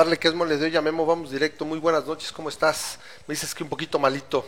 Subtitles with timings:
[0.00, 1.66] Darle que es mole de hoy a Memo, vamos directo.
[1.66, 2.98] Muy buenas noches, ¿cómo estás?
[3.26, 4.46] Me dices que un poquito malito.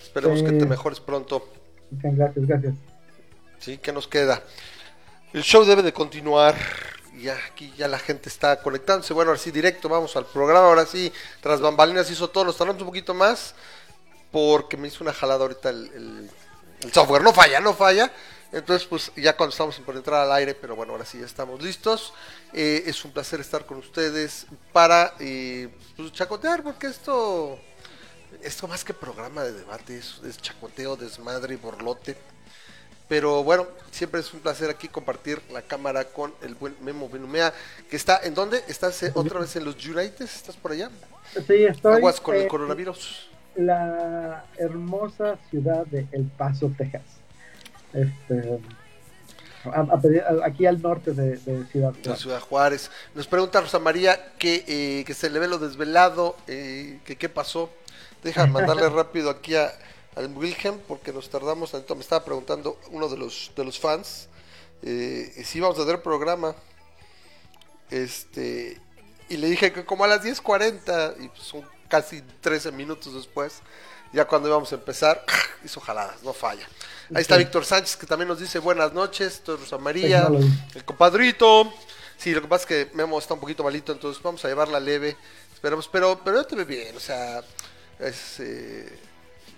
[0.00, 1.48] Esperemos que te mejores pronto.
[1.90, 2.74] Gracias, gracias.
[3.58, 4.44] Sí, ¿qué nos queda?
[5.32, 6.54] El show debe de continuar.
[7.18, 9.12] Ya aquí ya la gente está conectándose.
[9.12, 10.68] Bueno, ahora sí, directo, vamos al programa.
[10.68, 12.44] Ahora sí, tras bambalinas hizo todo.
[12.44, 13.56] Nos tardamos un poquito más
[14.30, 16.30] porque me hizo una jalada ahorita el,
[16.84, 17.24] el software.
[17.24, 18.12] No falla, no falla.
[18.52, 21.62] Entonces, pues ya cuando estamos por entrar al aire, pero bueno, ahora sí ya estamos
[21.62, 22.12] listos.
[22.52, 27.58] Eh, es un placer estar con ustedes para eh, pues, chacotear, porque esto,
[28.42, 32.14] esto más que programa de debate, es, chacoteo, desmadre y borlote.
[33.08, 37.54] Pero bueno, siempre es un placer aquí compartir la cámara con el buen Memo Benumea,
[37.88, 38.62] que está en dónde?
[38.68, 40.24] ¿Estás eh, otra vez en los United?
[40.24, 40.90] ¿Estás por allá?
[41.46, 41.94] Sí, estoy.
[41.94, 43.30] Aguas con el coronavirus.
[43.56, 47.02] La hermosa ciudad de El Paso, Texas.
[47.94, 48.60] Este,
[50.44, 51.38] aquí al norte de,
[51.70, 52.20] Ciudad Juárez.
[52.20, 52.90] Ciudad Juárez.
[53.14, 57.28] Nos pregunta Rosa María que, eh, que se le ve lo desvelado, eh, que qué
[57.28, 57.70] pasó.
[58.22, 59.72] Deja mandarle rápido aquí a,
[60.16, 61.94] al Wilhelm porque nos tardamos tanto.
[61.94, 64.28] Me estaba preguntando uno de los, de los fans
[64.82, 66.54] eh, si íbamos a dar programa.
[67.90, 68.80] Este,
[69.28, 73.60] y le dije que como a las 10.40 y pues son casi 13 minutos después,
[74.12, 75.24] ya cuando íbamos a empezar,
[75.64, 76.66] hizo jaladas, no falla.
[77.14, 80.28] Ahí está Víctor Sánchez que también nos dice buenas noches, esto es Rosa María,
[80.74, 81.72] el compadrito.
[82.16, 84.78] Sí, lo que pasa es que Memo está un poquito malito, entonces vamos a llevarla
[84.78, 85.16] leve.
[85.52, 87.42] Esperamos, pero, pero yo te ve bien, o sea,
[87.98, 88.98] es, eh,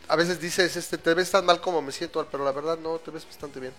[0.09, 2.99] a veces dices, este, te ves tan mal como me siento, pero la verdad no,
[2.99, 3.73] te ves bastante bien.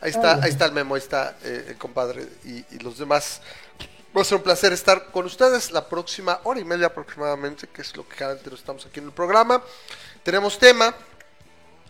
[0.00, 3.40] Ahí está, ahí está el Memo, ahí está eh, el compadre y, y los demás.
[4.16, 7.80] Va a ser un placer estar con ustedes la próxima hora y media aproximadamente, que
[7.82, 9.62] es lo que cada vez estamos aquí en el programa.
[10.24, 10.94] Tenemos tema,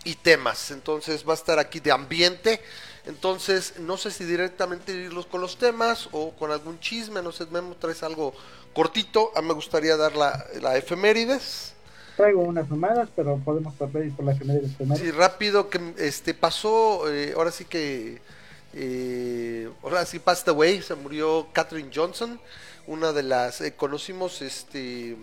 [0.04, 0.70] y temas.
[0.70, 2.60] Entonces va a estar aquí de ambiente.
[3.06, 7.46] Entonces, no sé si directamente irlos con los temas o con algún chisme, no sé,
[7.46, 8.32] Memo, traes algo
[8.72, 9.32] cortito.
[9.34, 11.74] A mí me gustaría dar la, la efemérides.
[12.16, 14.72] Traigo unas llamadas, pero podemos ir por la efemérides.
[14.96, 18.20] Sí, rápido, que este pasó, eh, ahora sí que,
[18.74, 22.38] eh, ahora sí passed away, se murió Catherine Johnson,
[22.86, 25.16] una de las, eh, conocimos este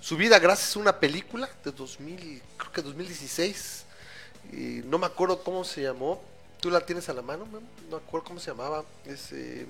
[0.00, 3.86] su vida gracias a una película de 2000, creo que 2016
[4.84, 6.22] no me acuerdo cómo se llamó.
[6.60, 7.46] ¿Tú la tienes a la mano?
[7.46, 7.60] No
[7.90, 8.84] me acuerdo cómo se llamaba.
[9.04, 9.66] Eh,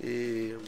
[0.00, 0.58] eh,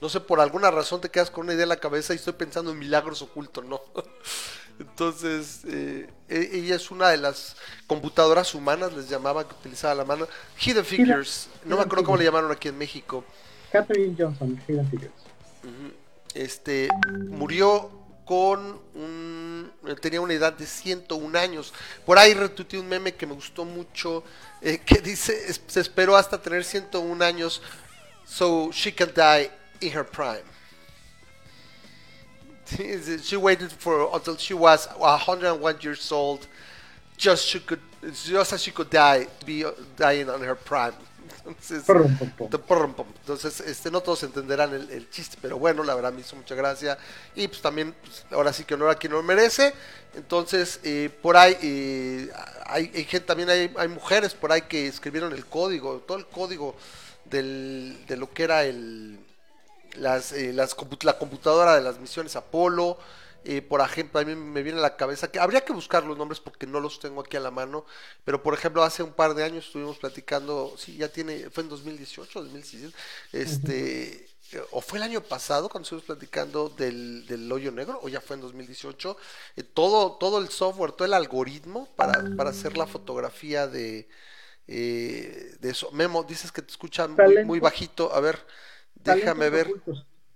[0.00, 2.34] no sé, por alguna razón te quedas con una idea en la cabeza y estoy
[2.34, 3.80] pensando en milagros ocultos, ¿no?
[4.78, 7.56] Entonces, eh, e, ella es una de las
[7.86, 10.28] computadoras humanas, les llamaba, que utilizaba la mano.
[10.60, 13.24] Hidden Figures, no me acuerdo cómo le llamaron aquí en México.
[13.72, 15.12] Catherine Johnson, Hidden Figures.
[16.36, 16.88] Este,
[17.30, 17.90] murió
[18.26, 21.72] con un, tenía una edad de 101 años.
[22.04, 24.22] Por ahí retuiteé un meme que me gustó mucho,
[24.60, 25.32] eh, que dice,
[25.66, 27.62] se esperó hasta tener 101 años,
[28.26, 30.44] so she can die in her prime.
[33.22, 36.46] She waited for until she was 101 years old,
[37.16, 39.64] just she could, just as she could die, be
[39.96, 40.92] dying on her prime.
[43.20, 46.98] Entonces, este, no todos entenderán el, chiste, pero bueno, la verdad me hizo mucha gracia.
[47.34, 49.74] Y pues también, pues, ahora sí que honor a quien no merece.
[50.14, 52.30] Entonces, eh, por ahí eh,
[52.64, 56.74] hay, gente, también hay, hay, mujeres por ahí que escribieron el código, todo el código
[57.24, 59.18] del, de lo que era el,
[59.96, 62.98] las, eh, las, la computadora de las misiones Apolo.
[63.48, 66.18] Eh, por ejemplo, a mí me viene a la cabeza que habría que buscar los
[66.18, 67.86] nombres porque no los tengo aquí a la mano,
[68.24, 71.68] pero por ejemplo, hace un par de años estuvimos platicando, sí, ya tiene, fue en
[71.68, 72.96] 2018, 2017,
[73.32, 74.28] este,
[74.72, 78.34] o fue el año pasado cuando estuvimos platicando del, del hoyo negro, o ya fue
[78.34, 79.16] en 2018,
[79.54, 84.08] eh, todo, todo el software, todo el algoritmo para, para hacer la fotografía de,
[84.66, 85.92] eh, de eso.
[85.92, 88.44] Memo, dices que te escuchan muy, muy bajito, a ver,
[88.96, 89.72] déjame ver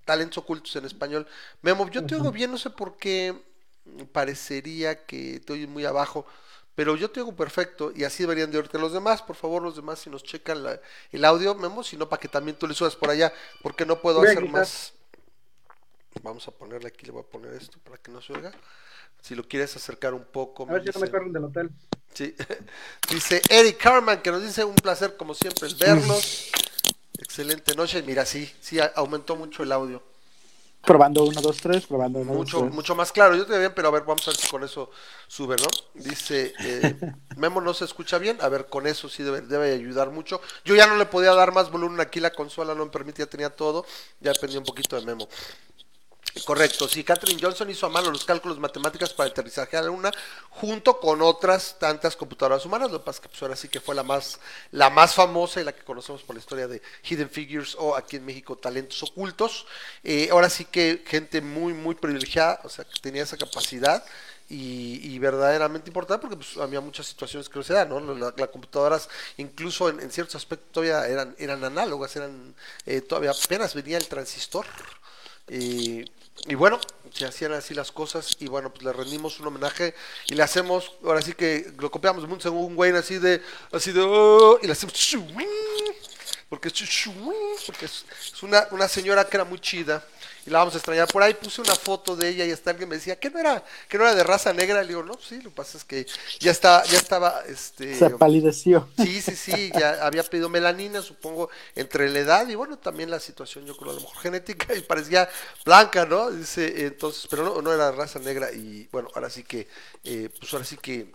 [0.05, 1.26] talentos ocultos en español.
[1.62, 3.35] Memo, yo te oigo bien, no sé por qué
[4.12, 6.26] parecería que te oyes muy abajo,
[6.75, 9.23] pero yo te oigo perfecto y así deberían de oírte los demás.
[9.23, 10.64] Por favor, los demás, si nos checan
[11.12, 13.32] el audio, Memo, sino para que también tú le subas por allá,
[13.62, 14.94] porque no puedo hacer más.
[16.23, 18.52] Vamos a ponerle aquí, le voy a poner esto para que no se oiga.
[19.23, 20.67] Si lo quieres acercar un poco.
[20.69, 21.70] A ver si no me corren del hotel.
[22.14, 22.35] Sí.
[23.11, 26.50] dice Eric Carman, que nos dice un placer como siempre verlos.
[27.21, 28.03] Excelente noche.
[28.03, 30.03] Mira, sí, sí, aumentó mucho el audio.
[30.83, 33.91] Probando 1, 2, 3, probando 1, mucho, Mucho más claro, yo te bien, pero a
[33.91, 34.91] ver, vamos a ver si con eso
[35.29, 35.67] sube, ¿no?
[35.93, 36.99] Dice, eh,
[37.37, 40.41] Memo no se escucha bien, a ver, con eso sí debe, debe ayudar mucho.
[40.65, 43.51] Yo ya no le podía dar más volumen aquí, la consola no me permitía, tenía
[43.51, 43.85] todo,
[44.21, 45.29] ya dependía un poquito de Memo.
[46.44, 50.12] Correcto, sí, Catherine Johnson hizo a mano los cálculos matemáticos para aterrizaje a la Luna,
[50.50, 53.81] junto con otras tantas computadoras humanas, lo que pasa es que pues, ahora sí que
[53.81, 54.38] fue la más,
[54.71, 58.17] la más famosa y la que conocemos por la historia de Hidden Figures o aquí
[58.17, 59.67] en México Talentos Ocultos.
[60.05, 64.05] Eh, ahora sí que gente muy, muy privilegiada, o sea, que tenía esa capacidad
[64.49, 68.00] y, verdaderamente importante porque pues, había muchas situaciones que no se dan, ¿no?
[68.00, 72.55] Las, computadoras incluso en, ciertos aspectos todavía eran, eran análogas, eran
[72.85, 74.67] eh, todavía apenas venía el transistor.
[75.47, 76.05] Eh,
[76.47, 76.79] y bueno,
[77.13, 79.95] se hacían así las cosas y bueno, pues le rendimos un homenaje
[80.29, 83.43] y le hacemos, ahora sí que lo copiamos un un Wayne así de,
[83.73, 84.95] así de, oh", y le hacemos,
[86.50, 90.05] porque, es una, una señora que era muy chida
[90.44, 91.06] y la vamos a extrañar.
[91.06, 93.64] Por ahí puse una foto de ella y hasta alguien me decía que no era,
[93.88, 94.82] que no era de raza negra.
[94.82, 96.05] Le digo, no, sí, lo que pasa es que
[96.41, 97.97] ya está, ya estaba, este.
[97.97, 98.88] Se palideció.
[98.99, 103.20] Sí, sí, sí, ya había pedido melanina, supongo, entre la edad y bueno, también la
[103.20, 105.29] situación, yo creo, a lo mejor genética y parecía
[105.64, 106.32] blanca, ¿no?
[106.32, 109.69] Dice, entonces, pero no, no era raza negra y bueno, ahora sí que,
[110.02, 111.12] eh, pues ahora sí que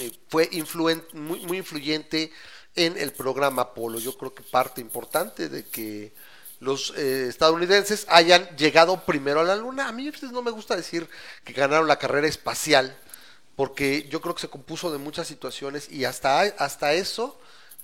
[0.00, 2.32] eh, fue influente, muy, muy influyente
[2.76, 3.98] en el programa Apolo.
[3.98, 6.12] Yo creo que parte importante de que
[6.60, 9.88] los eh, estadounidenses hayan llegado primero a la Luna.
[9.88, 11.08] A mí no me gusta decir
[11.44, 12.96] que ganaron la carrera espacial,
[13.56, 17.38] porque yo creo que se compuso de muchas situaciones y hasta, hasta eso,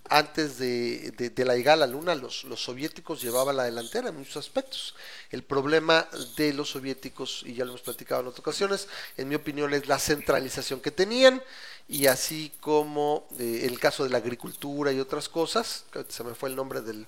[0.09, 4.37] antes de, la llegada a la Luna, los, los, soviéticos llevaban la delantera en muchos
[4.37, 4.95] aspectos.
[5.31, 9.35] El problema de los soviéticos, y ya lo hemos platicado en otras ocasiones, en mi
[9.35, 11.43] opinión es la centralización que tenían
[11.89, 16.49] y así como eh, el caso de la agricultura y otras cosas, se me fue
[16.49, 17.07] el nombre del,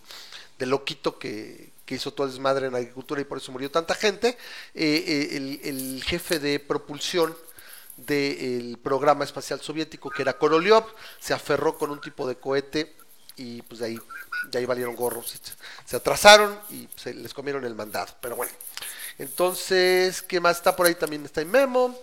[0.58, 4.36] del loquito que, hizo todo el desmadre en agricultura y por eso murió tanta gente,
[4.74, 7.36] eh, eh, el, jefe de propulsión
[7.96, 10.84] del programa espacial soviético, que era Korolev,
[11.20, 12.96] se aferró con un tipo de cohete
[13.36, 14.00] y pues de ahí,
[14.50, 15.40] de ahí valieron gorros,
[15.84, 18.52] se atrasaron y se les comieron el mandado, pero bueno.
[19.18, 20.94] Entonces, ¿qué más está por ahí?
[20.94, 21.96] También está en Memo.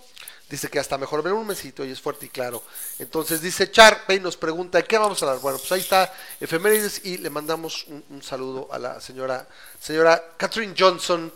[0.52, 2.62] Dice que hasta mejor ver un mesito y es fuerte y claro.
[3.00, 5.40] Entonces dice Char, y nos pregunta, ¿qué vamos a dar?
[5.40, 9.48] Bueno, pues ahí está efemérides y le mandamos un, saludo a la señora,
[9.80, 11.32] señora Catherine Johnson,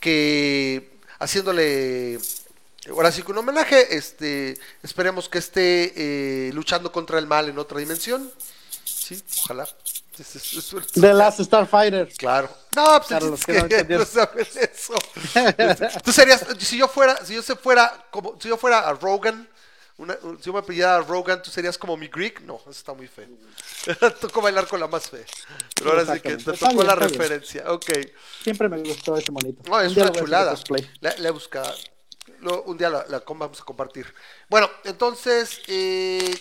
[0.00, 2.18] que haciéndole
[2.88, 5.92] ahora sí que un homenaje, este, esperemos que esté
[6.48, 8.32] eh, luchando contra el mal en otra dimensión.
[8.86, 9.68] Sí, ojalá.
[10.94, 12.08] The Last Starfighter.
[12.16, 12.48] Claro.
[12.76, 14.94] No, pues que no, sabes eso.
[16.02, 19.48] Tú serías, si yo fuera, si yo se fuera, como, si yo fuera a Rogan,
[19.96, 22.40] una, si yo me pidiera a Rogan, tú serías como mi Greek.
[22.40, 23.28] No, eso está muy feo.
[24.20, 25.24] tocó bailar con la más fea.
[25.76, 27.64] Pero ahora sí que te tocó la referencia.
[27.68, 27.90] Ok.
[28.42, 29.62] Siempre me gustó ese monito.
[29.68, 30.56] No, es una chulada.
[31.00, 31.72] Le he buscado.
[32.66, 34.12] Un día la, la, vamos a compartir.
[34.48, 36.34] Bueno, entonces, eh,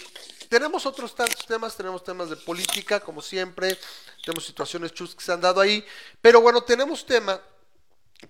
[0.53, 3.75] tenemos otros tantos temas, tenemos temas de política, como siempre,
[4.23, 5.83] tenemos situaciones chus que se han dado ahí,
[6.21, 7.41] pero bueno, tenemos tema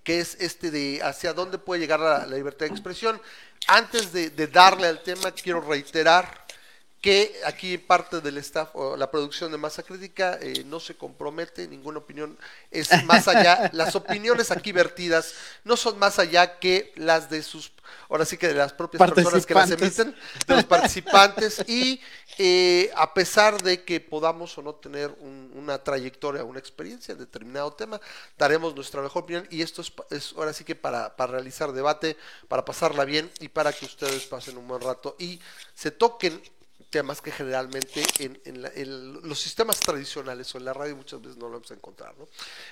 [0.05, 3.21] que es este de hacia dónde puede llegar la, libertad de expresión.
[3.67, 6.42] Antes de, darle al tema, quiero reiterar
[7.03, 11.67] que aquí parte del staff o la producción de Masa Crítica eh, no se compromete,
[11.67, 12.37] ninguna opinión
[12.71, 15.33] es más allá, las opiniones aquí vertidas
[15.65, 17.73] no son más allá que las de sus
[18.07, 20.15] ahora sí que de las propias personas que las emiten,
[20.47, 21.99] de los participantes, y
[22.37, 27.73] eh, a pesar de que podamos o no tener una trayectoria, una experiencia en determinado
[27.73, 27.99] tema,
[28.37, 32.15] daremos nuestra mejor opinión, y esto es, ahora sí que para, para realizar debate,
[32.47, 35.39] para pasarla bien y para que ustedes pasen un buen rato y
[35.75, 36.41] se toquen
[36.93, 38.61] temas que generalmente en,
[39.27, 42.13] los sistemas tradicionales o en la radio muchas veces no lo vamos a encontrar.
[42.19, 42.27] ¿no?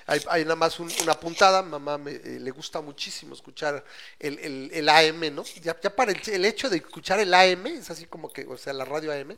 [0.06, 3.84] Hay, nada más una puntada, mamá me, eh, le gusta muchísimo escuchar
[4.20, 5.42] el, el, AM, ¿no?
[5.60, 8.72] Ya, ya para el, hecho de escuchar el AM, es así como que, o sea,
[8.72, 9.36] la radio AM,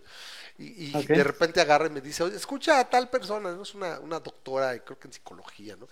[0.59, 3.63] y, de repente agarra y me dice, escucha a tal persona, ¿no?
[3.63, 5.89] Es una, una doctora, creo que en psicología, ¿no?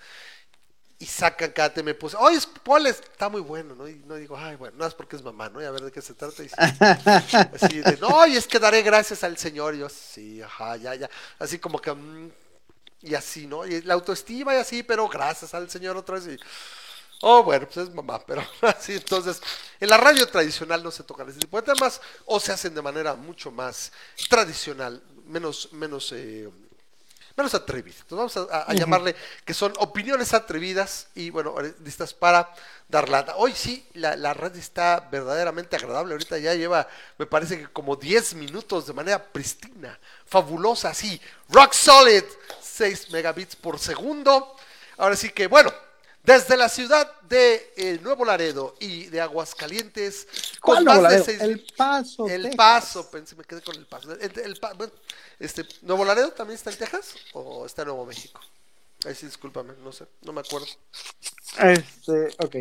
[1.03, 3.89] Y sacan cada tema pues, oye, Paul está muy bueno, ¿no?
[3.89, 5.61] Y no digo, ay, bueno, no es porque es mamá, ¿no?
[5.61, 6.45] Y a ver de qué se trata.
[6.45, 6.49] Y
[7.57, 9.75] así de, no, y es que daré gracias al Señor.
[9.75, 11.11] Y yo, sí, ajá, ya, ya.
[11.41, 12.31] Así como que, mm,
[13.01, 13.67] y así, ¿no?
[13.67, 16.29] Y la autoestima y así, pero gracias al Señor otra vez.
[16.29, 16.39] Y,
[17.23, 19.43] oh, bueno, pues es mamá, pero así, entonces,
[19.81, 22.83] en la radio tradicional no se tocan ese tipo de temas, o se hacen de
[22.83, 23.91] manera mucho más
[24.31, 26.49] tradicional, menos, menos, eh,
[27.37, 28.01] menos atrevidas.
[28.01, 32.53] Entonces vamos a, llamarle que son opiniones atrevidas y bueno, listas para
[32.89, 33.37] dar lata.
[33.37, 36.13] Hoy sí, la, la, red está verdaderamente agradable.
[36.13, 41.73] Ahorita ya lleva, me parece que como 10 minutos de manera pristina, fabulosa, así, rock
[41.73, 42.25] solid,
[42.61, 44.57] 6 megabits por segundo.
[44.99, 45.73] Ahora sí que bueno,
[46.23, 50.27] desde la ciudad de eh, Nuevo Laredo y de Aguascalientes,
[50.61, 52.29] con más de seis, El Paso.
[52.29, 54.17] El Paso, pensé, me quedé con el Paso.
[55.39, 58.41] este, ¿Nuevo Laredo también está en Texas o está en Nuevo México?
[59.05, 60.69] Ahí sí, discúlpame, no sé, no me acuerdo.
[61.59, 62.57] Este, ok.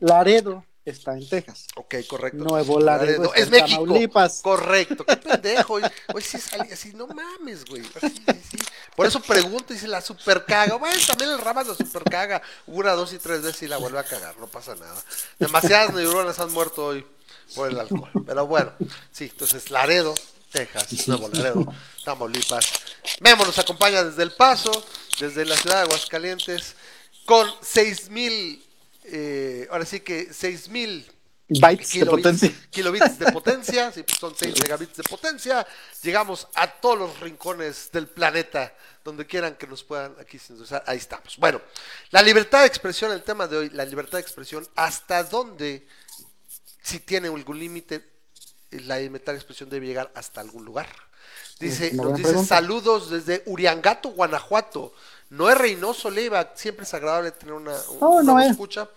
[0.00, 1.68] Laredo está en Texas.
[1.76, 2.42] Ok, correcto.
[2.42, 3.82] Nuevo Laredo, está es en México.
[3.82, 4.42] Tamaulipas.
[4.42, 5.04] Correcto.
[5.04, 5.74] Qué pendejo.
[5.74, 5.82] Hoy,
[6.12, 7.82] hoy sí salí así, no mames, güey.
[8.02, 8.58] Así, sí, sí.
[8.96, 10.76] Por eso pregunto y se la super caga.
[10.76, 12.42] Bueno, también el Ramas la super caga.
[12.66, 14.36] Una, dos y tres veces y la vuelve a cagar.
[14.38, 15.00] No pasa nada.
[15.38, 17.06] Demasiadas neuronas han muerto hoy
[17.54, 18.10] por el alcohol.
[18.26, 18.72] Pero bueno,
[19.12, 20.14] sí, entonces Laredo,
[20.50, 21.66] Texas, Nuevo Laredo,
[22.04, 22.72] Tamaulipas.
[23.20, 24.72] Memo nos acompaña desde El Paso,
[25.20, 26.74] desde la ciudad de Aguascalientes,
[27.26, 28.64] con 6000,
[29.04, 31.15] eh, ahora sí que 6000
[31.48, 32.52] Bytes de potencia.
[32.70, 35.64] kilobits de potencia, sí, pues son 6 megabits de potencia.
[36.02, 38.74] Llegamos a todos los rincones del planeta,
[39.04, 40.82] donde quieran que nos puedan aquí sintonizar.
[40.86, 41.36] Ahí estamos.
[41.36, 41.60] Bueno,
[42.10, 45.86] la libertad de expresión, el tema de hoy, la libertad de expresión, ¿hasta dónde,
[46.82, 48.04] si tiene algún límite,
[48.70, 50.88] la libertad de expresión debe llegar hasta algún lugar?
[51.60, 52.56] Dice, nos dice pregunta.
[52.56, 54.92] saludos desde Uriangato, Guanajuato.
[55.30, 58.48] Noé Reynoso Leiva, siempre es agradable tener una, un, Oh, una Noé.
[58.48, 58.88] escucha.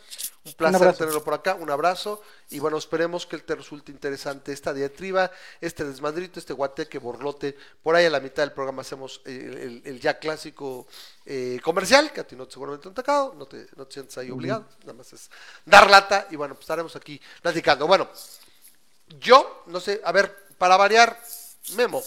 [0.46, 4.74] Un placer tenerlo por acá, un abrazo y bueno, esperemos que te resulte interesante esta
[4.74, 5.32] diatriba,
[5.62, 7.56] este desmadrito, este guateque, borlote.
[7.84, 10.88] Por ahí a la mitad del programa hacemos el, el- el ya clásico
[11.26, 13.94] eh, comercial, que a ti no te seguramente te han tocado, no te, no te
[13.94, 15.30] sientes ahí obligado, nada más es
[15.66, 17.86] dar lata y bueno, pues estaremos aquí platicando.
[17.86, 18.10] Bueno,
[19.20, 21.20] yo, no sé, a ver, para variar,
[21.76, 22.04] Memo,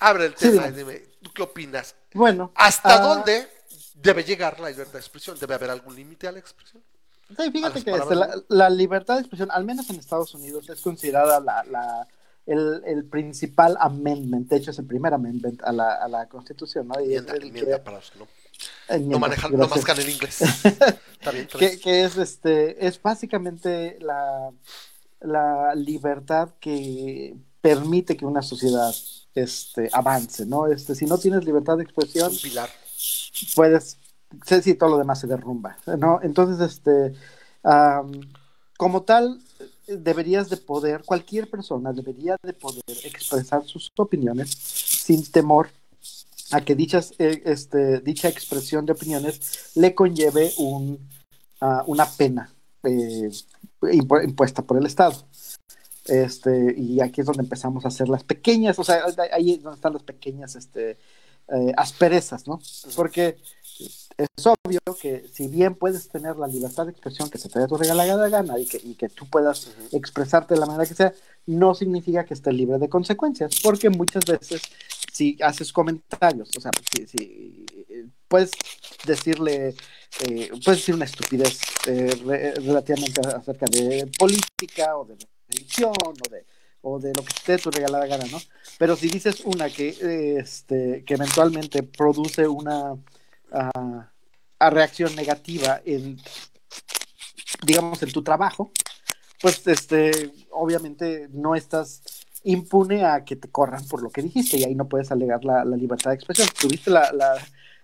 [0.00, 0.72] abre el Sí, tema y dime.
[0.72, 1.94] dime, ¿tú qué opinas?
[2.12, 2.52] Bueno.
[2.54, 3.50] ¿Hasta ah, dónde
[3.94, 5.38] debe llegar la libertad de expresión?
[5.38, 6.82] ¿Debe haber algún límite a la expresión?
[7.28, 10.80] Sí, fíjate que este, la, la libertad de expresión, al menos en Estados Unidos, es
[10.80, 12.06] considerada la, la-
[12.46, 16.86] el, el principal amendment, de hecho es el primer amendment a la, a la Constitución,
[16.88, 17.00] ¿no?
[17.00, 18.28] Y Enmienda, el enmienda que- para los que no,
[18.88, 20.40] enmienda, no manejan, no mascan en inglés.
[20.42, 21.80] Está bien, está que, bien.
[21.80, 24.50] que es este es básicamente la,
[25.20, 28.94] la libertad que permite que una sociedad
[29.34, 32.68] este avance no este si no tienes libertad de expresión un pilar.
[33.54, 33.96] puedes
[34.44, 37.14] si todo lo demás se derrumba no entonces este
[38.76, 39.40] como tal
[39.86, 45.68] deberías de poder cualquier persona debería de poder expresar sus opiniones sin temor
[46.50, 50.98] a que dichas eh, este dicha expresión de opiniones le conlleve un
[51.60, 52.50] ah, una pena
[52.82, 53.30] eh,
[53.80, 55.16] impu- impuesta por el Estado.
[56.06, 59.76] Este, y aquí es donde empezamos a hacer las pequeñas, o sea, ahí es donde
[59.76, 60.98] están las pequeñas este,
[61.48, 62.60] eh, asperezas, ¿no?
[62.94, 63.38] Porque
[64.16, 67.66] es obvio que si bien puedes tener la libertad de expresión que se te dé
[67.66, 71.12] tu regalada gana y que, y que tú puedas expresarte de la manera que sea,
[71.46, 74.62] no significa que estés libre de consecuencias, porque muchas veces
[75.12, 78.50] si haces comentarios, o sea, si, si, eh, puedes
[79.06, 79.74] decirle,
[80.26, 85.16] eh, puedes decir una estupidez eh, re- relativamente acerca de política o de
[85.48, 86.46] religión o de,
[86.82, 88.38] o de lo que esté tu regalada gana, ¿no?
[88.78, 92.96] Pero si dices una que, eh, este, que eventualmente produce una
[93.54, 96.18] a reacción negativa en,
[97.62, 98.70] digamos, en tu trabajo,
[99.40, 102.02] pues este, obviamente no estás
[102.44, 105.64] impune a que te corran por lo que dijiste y ahí no puedes alegar la,
[105.64, 106.48] la libertad de expresión.
[106.60, 107.34] Tuviste la, la,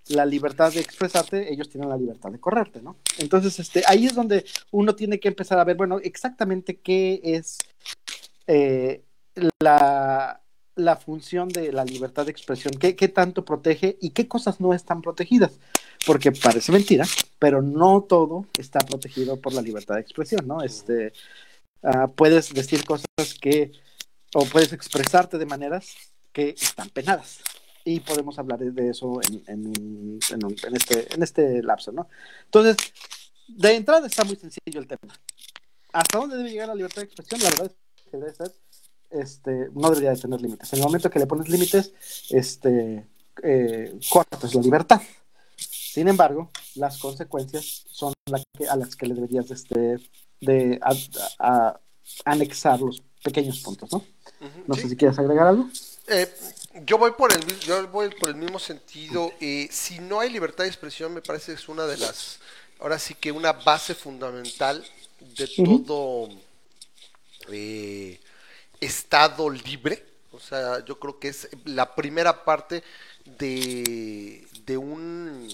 [0.08, 2.96] la libertad de expresarte, ellos tienen la libertad de correrte, ¿no?
[3.18, 7.58] Entonces, este, ahí es donde uno tiene que empezar a ver, bueno, exactamente qué es
[8.46, 9.02] eh,
[9.60, 10.40] la,
[10.80, 14.74] la función de la libertad de expresión, qué, qué tanto protege y qué cosas no
[14.74, 15.52] están protegidas.
[16.06, 17.04] Porque parece mentira,
[17.38, 20.62] pero no todo está protegido por la libertad de expresión, ¿no?
[20.62, 21.12] Este,
[21.82, 23.06] ah, puedes decir cosas
[23.40, 23.72] que,
[24.34, 25.94] o puedes expresarte de maneras
[26.32, 27.40] que están penadas.
[27.84, 31.92] Y podemos hablar de, de eso en, en, en un- en este, en este lapso,
[31.92, 32.08] ¿no?
[32.44, 32.76] Entonces,
[33.48, 35.12] de entrada está muy sencillo el tema.
[35.92, 37.40] ¿Hasta dónde debe llegar la libertad de expresión?
[37.42, 38.52] La verdad es que debe ser,
[39.10, 40.72] este, no debería de tener límites.
[40.72, 41.92] En el momento que le pones límites,
[42.30, 43.06] este,
[43.42, 45.00] eh, cortas la libertad.
[45.56, 49.98] Sin embargo, las consecuencias son la que- a las que le deberías este,
[50.40, 50.94] de a-
[51.38, 51.80] a-
[52.24, 54.04] anexar los pequeños puntos, ¿no?
[54.66, 54.82] No sí.
[54.82, 55.68] sé si quieres agregar algo.
[56.06, 56.32] Eh,
[56.86, 59.32] yo voy por el yo voy por el mismo sentido.
[59.40, 62.38] eh, si no hay libertad de expresión, me parece que es una de las,
[62.78, 64.84] ahora sí que una base fundamental
[65.36, 65.46] de
[65.84, 66.28] todo
[67.48, 68.20] eh,
[68.80, 70.06] Estado libre.
[70.32, 72.82] O sea, yo creo que es la primera parte
[73.24, 75.48] de, de un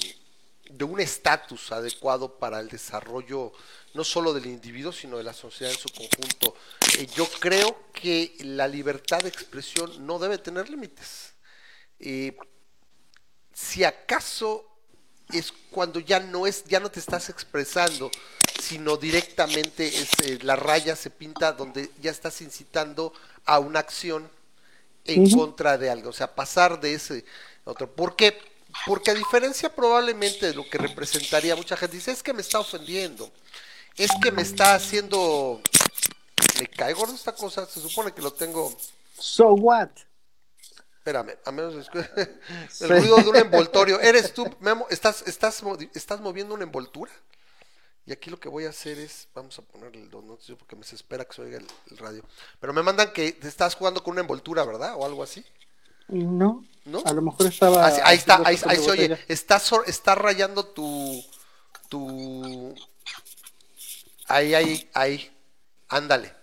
[0.70, 3.52] de un estatus adecuado para el desarrollo
[3.94, 6.54] no solo del individuo, sino de la sociedad en su conjunto.
[6.98, 11.32] Eh, yo creo que la libertad de expresión no debe tener límites.
[11.98, 12.36] Eh,
[13.54, 14.75] si acaso
[15.32, 18.10] es cuando ya no es, ya no te estás expresando,
[18.60, 23.12] sino directamente es, eh, la raya se pinta donde ya estás incitando
[23.44, 24.30] a una acción
[25.04, 27.24] en contra de algo, o sea, pasar de ese
[27.64, 27.90] otro.
[27.90, 28.38] ¿Por qué?
[28.86, 32.58] Porque a diferencia probablemente de lo que representaría mucha gente, dice, es que me está
[32.58, 33.30] ofendiendo,
[33.96, 35.60] es que me está haciendo...
[36.58, 38.74] Me cae gordo esta cosa, se supone que lo tengo...
[39.18, 39.90] So what?
[41.06, 41.88] Espérame, a menos
[42.80, 44.00] el ruido de un envoltorio.
[44.00, 44.88] ¿Eres tú, Memo?
[44.90, 45.62] ¿Estás, estás,
[45.94, 47.12] ¿Estás moviendo una envoltura?
[48.06, 50.74] Y aquí lo que voy a hacer es, vamos a ponerle el dos notes porque
[50.74, 52.24] me espera que se oiga el, radio.
[52.58, 54.94] Pero me mandan que te estás jugando con una envoltura, ¿verdad?
[54.96, 55.46] O algo así.
[56.08, 56.64] No.
[56.84, 57.04] ¿No?
[57.04, 57.86] A lo mejor estaba.
[57.86, 59.18] Ah, ahí está, ahí, ahí se oye.
[59.28, 61.24] Está, está rayando tu.
[61.88, 62.74] tu.
[64.26, 65.30] Ahí, ahí, ahí.
[65.86, 66.34] Ándale.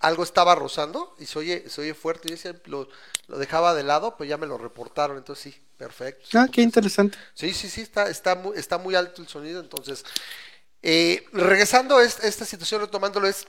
[0.00, 2.28] Algo estaba rozando y se oye, se oye fuerte.
[2.28, 2.86] Decía, lo,
[3.28, 5.16] lo dejaba de lado, pues ya me lo reportaron.
[5.16, 6.26] Entonces sí, perfecto.
[6.34, 7.18] Ah, qué interesante.
[7.34, 9.60] Sí, sí, sí, está, está, muy, está muy alto el sonido.
[9.60, 10.04] Entonces,
[10.82, 13.46] eh, regresando a esta, situación, retomándolo, es,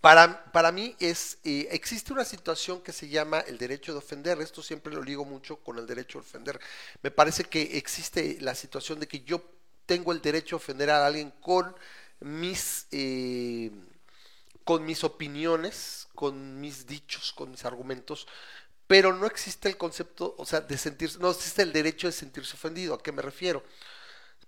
[0.00, 4.40] para, para mí es, eh, existe una situación que se llama el derecho de ofender.
[4.40, 6.60] Esto siempre lo ligo mucho con el derecho de ofender.
[7.02, 9.42] Me parece que existe la situación de que yo
[9.86, 11.74] tengo el derecho de ofender a alguien con
[12.20, 13.70] mis, eh,
[14.70, 18.28] con mis opiniones, con mis dichos, con mis argumentos,
[18.86, 22.54] pero no existe el concepto, o sea, de sentirse, no existe el derecho de sentirse
[22.54, 22.94] ofendido.
[22.94, 23.64] ¿A qué me refiero?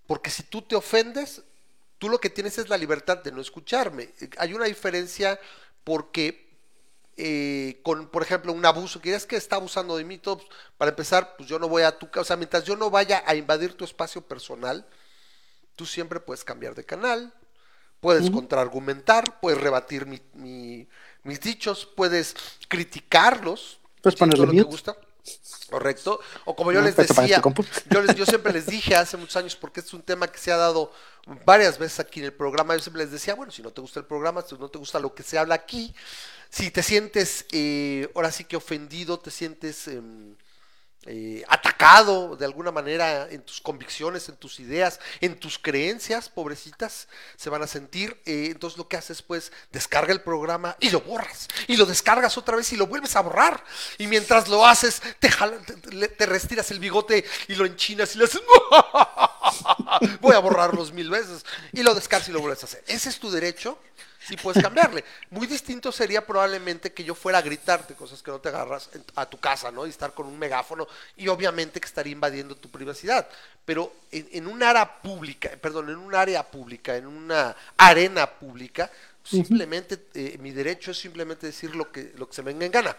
[0.07, 1.43] Porque si tú te ofendes,
[1.99, 4.15] tú lo que tienes es la libertad de no escucharme.
[4.39, 5.41] Hay una diferencia
[5.83, 6.57] porque
[7.17, 10.49] eh, con, por ejemplo, un abuso, que es que está abusando de mí, todo, pues,
[10.79, 13.25] para empezar, pues yo no voy a tu casa, o sea, mientras yo no vaya
[13.27, 14.87] a invadir tu espacio personal,
[15.75, 17.35] tú siempre puedes cambiar de canal,
[18.03, 22.35] puedes contraargumentar, puedes rebatir mis dichos, puedes
[22.69, 24.97] criticarlos, Puedes ponerle lo que gusta.
[25.71, 26.21] Correcto.
[26.45, 27.41] O como yo les decía,
[27.89, 30.57] yo, yo siempre les dije hace muchos años, porque es un tema que se ha
[30.57, 30.93] dado
[31.47, 34.01] varias veces aquí en el programa, yo siempre les decía, bueno, si no te gusta
[34.01, 35.95] el programa, si no te gusta lo que se habla aquí,
[36.51, 40.35] si te sientes eh, ahora sí que ofendido, te sientes em,
[41.07, 47.09] eh, atacado de alguna manera en tus convicciones, en tus ideas, en tus creencias, pobrecitas,
[47.37, 48.21] se van a sentir.
[48.25, 51.49] Eh, entonces lo que haces pues descarga el programa y lo borras.
[51.67, 53.65] Y lo descargas otra vez y lo vuelves a borrar.
[53.99, 55.29] Y mientras lo haces, te,
[56.09, 58.41] te, restiras el bigote y lo enchinas y le haces...
[60.21, 61.45] Voy a borrarlos mil veces.
[61.73, 62.85] Y lo descargas y lo vuelves a hacer.
[62.87, 63.77] Ese es tu derecho
[64.27, 65.05] sí puedes cambiarle.
[65.31, 69.27] Muy distinto sería probablemente que yo fuera a gritarte cosas que no te agarras a
[69.27, 69.87] tu casa, ¿no?
[69.87, 73.29] Y estar con un megáfono y obviamente que estaría invadiendo tu privacidad.
[73.65, 78.91] Pero en, un área pública, perdón, en un área pública, en una arena pública,
[79.23, 82.73] simplemente eh, mi derecho es simplemente decir lo que, lo que se me venga en
[82.73, 82.97] gana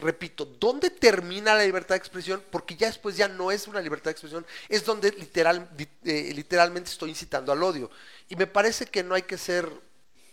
[0.00, 2.42] repito, ¿dónde termina la libertad de expresión?
[2.50, 5.68] Porque ya después ya no es una libertad de expresión, es donde literal,
[6.04, 7.90] eh, literalmente estoy incitando al odio.
[8.28, 9.70] Y me parece que no hay que ser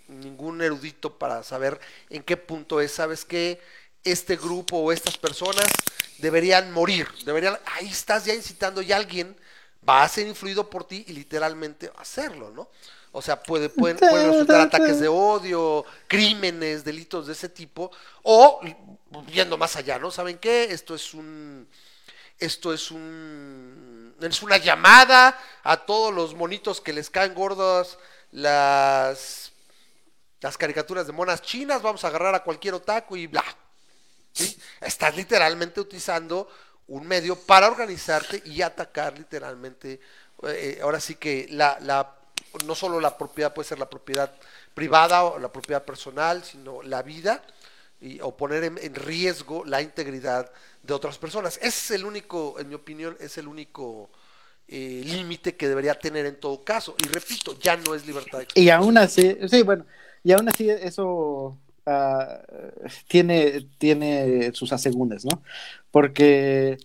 [0.07, 3.61] ningún erudito para saber en qué punto es, ¿sabes qué?
[4.03, 5.67] Este grupo o estas personas
[6.17, 9.35] deberían morir, deberían, ahí estás ya incitando y alguien
[9.87, 12.69] va a ser influido por ti y literalmente hacerlo, ¿no?
[13.11, 17.91] O sea, puede, pueden, pueden resultar ataques de odio, crímenes, delitos de ese tipo,
[18.21, 18.61] o
[19.25, 20.11] viendo más allá, ¿no?
[20.11, 20.65] ¿Saben qué?
[20.65, 21.67] Esto es un,
[22.37, 27.97] esto es un, es una llamada a todos los monitos que les caen gordas
[28.31, 29.46] las
[30.41, 33.43] las caricaturas de monas chinas, vamos a agarrar a cualquier otaku y bla.
[34.81, 36.47] Estás literalmente utilizando
[36.87, 39.99] un medio para organizarte y atacar literalmente.
[40.43, 42.15] Eh, ahora sí que la, la,
[42.65, 44.31] no solo la propiedad puede ser la propiedad
[44.73, 47.43] privada o la propiedad personal, sino la vida
[47.99, 50.51] y, o poner en, riesgo la integridad
[50.83, 51.57] de otras personas.
[51.57, 54.09] Ese es el único, en mi opinión, es el único
[54.67, 56.95] eh, límite que debería tener en todo caso.
[57.03, 58.65] Y repito, ya no es libertad de expresión.
[58.65, 59.85] Y aún así, sí, bueno,
[60.27, 62.41] y aún así eso ah,
[63.07, 65.41] tiene, tiene sus asegúnes, ¿no?
[65.89, 66.77] Porque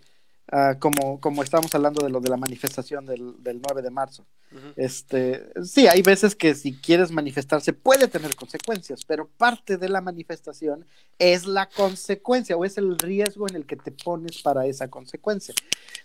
[0.52, 4.24] ah, como, como estábamos hablando de lo de la manifestación del, 9 de marzo,
[4.76, 10.00] este, sí, hay veces que si quieres manifestarse puede tener consecuencias, pero parte de la
[10.00, 10.86] manifestación
[11.18, 15.52] es la consecuencia o es el riesgo en el que te pones para esa consecuencia.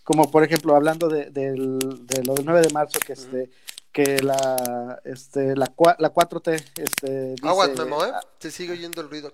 [0.03, 3.51] Como por ejemplo, hablando de, lo del 9 de marzo, que este
[3.97, 8.11] que la, este, la, la 4T, este, dice, Aguas, Memo, ¿eh?
[8.37, 9.33] Se sigue oyendo el ruido.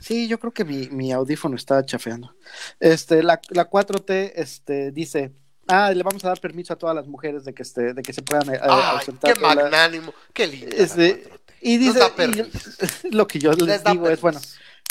[0.00, 2.34] Sí, yo creo que mi, mi audífono está chafeando.
[2.80, 5.32] Este, la, la 4T, este, dice,
[5.68, 8.14] ah, le vamos a dar permiso a todas las mujeres de que, este, de que
[8.14, 10.74] se puedan eh, Ay, Qué magnánimo, qué lindo.
[10.74, 11.28] Este,
[11.60, 12.00] y dice,
[13.10, 14.40] lo que yo les, digo es, bueno,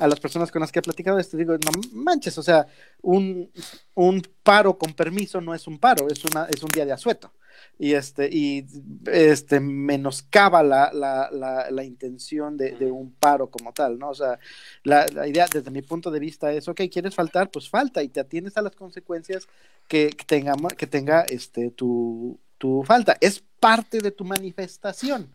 [0.01, 2.67] a las personas con las que he platicado esto, digo, no manches, o sea,
[3.01, 3.51] un,
[3.95, 7.33] un paro con permiso no es un paro, es, una, es un día de asueto
[7.77, 8.65] y este y
[9.11, 14.09] este menoscaba la, la, la, la intención de, de, un paro como tal, ¿no?
[14.09, 14.39] O sea,
[14.83, 17.49] la, idea desde mi punto de vista es, ok, ¿quieres faltar?
[17.51, 19.47] Pues falta y te atiendes a las consecuencias
[19.87, 23.17] que tenga, que tenga este, tu, tu falta.
[23.19, 25.29] Es parte de tu manifestación.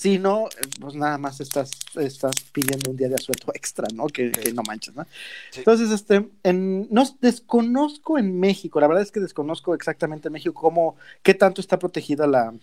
[0.00, 0.48] Si no,
[0.80, 4.06] pues nada más estás, estás pidiendo un día de asueto extra, ¿no?
[4.06, 5.06] Que, no manches, ¿no?
[5.54, 10.54] Entonces, este, en, no desconozco en México, la verdad es que desconozco exactamente en México
[10.54, 12.54] cómo, qué tanto está protegida la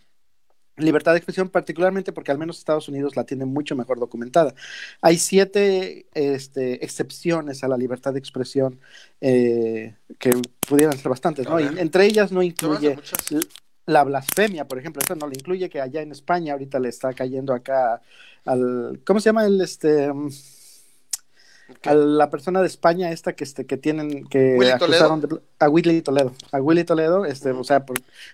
[0.78, 4.56] libertad de expresión, particularmente porque al menos Estados Unidos la tiene mucho mejor documentada.
[5.04, 8.80] Hay siete este, excepciones a la libertad de expresión
[9.22, 11.60] eh, que pudieran ser bastantes, ¿no?
[11.60, 12.98] Y entre ellas no incluye
[13.88, 17.14] la blasfemia, por ejemplo, eso no le incluye que allá en España ahorita le está
[17.14, 18.02] cayendo acá
[18.46, 20.12] al, ¿cómo se llama el este?
[21.84, 26.02] A la persona de España esta que este que tienen que acusaron de, a Willy
[26.02, 27.86] Toledo, a Willy Toledo, este, o sea,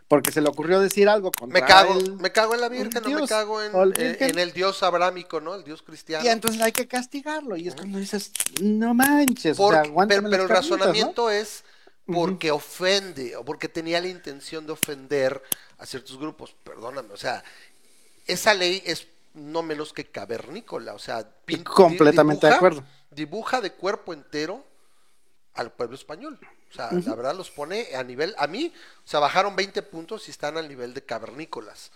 [0.07, 3.21] porque se le ocurrió decir algo contra Me cago, me cago en la Virgen, no
[3.21, 5.55] me cago en, en, el dios abrámico, ¿no?
[5.55, 6.25] El dios cristiano.
[6.25, 10.43] Y entonces hay que castigarlo y es cuando dices, no manches, o sea, pero, pero
[10.43, 11.63] el razonamiento es
[12.05, 15.41] porque ofende o porque tenía la intención de ofender
[15.77, 16.55] a ciertos grupos.
[16.63, 17.43] Perdóname, o sea,
[18.25, 21.27] esa ley es no menos que cavernícola, o sea,
[21.63, 22.83] completamente de acuerdo.
[23.09, 24.63] Dibuja de cuerpo entero
[25.53, 26.39] al pueblo español.
[26.71, 28.73] O sea, la verdad los pone a nivel, a mí,
[29.05, 31.91] o sea, bajaron 20 puntos y están al nivel de cavernícolas.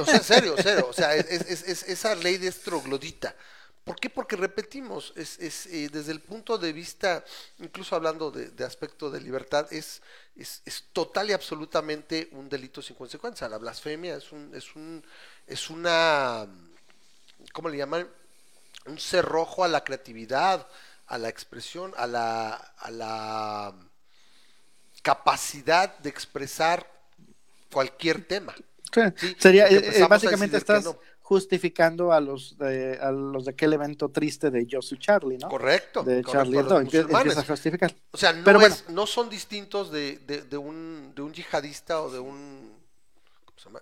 [0.00, 3.34] o sea, en serio, serio, o sea, es, es esa ley de estroglodita.
[3.90, 4.08] ¿Por qué?
[4.08, 7.24] Porque repetimos, es, es eh, desde el punto de vista,
[7.58, 10.00] incluso hablando de, aspecto de libertad, es,
[10.36, 13.48] es, total y absolutamente un delito sin consecuencia.
[13.48, 15.04] La blasfemia es un, es un,
[15.44, 16.46] es una,
[17.52, 18.08] ¿cómo le llaman?
[18.86, 20.68] Un cerrojo a la creatividad,
[21.08, 23.74] a la expresión, a la, a la
[25.02, 26.88] capacidad de expresar
[27.72, 28.54] cualquier tema.
[29.38, 30.84] Sería, eh, básicamente estás,
[31.30, 35.48] justificando a los de, a los de aquel evento triste de Josu Charlie, ¿no?
[35.48, 36.02] Correcto.
[36.02, 37.94] De Charlie empieza a justificar.
[38.10, 42.18] O sea, no, Pero no son distintos de, de, un, de un yihadista o de
[42.18, 42.76] un...
[43.44, 43.80] ¿cómo se llama?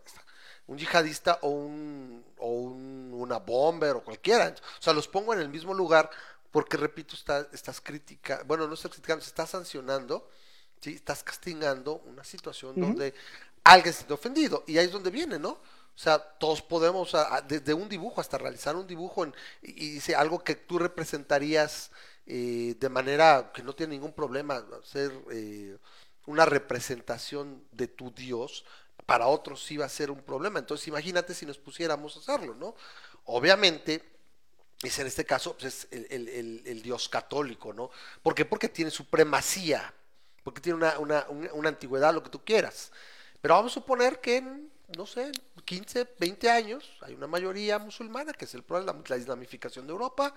[0.67, 4.55] Un yihadista o un, o un, una bomber o cualquiera.
[4.79, 6.11] O sea, los pongo en el mismo lugar
[6.51, 10.29] porque, repito, está, estás criticando, bueno, no estás criticando, estás sancionando,
[10.83, 10.97] ¿sí?
[10.97, 13.15] estás castigando una situación donde
[13.65, 14.65] alguien se ha ofendido.
[14.67, 15.57] Y ahí es donde viene, ¿no?
[15.99, 17.11] O sea, todos podemos,
[17.49, 19.27] desde un dibujo hasta realizar un dibujo
[19.61, 21.91] y, dice algo que tú representarías
[22.25, 25.77] eh, de manera que no tiene ningún problema, hacer eh,
[26.27, 28.65] una representación de tu Dios,
[29.07, 30.61] para otros sí va a ser un problema.
[30.61, 32.77] Entonces, imagínate si nos pusiéramos a hacerlo, ¿no?
[33.25, 34.09] Obviamente,
[34.81, 37.91] es en este caso pues, es el, Dios católico, ¿no?
[38.23, 38.45] ¿Por qué?
[38.45, 39.93] Porque tiene supremacía,
[40.45, 42.93] porque tiene una, una, una antigüedad, lo que tú quieras.
[43.41, 45.31] Pero vamos a suponer que en no sé,
[45.65, 50.35] 15, 20 años, hay una mayoría musulmana, que es el problema, la islamificación de Europa,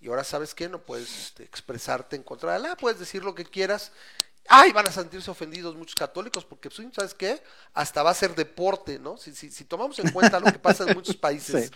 [0.00, 3.34] y ahora sabes que no puedes este, expresarte en contra de la, puedes decir lo
[3.34, 3.92] que quieras.
[4.48, 7.42] Ay, van a sentirse ofendidos muchos católicos porque, pues, ¿sabes qué?
[7.74, 9.18] Hasta va a ser deporte, ¿no?
[9.18, 11.70] Si, si, si tomamos en cuenta lo que pasa en muchos países,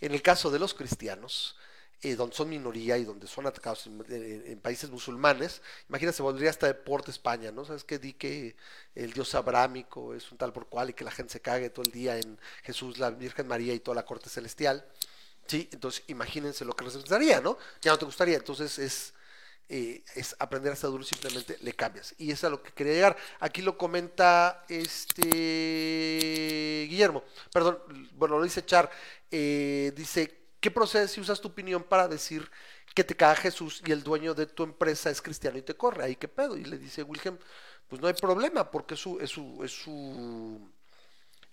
[0.00, 1.56] en el caso de los cristianos,
[2.02, 6.66] eh, donde son minoría y donde son atacados en, países musulmanes, imagínate, se volvería hasta
[6.66, 7.64] deporte España, ¿no?
[7.64, 7.98] ¿Sabes qué?
[7.98, 8.54] Di que
[8.94, 11.84] el dios abrámico es un tal por cual y que la gente se cague todo
[11.86, 14.86] el día en Jesús, la Virgen María y toda la corte celestial.
[15.46, 17.56] Sí, entonces imagínense lo que representaría, ¿no?
[17.80, 19.14] Ya no te gustaría, entonces es,
[19.68, 22.14] eh, es aprender a estar duro, simplemente le cambias.
[22.18, 23.16] Y eso es a lo que quería llegar.
[23.40, 25.26] Aquí lo comenta este
[26.90, 27.78] Guillermo, perdón,
[28.12, 28.90] bueno, lo dice Char,
[29.30, 32.50] eh, dice ¿Qué procede si usas tu opinión para decir
[32.94, 36.04] que te caga Jesús y el dueño de tu empresa es cristiano y te corre?
[36.04, 36.56] Ahí qué pedo.
[36.56, 37.38] Y le dice Wilhelm,
[37.88, 40.70] pues no hay problema porque es su, es su, es su,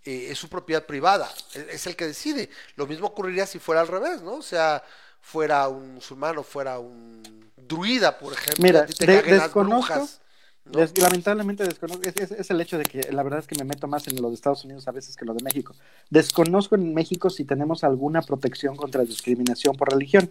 [0.03, 2.49] eh, es su propiedad privada, es el que decide.
[2.75, 4.35] Lo mismo ocurriría si fuera al revés, ¿no?
[4.35, 4.83] O sea,
[5.21, 10.21] fuera un musulmán o fuera un druida, por ejemplo, Mira, te de, las brujas
[10.65, 14.21] lamentablemente desconozco, es, el hecho de que la verdad es que me meto más en
[14.21, 15.75] lo de Estados Unidos a veces que lo de México.
[16.09, 20.29] Desconozco en México si tenemos alguna protección contra discriminación por religión,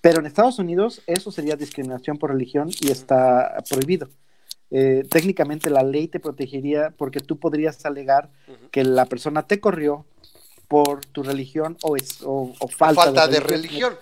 [0.00, 4.08] pero en Estados Unidos eso sería discriminación por religión y está prohibido.
[4.70, 8.30] Eh, técnicamente la ley te protegería porque tú podrías alegar
[8.70, 10.06] que la persona te corrió
[10.66, 13.94] por tu religión o, es, o, falta, de religión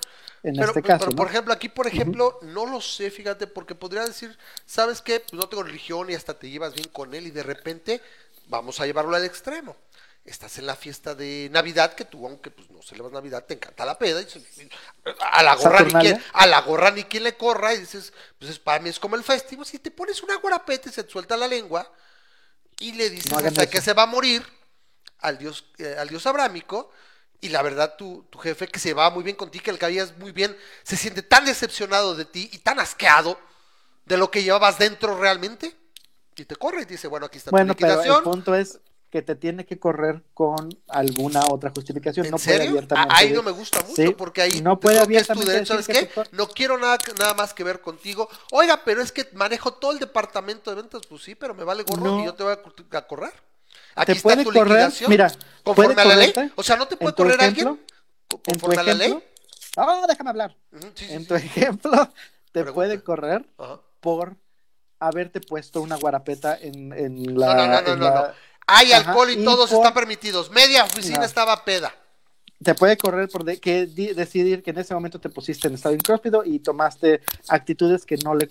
[0.43, 1.05] en pero, este caso.
[1.07, 5.21] Pero, por ejemplo, aquí, por ejemplo, no lo sé, fíjate, porque podría decir, ¿sabes qué?
[5.21, 8.01] Pues no tengo religión y hasta te llevas bien con él y de repente
[8.47, 9.77] vamos a llevarlo al extremo.
[10.25, 13.85] Estás en la fiesta de Navidad, que tú, aunque pues no celebras Navidad, te encanta
[13.85, 14.27] la peda, y
[15.19, 18.57] a la gorra ni quien, a la gorra ni quien le corra, y dices, pues
[18.61, 21.37] para mí es como el festival, si te pones una guarapeta y se te suelta
[21.37, 21.91] la lengua,
[22.79, 24.45] y le dices hasta que se va a morir
[25.19, 26.93] al dios, eh, al dios abrámico,
[27.43, 30.17] y la verdad tu, tu, jefe que se va muy bien contigo, que el caías
[30.17, 33.39] muy bien, se siente tan decepcionado de ti y tan asqueado
[34.07, 35.77] de lo que llevabas dentro realmente.
[36.37, 38.17] Y te corre y dice, bueno, aquí está Bueno, tu pero liquidación.
[38.19, 42.25] el punto es que te tiene que correr con alguna otra justificación.
[42.27, 42.71] ¿En no puede serio?
[42.71, 45.75] abiertamente Ah, ahí no me gusta mucho Sí, porque ahí no puede es tu derecho,
[45.75, 46.07] ¿sabes qué?
[46.07, 48.29] te No quiero nada, nada más que ver contigo.
[48.53, 51.83] Oiga, pero es que manejo todo el departamento de ventas, pues sí, pero me vale
[51.83, 52.21] gorro No.
[52.23, 53.33] y yo te voy a, a correr.
[53.95, 55.31] Aquí Te está puede tu correr, mira,
[55.63, 56.33] conforme puede a la ley.
[56.57, 57.87] O sea, no te puede correr ejemplo, alguien
[58.45, 59.23] conforme a la ley.
[59.77, 60.57] oh, déjame hablar.
[60.95, 61.27] Sí, En sí.
[61.29, 61.91] tu ejemplo,
[62.53, 62.75] te Pregunta.
[62.75, 63.45] puede correr
[64.01, 64.37] por
[64.99, 67.55] haberte puesto una guarapeta en, en la.
[67.55, 68.27] No, no, no, no, no, no.
[68.67, 70.51] Hay Ajá, alcohol y, y todos por- están permitidos.
[70.51, 71.25] Media oficina No.
[71.25, 71.95] estaba peda.
[72.63, 75.75] Te puede correr por de- que di- decidir que en ese momento te pusiste en
[75.75, 78.49] estado incróspido y tomaste actitudes que no le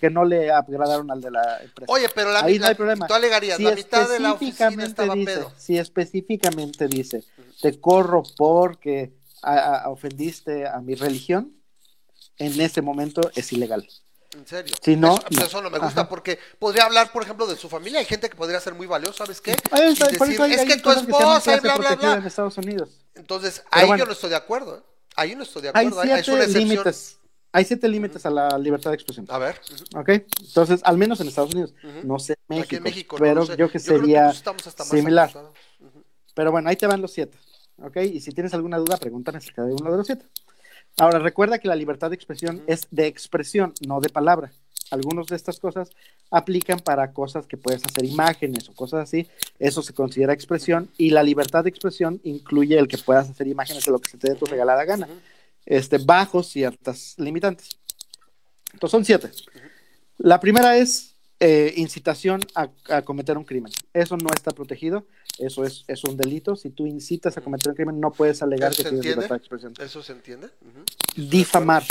[0.00, 1.90] que no le agradaron al de la empresa.
[1.92, 3.06] Oye, pero la, Ahí no la- hay problema.
[3.06, 5.52] tú alegarías, si la mitad de la oficina estaba dice, pedo.
[5.56, 7.24] si específicamente dice,
[7.60, 11.52] te corro porque a- a- ofendiste a mi religión,
[12.38, 13.88] en ese momento es ilegal.
[14.36, 14.74] En serio.
[14.82, 15.46] Si no, eso, pues no.
[15.46, 16.08] eso no me gusta Ajá.
[16.08, 17.98] porque podría hablar, por ejemplo, de su familia.
[17.98, 19.52] Hay gente que podría ser muy valiosa, ¿sabes qué?
[19.70, 22.14] Ahí Y está, por decir, es que tu esposa clase bla, bla, bla.
[22.16, 22.90] en Estados Unidos.
[23.14, 24.00] Entonces, Pero ahí bueno.
[24.02, 24.78] yo no estoy de acuerdo.
[24.78, 24.82] ¿eh?
[25.16, 26.02] Ahí no estoy de Hay acuerdo.
[26.10, 27.18] Una siete límites.
[27.50, 29.26] Hay siete límites a la libertad de expresión.
[29.30, 29.60] A ver.
[29.96, 30.08] ¿Ok?
[30.46, 31.74] Entonces, al menos en Estados Unidos.
[32.04, 32.64] No sé México.
[32.66, 33.56] Aquí en México no pero sé.
[33.56, 35.32] yo que sería similar.
[36.34, 37.38] Pero bueno, ahí te van los siete.
[37.82, 37.96] ¿Ok?
[37.98, 40.26] Y si tienes alguna duda, pregúntame acerca de uno de los siete.
[40.98, 44.52] Ahora, recuerda que la libertad de expresión es de expresión, no de palabra.
[44.90, 45.90] Algunas de estas cosas
[46.30, 49.26] aplican para cosas que puedes hacer imágenes o cosas así.
[49.58, 50.88] Eso se considera expresión.
[50.98, 54.18] Y la libertad de expresión incluye el que puedas hacer imágenes de lo que se
[54.18, 55.08] te dé tu regalada gana.
[55.66, 57.78] Este, bajo ciertas limitantes.
[58.72, 59.30] Entonces son siete.
[60.18, 63.72] La primera es eh, incitación a, a cometer un crimen.
[63.92, 65.06] Eso no está protegido,
[65.38, 66.56] eso es, es un delito.
[66.56, 69.38] Si tú incitas a cometer un crimen, no puedes alegar ¿Eso que tienes libertad de
[69.38, 69.74] expresión.
[69.78, 70.48] ¿Eso se entiende?
[71.16, 71.84] Difamar.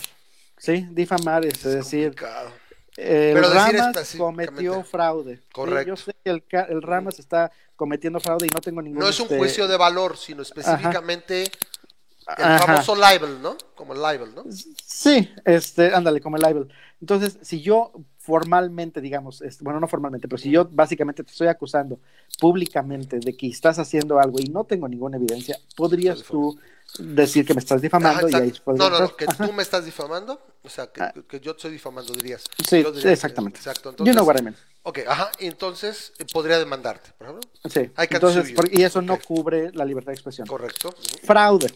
[0.57, 0.87] ¿Sí?
[0.91, 2.51] Difamar es, Es decir, complicado.
[2.97, 5.37] El Pero decir Ramas cometió fraude.
[5.37, 5.43] ¿sí?
[5.53, 5.89] Correcto.
[5.89, 8.99] Yo sé que el, el Ramas está cometiendo fraude y no tengo ningún...
[8.99, 12.65] No es un este, juicio de valor, sino específicamente el ajá.
[12.65, 13.55] famoso libel, ¿no?
[13.75, 14.43] Como el libel, ¿no?
[14.83, 16.67] Sí, este, ándale, como el libel.
[16.99, 17.91] Entonces, si yo
[18.27, 21.97] formalmente, digamos, este, bueno, no formalmente, pero si yo básicamente te estoy acusando
[22.41, 26.59] públicamente de que estás haciendo algo y no tengo ninguna evidencia, podrías tú
[26.99, 29.45] decir que me estás Ajá, difamando y ahí podrías no, no, que Ajá.
[29.47, 31.13] tú me estás difamando, o sea, que, Ah.
[31.25, 32.43] que yo estoy difamando, dirías.
[32.67, 33.59] Sí, Yo diría- exactamente.
[33.59, 33.91] Exacto.
[33.91, 34.55] You know Entonces, what I mean.
[34.83, 37.49] ok, ajá, entonces eh, podría demandarte, por ejemplo.
[37.69, 37.89] Sí.
[38.09, 40.45] Entonces, por- y eso no cubre la libertad de expresión.
[40.47, 40.93] Correcto.
[41.23, 41.67] Fraude.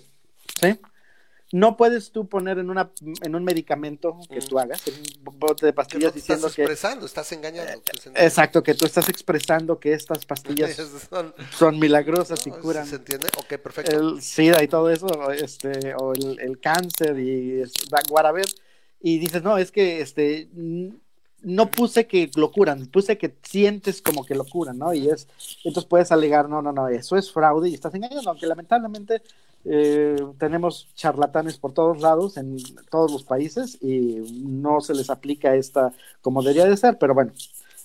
[0.59, 0.77] ¿Sí?
[1.53, 2.91] No puedes tú poner en, una,
[3.23, 4.45] en un medicamento que Mm.
[4.47, 4.93] tú hagas, en
[5.27, 6.61] un bote de Que no pastillas diciendo estás que.
[6.63, 7.71] expresando, estás engañando.
[8.05, 10.75] en- Exacto, que tú estás expresando que estas pastillas
[11.09, 13.27] Son- son milagrosas y curan ¿Se entiende?
[13.37, 13.91] Ok, perfecto.
[14.15, 18.45] el SIDA y todo eso, este, o el, el cáncer y es- da- whatever,
[19.01, 20.47] y dices, no, es que este
[21.41, 24.93] no puse que lo curan, puse que sientes como que lo curan, ¿no?
[24.93, 25.27] Y es,
[25.63, 29.21] entonces puedes alegar, no, no, no, eso es fraude y estás engañando, aunque lamentablemente
[29.65, 32.57] eh, tenemos charlatanes por todos lados, en
[32.89, 37.31] todos los países, y no se les aplica esta como debería de ser, pero bueno,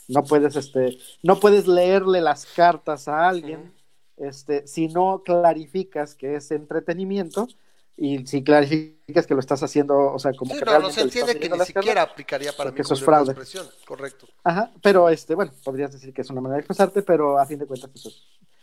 [0.08, 3.72] no puedes, este, no puedes leerle las cartas a alguien
[4.16, 7.48] este, si no clarificas que es entretenimiento
[7.96, 11.38] y si clarificas que lo estás haciendo, o sea, como Sí, que no, se entiende
[11.38, 13.32] que ni siquiera aplicaría para mí eso es fraude.
[13.32, 13.66] expresión.
[13.86, 14.26] Correcto.
[14.44, 17.58] Ajá, pero este, bueno, podrías decir que es una manera de expresarte, pero a fin
[17.58, 18.22] de cuentas eso es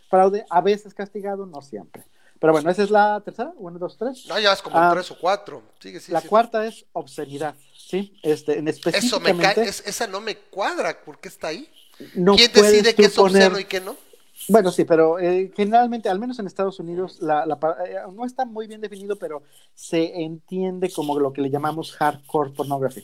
[0.10, 2.04] fraude, a veces castigado, no siempre.
[2.40, 4.26] Pero bueno, esa es la tercera, uno, dos, tres.
[4.28, 5.64] No, ya vas como Ah, tres o cuatro.
[5.80, 8.20] Sigue, sí, la cuarta es obscenidad, ¿sí?
[8.22, 11.00] Este, en Eso me específicamente, cae, es- esa no me cuadra.
[11.06, 11.70] ¿Por qué está ahí?
[12.16, 13.96] no ¿Quién decide qué es poner- obsceno y qué no?
[14.50, 17.44] Bueno, sí, pero eh, generalmente, al menos en Estados Unidos, la,
[17.88, 22.52] eh, no está muy bien definido, pero se entiende como lo que le llamamos hardcore
[22.52, 23.04] pornography.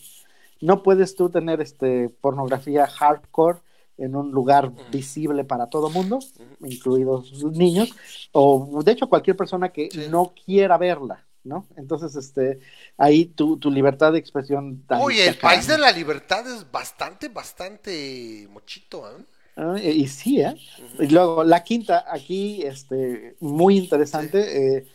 [0.62, 3.60] No puedes tú tener este pornografía hardcore
[3.98, 6.20] en un lugar visible para todo mundo,
[6.62, 7.94] incluidos niños,
[8.32, 10.08] o de hecho cualquier persona que Sí.
[10.10, 11.66] no quiera verla, ¿no?
[11.76, 12.60] Entonces, este,
[12.98, 14.84] ahí tu, tu libertad de expresión.
[15.02, 19.24] Oye, se el país de la libertad es bastante, bastante mochito, ¿eh?
[19.60, 20.56] Ah, y, y sí, ¿eh?
[21.00, 24.88] Y luego la quinta, aquí, este, muy interesante, eh,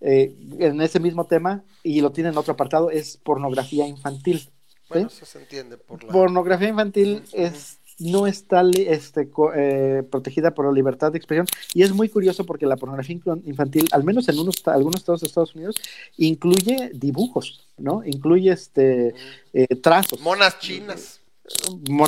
[0.00, 4.38] eh, en ese mismo tema, y lo tiene en otro apartado, es pornografía infantil.
[4.38, 4.50] ¿sí?
[4.88, 6.12] Bueno, eso se entiende por la...
[6.12, 7.36] Pornografía infantil Ujú.
[7.36, 12.44] es no está este, eh, protegida por la libertad de expresión y es muy curioso
[12.44, 15.76] porque la pornografía infantil, al menos en unos, algunos estados de Estados Unidos,
[16.16, 18.02] incluye dibujos, ¿no?
[18.04, 19.14] Incluye este,
[19.52, 21.21] eh, trazos, Monas chinas.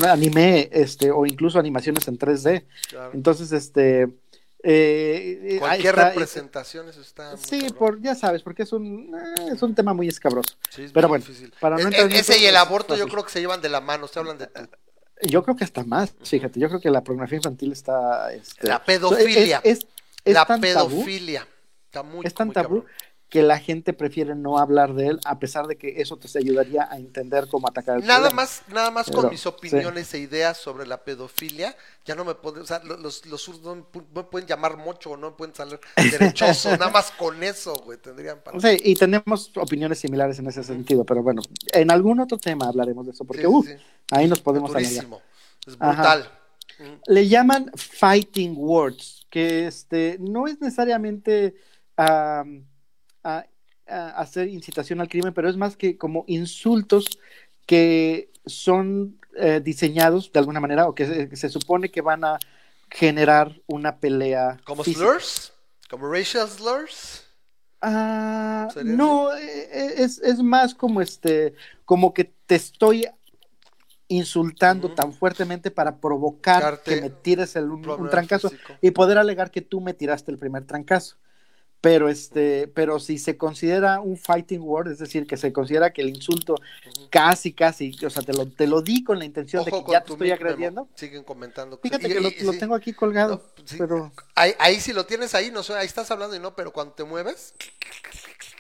[0.07, 2.65] Anime, este, o incluso animaciones en 3D.
[2.89, 3.11] claro.
[3.15, 4.03] Entonces, este.
[4.03, 4.09] eh,
[4.63, 7.37] eh, Cualquier está, representación, eso está...
[7.37, 10.55] Sí, por, ya sabes, porque es un, eh, es un tema muy escabroso.
[10.71, 11.53] Sí, es pero muy bueno, difícil.
[11.61, 13.61] para no Es- en es- ese eso, y el aborto yo creo que se llevan
[13.61, 14.49] de la mano, se hablan de.
[15.23, 18.33] Yo creo que hasta más, fíjate, yo creo que la pornografía infantil está...
[18.33, 19.61] Este, la pedofilia.
[19.65, 19.81] Es,
[20.25, 21.41] la pedofilia.
[21.41, 21.47] Tabú,
[21.87, 22.87] está muy, es tan muy tabú cabrón.
[23.35, 26.89] Que la gente prefiere no hablar de él, a pesar de que eso te ayudaría
[26.89, 28.43] a entender cómo atacar el Nada problema.
[28.43, 29.49] más, nada más Pero, con mis sí.
[29.49, 33.43] opiniones e ideas sobre la pedofilia, ya no me pueden, o sea, lo- los, los
[33.43, 37.11] zurdos no me pu- me pueden llamar mocho, no me pueden salir derechoso, nada más
[37.13, 38.61] con eso, güey, tendrían para...
[38.61, 41.43] Sí, y tenemos opiniones similares en ese sentido, pero bueno,
[41.73, 43.85] en algún otro tema hablaremos de eso, porque Sí, uh, sí, sí.
[44.13, 44.71] ahí nos podemos.
[44.73, 45.23] Durísimo.
[45.67, 46.31] Es brutal.
[47.07, 51.55] Le llaman fighting words, que este no es necesariamente
[51.97, 52.67] am,
[53.25, 53.47] a-
[53.87, 57.19] a hacer incitación al crimen, pero es más que como insultos
[57.67, 62.25] que son eh, diseñados de alguna manera o que se, que se supone que van
[62.25, 62.39] a
[62.91, 64.59] generar una pelea.
[64.65, 65.53] Como slurs,
[65.91, 67.25] como racial slurs.
[68.73, 73.07] ¿Sería no, eh, eh, es, es más como este, como que te estoy
[74.09, 78.79] insultando tan fuertemente para provocar que me tires el, un, un trancazo físico.
[78.81, 81.17] y poder alegar que tú me tiraste el primer trancazo.
[81.85, 86.01] Pero este, pero si se considera un fighting word, es decir, que se considera que
[86.01, 86.55] el insulto
[87.11, 89.93] casi, casi, o sea, te lo, te lo di con la intención Ojo de que
[89.93, 90.89] ya te estoy agrediendo.
[90.95, 91.79] Siguen comentando.
[91.83, 92.59] Fíjate Y- que lo, y- lo sí.
[92.59, 93.77] tengo aquí colgado, No, sí.
[93.77, 96.73] pero Ahí, ahí si lo tienes ahí, no sé, ahí estás hablando y no, pero
[96.73, 97.53] cuando te mueves,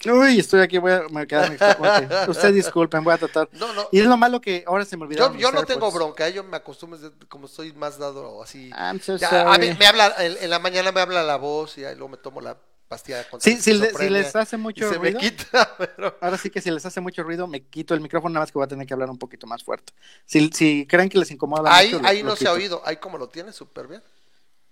[0.04, 1.56] uy, estoy aquí, voy a me quedarme.
[1.56, 3.48] ok, Usted disculpen, voy a tratar.
[3.52, 3.88] no, no.
[3.90, 5.32] Y es lo malo que ahora se me olvidó.
[5.32, 6.98] Yo, yo no tengo bronca, yo me acostumbro,
[7.30, 8.70] como estoy más dado así.
[8.78, 11.78] I'm so Ya, a mí me habla, en, en la mañana me habla la voz
[11.78, 14.56] y ahí luego me tomo la pastilla contra Sí, la si, le- si les hace
[14.56, 17.62] mucho se ruido, me quita, pero ahora sí que si les hace mucho ruido, me
[17.66, 19.92] quito el micrófono, nada más que voy a tener que hablar un poquito más fuerte.
[20.24, 22.50] Si, si creen que les incomoda ahí, mucho, ahí lo no se quito.
[22.50, 24.02] ha oído, ahí como lo tienes, súper bien.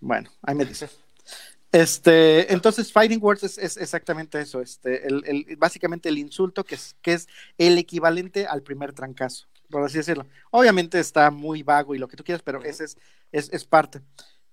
[0.01, 0.89] Bueno, ahí me dice.
[1.71, 6.75] Este, entonces, fighting words es, es exactamente eso, este, el, el- básicamente el insulto que
[6.75, 10.27] es, que es el equivalente al primer trancazo, por así decirlo.
[10.51, 12.99] Obviamente está muy vago y lo que tú quieras, pero ese es,
[13.33, 14.03] es, es parte.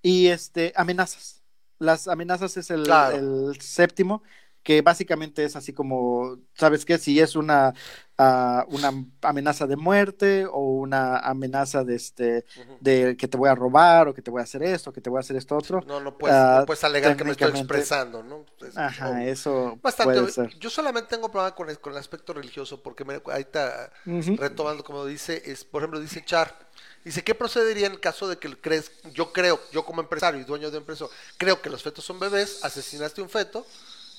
[0.01, 1.38] Y este, amenazas.
[1.79, 3.15] Las amenazas es el, Claro.
[3.15, 4.23] el séptimo,
[4.63, 6.97] que básicamente es así como, ¿sabes qué?
[6.97, 7.73] Si es una,
[8.17, 12.45] ah, una amenaza de muerte o una amenaza de este,
[12.81, 15.09] de que te voy a robar o que te voy a hacer esto, que te
[15.09, 15.79] voy a hacer esto otro.
[15.85, 18.45] No, no puedes, Ah, no puedes alegar que me estoy expresando, ¿no?
[18.65, 19.29] Es Ajá, obvio.
[19.29, 20.13] eso Bastante.
[20.19, 20.59] puede ser.
[20.59, 23.91] Yo solamente tengo problema con el, con el aspecto religioso, porque me, ahí está
[24.35, 26.68] retomando como dice, es, por ejemplo, dice Char,
[27.05, 30.43] dice, ¿qué procedería en el caso de que crees, yo creo, yo como empresario y
[30.43, 31.05] dueño de empresa,
[31.37, 33.65] creo que los fetos son bebés, asesinaste un feto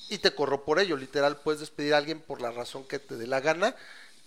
[0.09, 3.15] y te corro por ello, literal, puedes despedir a alguien por la razón que te
[3.15, 3.75] dé la gana.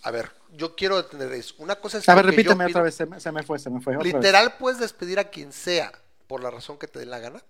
[0.03, 1.55] A ver, yo quiero detener eso.
[1.59, 3.81] Una cosa es A ver, repíteme otra vez, se me, se me fue, se me
[3.81, 3.95] fue.
[3.97, 4.15] otra vez.
[4.15, 5.93] Literal, puedes despedir a quien sea
[6.27, 7.43] por la razón que te dé la gana.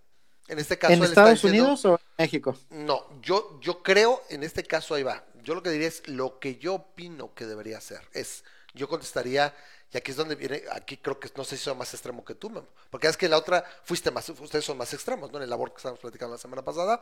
[0.47, 2.57] En este caso, ¿En él está Estados diciendo- Unidos o en México?
[2.71, 5.25] no, yo, yo creo, en este caso ahí va.
[5.43, 8.01] Yo lo que diría es lo que yo opino que debería hacer.
[8.13, 9.55] Es, yo contestaría,
[9.93, 12.35] y aquí es donde viene, aquí creo que no sé si soy más extremo que
[12.35, 12.67] tú, Memo.
[12.91, 15.39] Porque es que la otra fuiste más, ustedes son más extremos, ¿no?
[15.39, 17.01] En el aborto que estábamos platicando la semana pasada.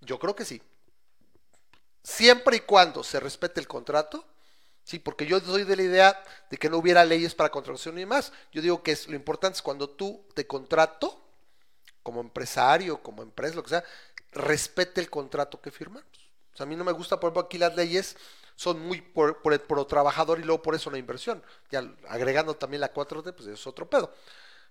[0.00, 0.60] Yo creo que sí.
[2.02, 4.26] Siempre y cuando se respete el contrato,
[4.82, 8.06] sí, porque yo soy de la idea de que no hubiera leyes para contratación y
[8.06, 8.32] más.
[8.52, 11.24] Yo digo que es lo importante es cuando tú te contrato,
[12.02, 13.84] como empresario, como empresa, lo que sea,
[14.32, 16.04] respete el contrato que firmamos.
[16.52, 18.16] O sea, a mí no me gusta, por ejemplo, aquí las leyes
[18.56, 21.42] son muy por, por pro trabajador y luego por eso la inversión.
[21.70, 24.12] Ya agregando también la 4T, pues es otro pedo.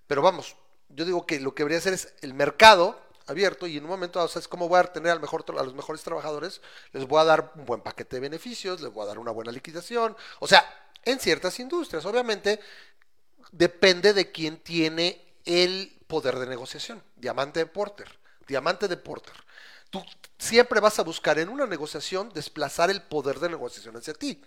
[0.07, 0.55] Pero vamos,
[0.89, 4.21] yo digo que lo que debería hacer es el mercado abierto y en un momento,
[4.21, 7.65] o sea, es voy a tener a los mejores trabajadores, les voy a dar un
[7.65, 10.15] buen paquete de beneficios, les voy a dar una buena liquidación.
[10.39, 10.65] O sea,
[11.05, 12.59] en ciertas industrias, obviamente,
[13.51, 17.01] depende de quién tiene el poder de negociación.
[17.15, 18.07] Diamante de Porter.
[18.47, 19.35] Diamante de Porter.
[19.93, 20.03] Tú
[20.39, 24.41] siempre vas a buscar en una negociación desplazar el poder de negociación hacia ti.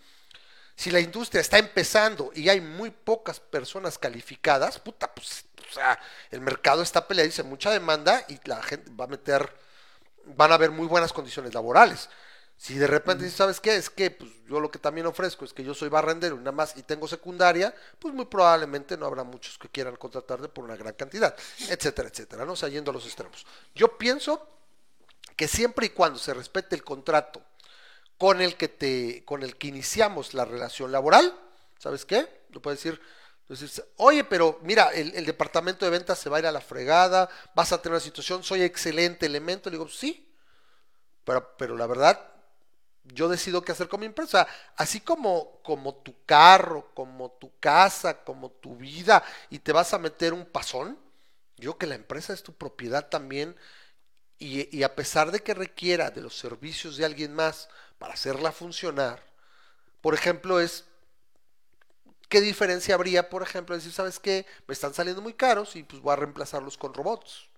[0.75, 6.01] Si la industria está empezando y hay muy pocas personas calificadas, puta, pues, o sea,
[6.33, 9.57] el mercado está peleado, dice mucha demanda y la gente va a meter,
[10.25, 12.09] van a haber muy buenas condiciones laborales.
[12.57, 13.77] Si de repente dices, ¿sabes qué?
[13.77, 16.51] Es que pues, yo lo que también ofrezco es que yo soy barrendero y nada
[16.51, 20.75] más y tengo secundaria, pues muy probablemente no habrá muchos que quieran contratarte por una
[20.75, 21.37] gran cantidad,
[21.69, 22.55] etcétera, etcétera, ¿no?
[22.55, 23.47] O sea, yendo a los extremos.
[23.77, 24.56] Yo pienso
[25.37, 27.43] que siempre y cuando se respete el contrato
[28.19, 31.39] con el que te, con el que iniciamos la relación laboral,
[31.79, 32.45] ¿sabes qué?
[32.51, 33.01] Lo puedes decir,
[33.43, 36.61] entonces, oye, pero mira, el, el departamento de ventas se va a ir a la
[36.61, 40.35] fregada, vas a tener una situación, soy excelente elemento, le digo, sí,
[41.25, 42.21] pero, pero la verdad,
[43.05, 44.47] yo decido qué hacer con mi empresa.
[44.77, 49.99] Así como, como tu carro, como tu casa, como tu vida, y te vas a
[49.99, 50.99] meter un pasón,
[51.57, 53.57] yo que la empresa es tu propiedad también,
[54.39, 57.69] y, y a pesar de que requiera de los servicios de alguien más
[57.99, 59.23] para hacerla funcionar,
[60.01, 60.85] por ejemplo, es
[62.29, 64.47] ¿Qué diferencia habría, por ejemplo, decir, ¿sabes qué?
[64.67, 67.49] Me están saliendo muy caros y pues voy a reemplazarlos con robots,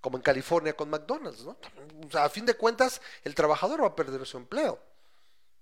[0.00, 1.58] como en California con McDonald's, ¿no?
[2.06, 4.80] O sea, a fin de cuentas, el trabajador va a perder su empleo.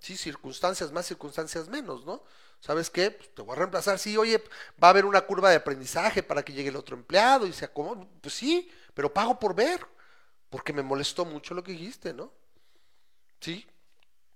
[0.01, 2.23] Sí, circunstancias más, circunstancias menos, ¿no?
[2.61, 3.11] ¿Sabes qué?
[3.13, 3.99] Pues te voy a reemplazar.
[3.99, 4.43] Sí, oye,
[4.83, 7.65] va a haber una curva de aprendizaje para que llegue el otro empleado y se
[7.67, 8.07] acomode.
[8.21, 9.87] Pues sí, pero pago por ver,
[10.51, 12.33] porque me molestó mucho lo que dijiste, ¿no?
[13.41, 13.67] Sí,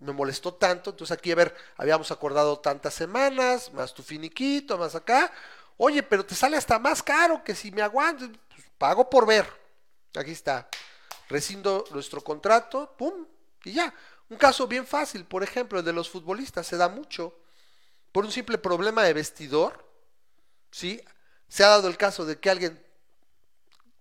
[0.01, 0.91] me molestó tanto.
[0.91, 5.33] Entonces aquí, a ver, habíamos acordado tantas semanas, más tu finiquito, más acá.
[5.77, 8.27] Oye, pero te sale hasta más caro que si me aguanto.
[8.49, 9.47] Pues, pago por ver.
[10.17, 10.69] Aquí está.
[11.29, 13.27] Rescindo nuestro contrato, pum,
[13.65, 13.95] y ya.
[14.29, 17.37] Un caso bien fácil, por ejemplo, el de los futbolistas, se da mucho.
[18.13, 19.85] Por un simple problema de vestidor,
[20.71, 21.01] ¿sí?
[21.49, 22.85] Se ha dado el caso de que alguien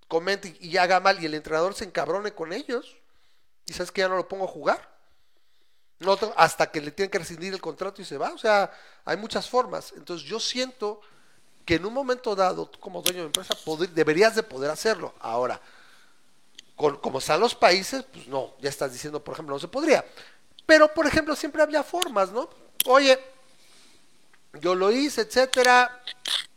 [0.10, 2.98] comente y haga mal y el entrenador se encabrone con ellos.
[3.66, 4.90] Y sabes que ya no lo pongo a jugar.
[6.00, 8.34] No, hasta que le tienen que rescindir el contrato y se va.
[8.34, 8.72] O sea,
[9.06, 9.94] hay muchas formas.
[9.96, 11.00] Entonces yo siento
[11.66, 13.56] que en un momento dado, tú como dueño de empresa,
[13.94, 15.14] deberías de poder hacerlo.
[15.20, 15.62] Ahora,
[16.76, 20.04] como están los países, pues no, ya estás diciendo, por ejemplo, no se podría.
[20.66, 22.50] Pero, por ejemplo, siempre había formas, ¿no?
[22.88, 23.20] Oye,
[24.54, 26.02] yo lo hice, etcétera,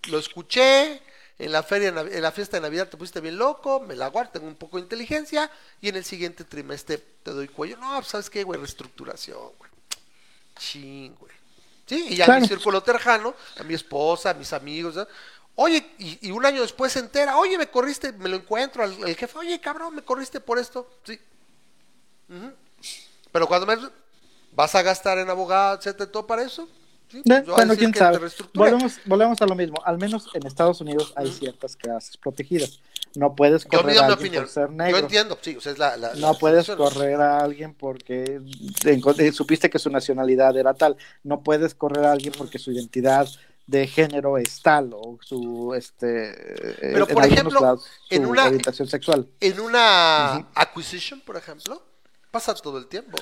[0.08, 1.02] lo escuché,
[1.42, 4.32] en la feria, en la fiesta de Navidad te pusiste bien loco, me la guardo,
[4.32, 7.76] tengo un poco de inteligencia, y en el siguiente trimestre te doy cuello.
[7.78, 8.60] No, pues, ¿sabes qué, güey?
[8.60, 9.70] Reestructuración, güey.
[10.56, 11.32] Ching, güey.
[11.86, 14.96] Sí, y ya mi círculo terjano, a mi esposa, a mis amigos,
[15.54, 19.38] Oye, y, un año después se entera, oye, me corriste, me lo encuentro al jefe,
[19.38, 20.88] oye, cabrón, me corriste por esto.
[21.04, 21.20] Sí.
[23.30, 23.76] Pero cuando me
[24.52, 26.66] vas a gastar en abogado, etcétera, todo para eso.
[27.46, 28.18] Bueno, quién sabe.
[28.54, 29.82] Volvemos, volvemos a lo mismo.
[29.84, 32.80] Al menos en Estados Unidos hay ciertas clases protegidas.
[33.14, 34.98] No puedes correr a alguien por ser negro.
[34.98, 38.40] Yo entiendo, sí, o sea, es la, No puedes correr a alguien porque
[38.84, 40.96] eh, supiste que su nacionalidad era tal.
[41.22, 43.28] No puedes correr a alguien porque su identidad
[43.66, 46.34] de género es tal o su este
[46.80, 51.80] pero por ejemplo en una orientación sexual en una acquisition por ejemplo
[52.32, 53.16] pasa todo el tiempo.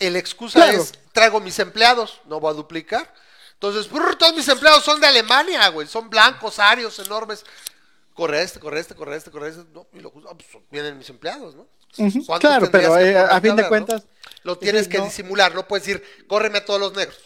[0.00, 3.14] El excusa es traigo mis empleados no voy a duplicar.
[3.52, 3.88] Entonces
[4.18, 5.86] todos mis empleados son de Alemania güey.
[5.86, 7.44] Son blancos arios enormes.
[8.12, 9.64] Corre este corre este corre este corre este.
[9.72, 11.68] No, y lo ah, pues, vienen mis empleados no
[12.40, 14.02] claro pero eh, a fin de cuentas
[14.42, 17.16] lo tienes que disimular no puedes decir córreme a todos los negros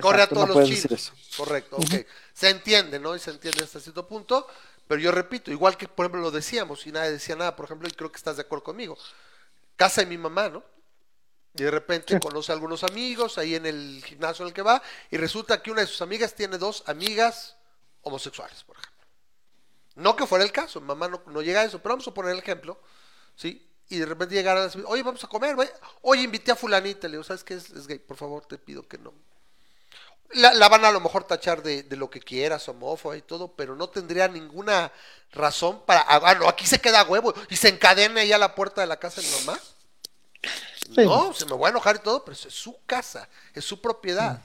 [0.00, 1.12] Corre a todos los chinos.
[1.36, 2.06] Correcto, ok.
[2.32, 3.16] Se entiende, ¿no?
[3.16, 4.46] Y se entiende hasta cierto punto.
[4.86, 7.88] Pero yo repito, igual que por ejemplo lo decíamos y nadie decía nada, por ejemplo,
[7.88, 8.96] y creo que estás de acuerdo conmigo.
[9.76, 10.64] Casa de mi mamá, ¿no?
[11.54, 14.82] Y de repente conoce a algunos amigos ahí en el gimnasio en el que va
[15.10, 17.56] y resulta que una de sus amigas tiene dos amigas
[18.02, 19.06] homosexuales, por ejemplo.
[19.94, 22.32] No que fuera el caso, mamá no, no llega a eso, pero vamos a poner
[22.32, 22.78] el ejemplo,
[23.34, 23.66] ¿sí?
[23.88, 25.56] Y de repente llegaran a decir, oye, vamos a comer,
[26.02, 27.98] oye, invité a fulanita, le digo, ¿sabes qué es, es gay?
[27.98, 29.14] Por favor, te pido que no,
[30.32, 33.88] la, van a lo mejor tachar de, lo que quieras, homófoba y todo, pero no
[33.88, 34.92] tendría ninguna
[35.32, 36.04] razón para.
[36.06, 38.98] Ah, no, aquí se queda huevo y se encadena ahí a la puerta de la
[38.98, 39.60] casa de mi mamá.
[40.96, 44.40] No, se me voy a enojar y todo, pero es su casa, es su propiedad.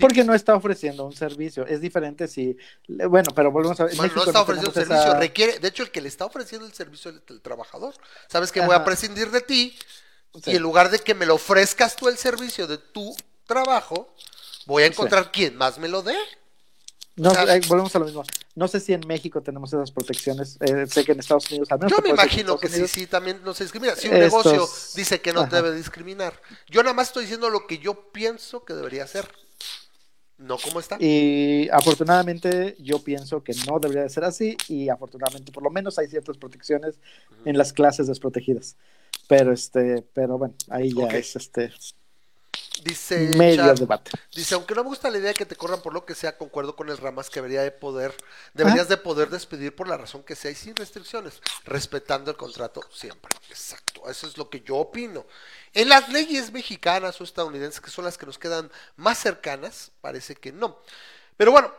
[0.00, 1.66] Porque no está ofreciendo un servicio.
[1.66, 2.56] Es diferente si.
[2.88, 3.96] Bueno, pero volvemos a ver.
[3.96, 5.14] no está ofreciendo un servicio.
[5.14, 7.94] Requiere, de hecho, el que le está ofreciendo el servicio es el, trabajador.
[8.28, 9.76] Sabes que voy a prescindir de ti
[10.46, 13.14] y en lugar de que me lo ofrezcas tú el servicio de tu
[13.46, 14.12] trabajo,
[14.66, 16.16] voy a encontrar quien más me lo dé.
[17.16, 18.24] No, eh, volvemos a lo mismo.
[18.56, 20.58] No sé si en México tenemos esas protecciones.
[20.60, 23.54] Eh, sé que en Estados Unidos al Yo me imagino que sí, sí, también no
[23.54, 23.94] se discrimina.
[23.94, 26.34] Si un negocio dice que no debe discriminar.
[26.68, 29.28] Yo nada más estoy diciendo lo que yo pienso que debería ser.
[30.38, 30.96] No como está.
[30.98, 34.56] Y afortunadamente yo pienso que no debería de ser así.
[34.66, 36.96] Y afortunadamente por lo menos hay ciertas protecciones
[37.44, 38.76] en las clases desprotegidas.
[39.28, 41.72] Pero este, pero bueno, ahí ya es este
[42.82, 43.30] Dice,
[44.34, 46.36] dice, aunque no me gusta la idea de que te corran por lo que sea,
[46.36, 48.14] concuerdo con el Ramas que debería de poder,
[48.52, 52.82] deberías de poder despedir por la razón que sea y sin restricciones, respetando el contrato
[52.92, 53.30] siempre.
[53.48, 55.24] Exacto, eso es lo que yo opino.
[55.72, 60.34] En las leyes mexicanas o estadounidenses, que son las que nos quedan más cercanas, parece
[60.34, 60.80] que no.
[61.36, 61.72] Pero bueno,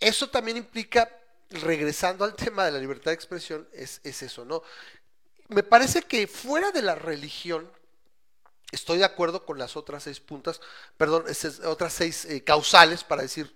[0.00, 1.10] eso también implica,
[1.50, 4.62] regresando al tema de la libertad de expresión, es, es eso, ¿no?
[5.48, 7.70] Me parece que fuera de la religión,
[8.74, 10.60] estoy de acuerdo con las otras seis puntas,
[10.96, 11.24] perdón,
[11.66, 13.54] otras seis eh, causales para decir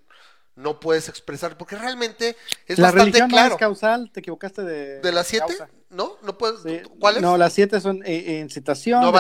[0.59, 3.49] no puedes expresar, porque realmente es la bastante religión claro.
[3.51, 5.01] No es causal, te equivocaste de.
[5.01, 5.57] ¿De las siete?
[5.89, 6.17] ¿No?
[6.23, 6.89] ¿No puedes?
[6.99, 7.23] ¿Cuáles?
[7.23, 9.13] No, las siete son eh, incitación, no,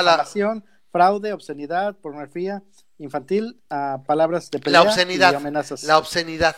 [0.90, 2.62] fraude, obscenidad, pornografía
[2.99, 5.84] infantil, a palabras de pelea la obscenidad, y amenazas.
[5.84, 6.57] La obscenidad.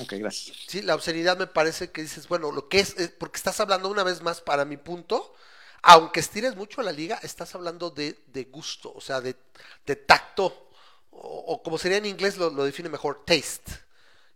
[0.00, 0.56] Ok, gracias.
[0.66, 4.02] Sí, la obscenidad me parece que dices, bueno, lo que es, porque estás hablando una
[4.02, 5.34] vez más para mi punto,
[5.82, 9.34] aunque estires mucho la liga, estás hablando de, gusto, o sea, de,
[9.96, 10.70] tacto,
[11.10, 13.72] o, como sería en inglés lo, define mejor, taste.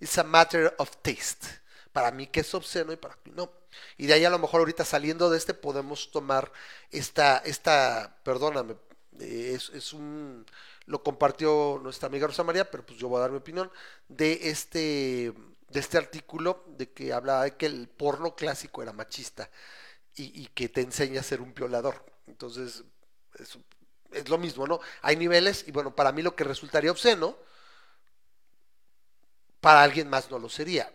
[0.01, 1.47] It's a matter of taste.
[1.93, 3.51] Para mí que es obsceno y para mí no.
[3.97, 6.53] Y de ahí a lo mejor ahorita saliendo de este podemos tomar
[6.91, 8.77] esta, esta, perdóname,
[9.21, 10.45] eh, es un,
[10.87, 13.71] lo compartió nuestra amiga Rosa María, pero pues yo voy a dar mi opinión,
[14.09, 15.33] de este,
[15.69, 19.51] de este artículo de que hablaba de que el porno clásico era machista
[20.17, 22.05] y, que te enseña a ser un violador.
[22.27, 22.85] Entonces,
[23.39, 24.81] es, lo mismo, ¿no?
[25.03, 27.37] Hay niveles y bueno, para mí lo que resultaría obsceno,
[29.61, 30.93] para alguien más no lo sería.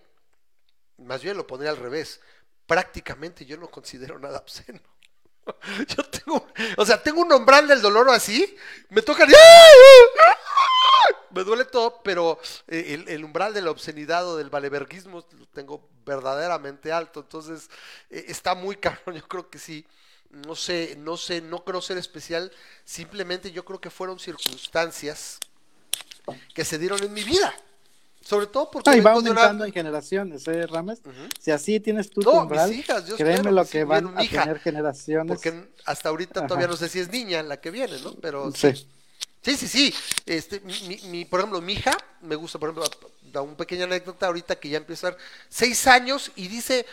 [0.98, 2.22] Más bien lo pondría al revés.
[2.66, 4.80] Prácticamente yo no considero nada obsceno.
[5.88, 6.48] Yo tengo,
[6.78, 8.56] o sea, tengo un umbral del dolor así,
[8.90, 9.26] me toca
[11.32, 15.88] me duele todo, pero eh, el, umbral de la obscenidad o del valeverguismo lo tengo
[16.06, 17.70] verdaderamente alto, entonces
[18.10, 19.86] eh, está muy caro, yo creo que sí,
[20.30, 22.52] no sé, no sé, no creo ser especial,
[22.84, 25.40] simplemente yo creo que fueron circunstancias
[26.54, 27.54] que se dieron en mi vida.
[28.22, 29.02] Sobre todo porque.
[29.02, 31.02] va aumentando en generaciones, ¿eh, Rames?
[31.40, 35.28] Si así tienes tú no, mis hijas, yo créeme lo que van a tener generaciones.
[35.28, 38.14] Porque hasta ahorita todavía no sé si es niña la que viene, ¿no?
[38.16, 38.76] Pero sí.
[38.76, 38.88] Sí,
[39.42, 39.96] sí, sí.
[40.26, 40.62] Este,
[41.10, 42.90] mi, por ejemplo, mi hija, me gusta, por ejemplo,
[43.22, 45.18] da una pequeña anécdota ahorita que ya empieza a
[45.48, 46.86] seis años y dice,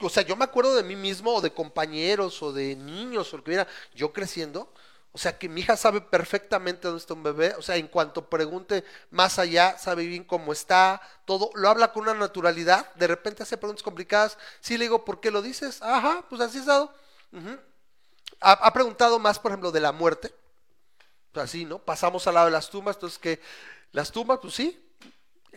[0.00, 3.36] o sea, yo me acuerdo de mí mismo o de compañeros o de niños o
[3.36, 4.72] lo que hubiera, yo creciendo,
[5.12, 8.28] o sea que mi hija sabe perfectamente dónde está un bebé, o sea, en cuanto
[8.28, 13.42] pregunte más allá, sabe bien cómo está, todo, lo habla con una naturalidad, de repente
[13.42, 15.80] hace preguntas complicadas, sí le digo, ¿por qué lo dices?
[15.82, 16.92] Ajá, pues así es dado.
[18.40, 20.34] ha, preguntado más, por ejemplo, de la muerte,
[21.40, 21.78] así, ¿no?
[21.78, 23.40] Pasamos al lado de las tumbas, entonces que
[23.92, 24.82] las tumbas, pues sí,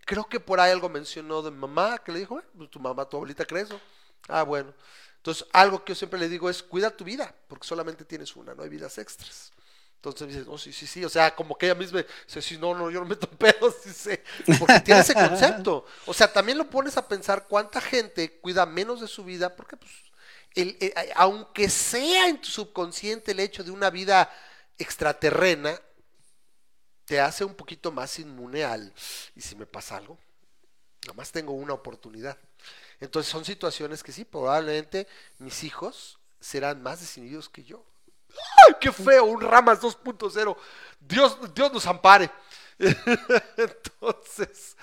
[0.06, 3.18] creo que por ahí algo mencionó de mamá, que le dijo, pues tu mamá, tu
[3.18, 3.80] abuelita cree eso.
[4.28, 4.74] Ah, bueno.
[5.18, 8.54] Entonces, algo que yo siempre le digo es, cuida tu vida, porque solamente tienes una,
[8.54, 9.52] no hay vidas extras.
[9.96, 12.58] Entonces me dice, no, sí, sí, sí, o sea, como que ella misma dice, sí,
[12.58, 14.24] no, no, yo no meto pedos, dice,
[14.58, 15.86] porque tiene ese concepto.
[16.06, 19.76] O sea, también lo pones a pensar cuánta gente cuida menos de su vida, porque
[19.76, 19.92] pues,
[20.56, 24.32] el, aunque sea en tu subconsciente el hecho de una vida
[24.80, 25.80] extraterrena,
[27.06, 28.94] te hace un poquito más inmune al,
[29.36, 30.18] y si me pasa algo,
[31.08, 32.38] nomás tengo una oportunidad.
[33.00, 35.08] Entonces son situaciones que sí, probablemente
[35.38, 37.86] mis hijos serán más desinhibidos que yo.
[38.68, 39.26] ¡Ay, qué feo!
[39.26, 40.58] Un Ramas 2.0.
[41.00, 42.30] Dios, Dios nos ampare.
[43.58, 44.78] Entonces,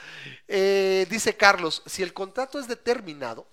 [0.49, 3.47] eh, dice Carlos, si el contrato es determinado,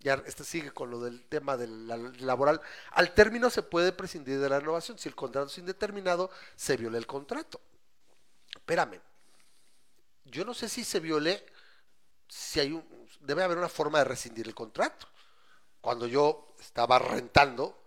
[0.00, 1.86] ya este sigue con lo del tema del
[2.24, 2.60] laboral,
[2.92, 4.98] al término se puede prescindir de la renovación.
[4.98, 7.60] Si el contrato es indeterminado, se viola el contrato.
[8.54, 9.00] Espérame,
[10.24, 11.44] yo no sé si se viole,
[12.28, 12.84] si hay un,
[13.20, 15.06] debe haber una forma de rescindir el contrato.
[15.82, 17.82] Cuando yo estaba rentando,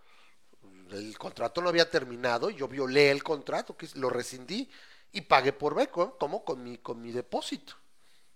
[0.90, 4.70] el contrato no había terminado, yo violé el contrato, que lo rescindí
[5.10, 7.74] y pagué por beco, como con mi, con mi depósito.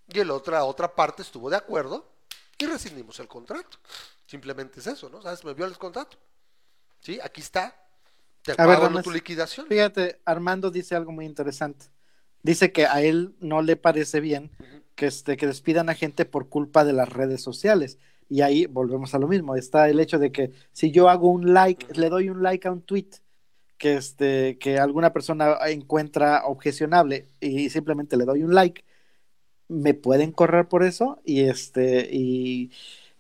[0.09, 2.18] Y el otra, otra parte estuvo de acuerdo
[2.59, 3.79] y rescindimos el contrato.
[4.27, 5.23] Simplemente es eso, ¿no?
[5.23, 5.45] ¿Sabes?
[5.45, 6.19] Me viola el contrato.
[7.01, 7.19] ¿Sí?
[7.23, 7.75] Aquí está.
[8.43, 8.55] Te
[9.03, 9.67] tu liquidación.
[9.67, 11.87] Fíjate, Armando dice algo muy interesante.
[12.43, 14.51] Dice que a él no le parece bien
[14.95, 17.99] que, este, que despidan a gente por culpa de las redes sociales.
[18.29, 19.55] Y ahí volvemos a lo mismo.
[19.55, 22.73] Está el hecho de que si yo hago un like, le doy un like a
[22.73, 23.11] un tweet
[23.79, 28.85] que, este, que alguna persona encuentra objecionable y simplemente le doy un like,
[29.69, 32.71] me pueden correr por eso y este y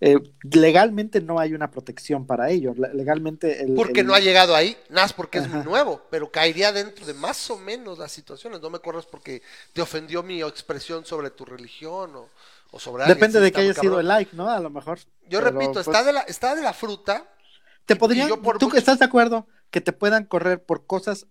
[0.01, 0.16] eh,
[0.53, 2.78] legalmente no hay una protección para ellos.
[2.78, 3.62] Legalmente.
[3.62, 7.14] El, porque no ha llegado ahí, nada porque es muy nuevo, pero caería dentro de
[7.14, 8.61] más o menos las situaciones.
[8.61, 9.42] No me corras porque
[9.72, 12.28] te ofendió mi expresión sobre tu religión o,
[12.70, 14.49] o sobre Depende de que haya sido el like, ¿no?
[14.49, 15.01] A lo mejor.
[15.28, 17.24] Yo repito, pues está, de la, está de la fruta.
[17.84, 18.30] Te podrían.
[18.59, 21.26] ¿Tú estás de acuerdo que te puedan correr por cosas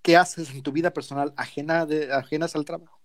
[0.00, 2.99] que haces en tu vida personal ajena de, ajenas al trabajo?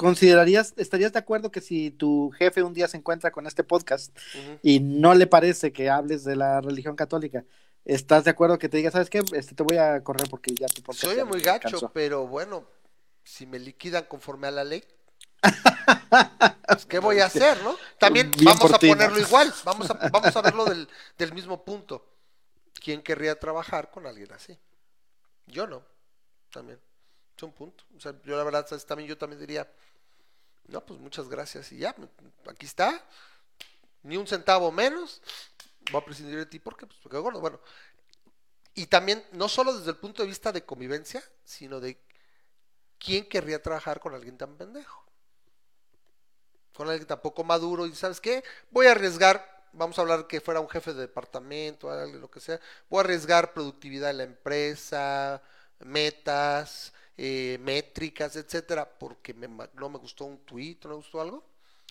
[0.00, 4.16] ¿Considerarías, estarías de acuerdo que si tu jefe un día se encuentra con este podcast
[4.62, 7.44] y no le parece que hables de la religión católica,
[7.84, 10.68] ¿estás de acuerdo que te diga, sabes qué, este, te voy a correr porque ya
[10.68, 11.04] tu podcast...
[11.04, 12.64] Soy muy gacho, pero bueno,
[13.24, 14.82] si me liquidan conforme a la ley,
[16.66, 17.76] pues, ¿qué voy a hacer, no?
[17.98, 20.88] También vamos a ponerlo igual, vamos a, vamos a verlo del,
[21.18, 22.06] del mismo punto.
[22.82, 24.58] ¿Quién querría trabajar con alguien así?
[25.44, 25.84] Yo no,
[26.50, 26.80] también.
[27.40, 27.84] Es un punto.
[27.96, 29.66] O sea, yo la verdad, también yo también diría,
[30.68, 31.72] no, pues muchas gracias.
[31.72, 31.94] Y ya,
[32.46, 33.04] aquí está.
[34.02, 35.20] Ni un centavo menos.
[35.90, 37.40] Voy a prescindir de ti porque, pues, porque gordo.
[37.40, 37.60] Bueno,
[38.74, 42.00] y también, no solo desde el punto de vista de convivencia, sino de
[42.98, 45.04] quién querría trabajar con alguien tan pendejo.
[46.74, 47.86] Con alguien tan poco maduro.
[47.86, 51.90] Y sabes qué, voy a arriesgar, vamos a hablar que fuera un jefe de departamento,
[51.90, 52.60] algo, lo que sea.
[52.88, 55.42] Voy a arriesgar productividad de la empresa,
[55.80, 56.92] metas,
[57.22, 61.44] eh, métricas, etcétera, porque me, no me gustó un tweet, no me gustó algo,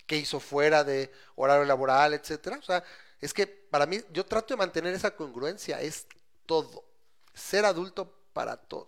[0.07, 2.57] que hizo fuera de horario laboral, etcétera.
[2.57, 2.83] O sea,
[3.21, 6.07] es que para mí, yo trato de mantener esa congruencia, es
[6.47, 6.83] todo.
[7.35, 8.87] Ser adulto para todo.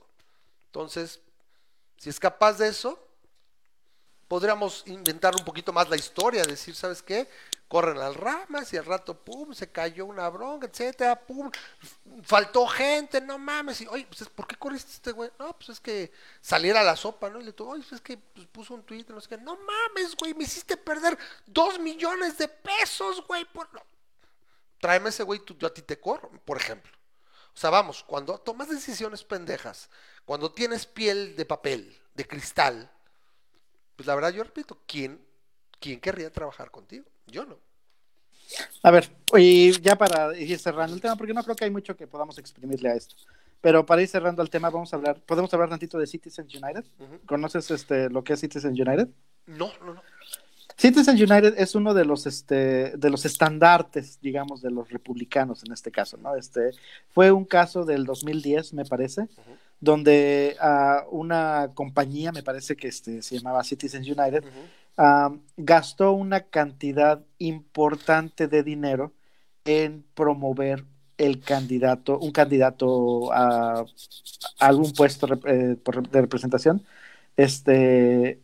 [0.65, 1.19] Entonces,
[1.97, 2.97] si es capaz de eso,
[4.27, 7.29] podríamos inventar un poquito más la historia, decir, ¿sabes qué?
[7.71, 11.49] Corren las ramas y al rato, pum, se cayó una bronca, etcétera, pum,
[12.21, 15.31] faltó gente, no mames, y, oye, pues, ¿por qué corriste este güey?
[15.39, 16.11] No, pues es que
[16.41, 17.39] saliera la sopa, ¿no?
[17.39, 19.55] Y le tuvo, oye, pues es que pues, puso un tweet, no sé qué, no
[19.55, 23.69] mames, güey, me hiciste perder dos millones de pesos, güey, por...
[24.81, 26.91] Tráeme ese güey, yo a ti te corro, por ejemplo.
[27.55, 29.89] O sea, vamos, cuando tomas decisiones pendejas,
[30.25, 32.91] cuando tienes piel de papel, de cristal,
[33.95, 35.25] pues la verdad yo repito, ¿quién,
[35.79, 37.05] quién querría trabajar contigo?
[37.27, 37.57] Yo no.
[38.83, 41.95] A ver, y ya para ir cerrando el tema, porque no creo que hay mucho
[41.95, 43.15] que podamos exprimirle a esto.
[43.61, 46.83] Pero para ir cerrando el tema, vamos a hablar, podemos hablar tantito de Citizens United.
[47.25, 49.07] ¿Conoces este lo que es Citizens United?
[49.45, 50.01] No, no, no.
[50.77, 55.73] Citizens United es uno de los este de los estandartes, digamos, de los republicanos en
[55.73, 56.35] este caso, ¿no?
[56.35, 56.71] Este
[57.09, 59.27] fue un caso del 2010, me parece,
[59.79, 64.43] donde uh, una compañía, me parece que este, se llamaba Citizens United,
[65.57, 69.13] gastó una cantidad importante de dinero
[69.65, 70.85] en promover
[71.17, 73.85] el candidato, un candidato a,
[74.59, 75.77] algún puesto eh,
[76.11, 76.83] de representación,
[77.37, 78.41] este,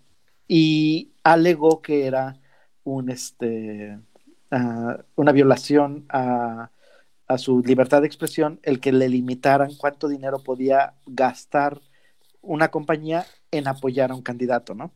[0.47, 2.37] y alegó que era
[2.83, 3.97] un, este,
[4.51, 6.69] uh, una violación a
[7.37, 11.81] su libertad de expresión el que le limitaran cuánto dinero podía gastar
[12.41, 14.91] una compañía en apoyar a un candidato, ¿no?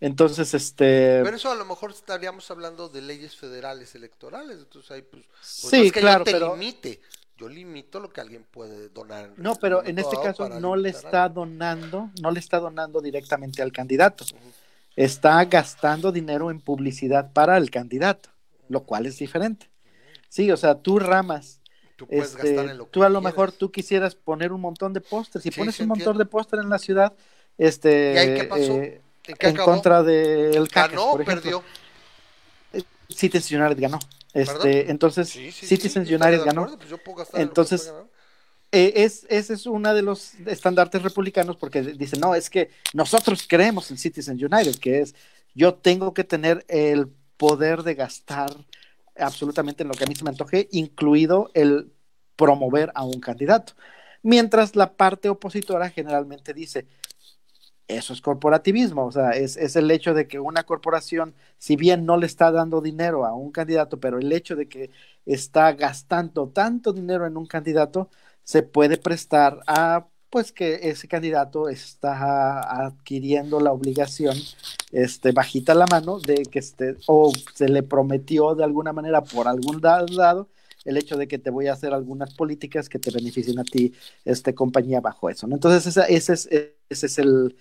[0.00, 1.20] Entonces, este...
[1.24, 5.24] Pero eso a lo mejor estaríamos hablando de leyes federales electorales, entonces ahí pues...
[5.26, 6.54] pues sí, es que claro, yo te pero...
[6.56, 7.00] limite,
[7.36, 9.32] yo limito lo que alguien puede donar.
[9.36, 13.72] No, pero en este caso no le está donando, no le está donando directamente al
[13.72, 14.24] candidato.
[14.24, 14.52] Uh -huh.
[14.96, 18.30] Está gastando dinero en publicidad para el candidato,
[18.68, 19.68] lo cual es diferente.
[20.28, 21.60] Sí, o sea, tú ramas.
[21.96, 24.60] Tú, puedes este, gastar en lo tú a que lo mejor tú quisieras poner un
[24.60, 25.42] montón de pósters.
[25.42, 27.12] Si Sí, pones un montón de póster en la ciudad,
[27.56, 28.72] este, ¿Y ahí qué pasó?
[28.74, 29.02] eh,
[29.38, 31.42] ¿En contra del CACAS, ¿Ganó por ejemplo.
[31.42, 31.64] perdió?
[33.08, 33.98] Citizens United ganó.
[34.32, 34.56] ¿Perdón?
[34.56, 36.62] Este, entonces, Sí, sí, Citizens sí, United de ganó.
[36.62, 37.92] acuerdo, pues yo puedo Entonces.
[38.70, 43.46] Eh, es, ese es uno de los estandartes republicanos porque dicen, no, es que nosotros
[43.48, 45.14] creemos en Citizens United, que es
[45.54, 47.08] yo tengo que tener el
[47.38, 48.50] poder de gastar
[49.16, 51.90] absolutamente en lo que a mí se me antoje, incluido el
[52.36, 53.72] promover a un candidato.
[54.22, 56.86] Mientras la parte opositora generalmente dice,
[57.88, 62.04] eso es corporativismo, o sea, es, es, el hecho de que una corporación, si bien
[62.06, 64.90] no le está dando dinero a un candidato, pero el hecho de que
[65.26, 68.10] está gastando tanto dinero en un candidato,
[68.44, 74.36] se puede prestar a pues que ese candidato está adquiriendo la obligación
[74.92, 79.48] este bajita la mano de que este o se le prometió de alguna manera por
[79.48, 80.48] algún lado
[80.84, 83.92] el hecho de que te voy a hacer algunas políticas que te beneficien a ti
[84.24, 85.56] este compañía bajo eso ¿no?
[85.56, 86.48] entonces esa, ese es
[86.88, 87.56] ese es el,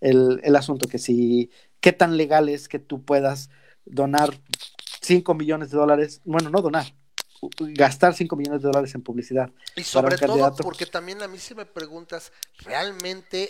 [0.00, 1.50] el, el asunto que si
[1.80, 3.50] qué tan legal es que tú puedas
[3.84, 4.38] donar
[5.00, 6.86] 5 millones de dólares bueno no donar
[7.58, 9.50] gastar 5 millones de dólares en publicidad.
[9.76, 13.48] Y sobre todo porque también a mí si me preguntas, realmente,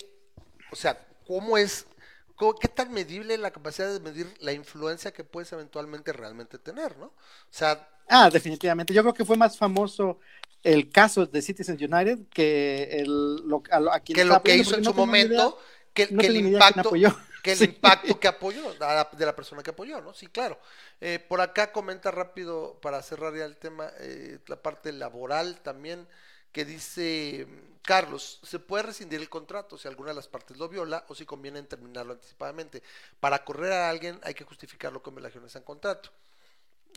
[0.70, 1.86] o sea, ¿cómo es,
[2.36, 6.96] cómo, qué tan medible la capacidad de medir la influencia que puedes eventualmente realmente tener,
[6.98, 7.06] ¿no?
[7.06, 7.12] O
[7.50, 7.88] sea...
[8.08, 8.92] Ah, definitivamente.
[8.92, 10.18] Yo creo que fue más famoso
[10.62, 14.76] el caso de Citizens United que el, lo, a, a quien que lo que hizo
[14.76, 15.58] en no su momento,
[15.94, 16.92] que, no que el impacto
[17.42, 17.64] que el Sí.
[17.64, 20.14] impacto que apoyó la- de la persona que apoyó, ¿no?
[20.14, 20.58] Sí, claro.
[21.00, 26.06] Eh, por acá comenta rápido para cerrar ya el tema eh, la parte laboral también
[26.52, 27.48] que dice
[27.82, 31.24] Carlos, se puede rescindir el contrato si alguna de las partes lo viola o si
[31.26, 32.82] conviene terminarlo anticipadamente.
[33.18, 36.10] Para correr a alguien hay que justificarlo con violaciones al contrato.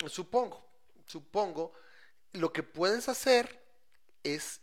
[0.07, 0.63] Supongo,
[1.05, 1.73] supongo,
[2.33, 3.61] lo que puedes hacer
[4.23, 4.61] es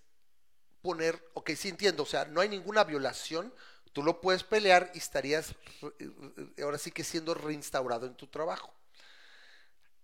[0.82, 3.53] poner, ok, sí entiendo, o sea, no hay ninguna violación,
[3.93, 8.72] tú lo puedes pelear y estarías re- ahora sí que siendo reinstaurado en tu trabajo.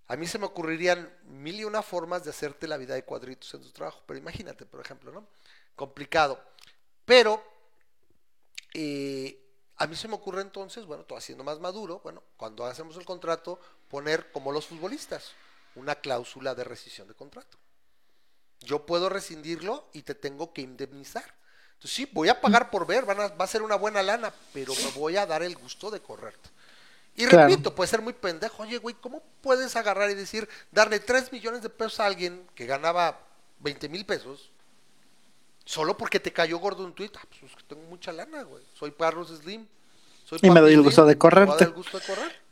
[0.07, 3.53] A mí se me ocurrirían mil y una formas de hacerte la vida de cuadritos
[3.55, 5.27] en tu trabajo, pero imagínate, por ejemplo, ¿no?
[5.77, 6.43] Complicado.
[7.05, 7.43] Pero
[8.75, 9.39] eh,
[9.77, 13.05] a mí se me ocurre entonces, bueno, todo haciendo más maduro, bueno, cuando hacemos el
[13.05, 15.33] contrato, poner como los futbolistas,
[15.75, 17.57] una cláusula de rescisión de contrato.
[18.61, 21.25] Yo puedo rescindirlo y te tengo que indemnizar.
[21.75, 24.33] Entonces sí, voy a pagar por ver, van a- va a ser una buena lana,
[24.53, 26.51] pero me voy a dar el gusto de correrte.
[27.15, 27.49] Y Claro.
[27.49, 28.63] repito, puede ser muy pendejo.
[28.65, 32.67] Oye, güey, ¿cómo puedes agarrar y decir, darle 3 millones de pesos a alguien que
[32.67, 33.21] ganaba
[33.61, 34.51] 20 mil pesos?
[35.65, 37.11] Solo porque te cayó gordo un tweet.
[37.17, 38.65] Ah, pues tengo mucha lana, güey.
[38.75, 39.67] Soy Carlos Slim.
[40.25, 41.65] Soy Y me doy el Slim, gusto de me voy a dar correrte.
[41.65, 42.48] el gusto de correr.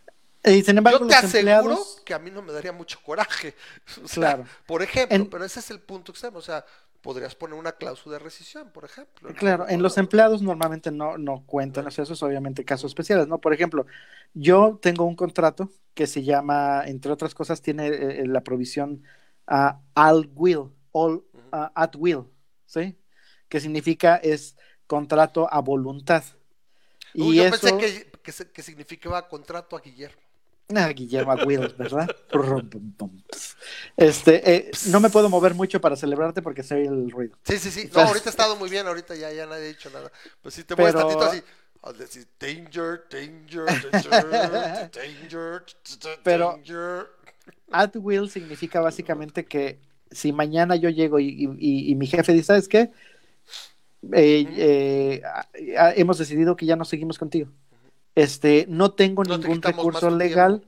[0.46, 2.02] Y sin embargo, Yo te aseguro empleados.
[2.04, 3.54] que a mí no me daría mucho coraje.
[4.04, 4.46] O sea, Claro.
[4.66, 6.38] Por ejemplo, En- pero ese es el punto extremo.
[6.38, 6.64] O sea,
[7.02, 9.32] podrías poner una cláusula de rescisión, por ejemplo.
[9.34, 13.28] Claro, en los empleados normalmente no, no cuentan, o sea, eso es obviamente casos especiales,
[13.28, 13.40] ¿no?
[13.40, 13.86] Por ejemplo,
[14.34, 19.04] yo tengo un contrato que se llama, entre otras cosas, tiene eh, la provisión
[19.46, 22.24] ah, al will, all, at will,
[22.66, 22.98] ¿sí?
[23.48, 24.56] Que significa es
[24.88, 26.24] contrato a voluntad.
[27.14, 30.25] Y yo eso, pensé que, que significaba contrato a Guillermo.
[30.74, 32.08] Ah, Guillermo will, ¿verdad?
[33.96, 37.36] Este, eh, no me puedo mover mucho para celebrarte porque se oye el ruido.
[37.44, 37.88] Sí, sí, sí.
[37.94, 40.10] No, ahorita ha estado muy bien, ahorita ya, ya nadie ha dicho nada.
[40.42, 41.42] Pues si te mueves Pero- tantito así,
[41.82, 45.64] al decir danger, danger, danger, danger,
[46.24, 46.58] Pero-.
[47.70, 49.78] At will significa básicamente que
[50.10, 52.90] si mañana yo llego y, y- mi jefe dice, ¿sabes qué?
[54.12, 55.22] Eh, eh,
[55.96, 57.50] hemos decidido que ya no seguimos contigo.
[58.16, 60.66] Este, no tengo No ningún recurso legal.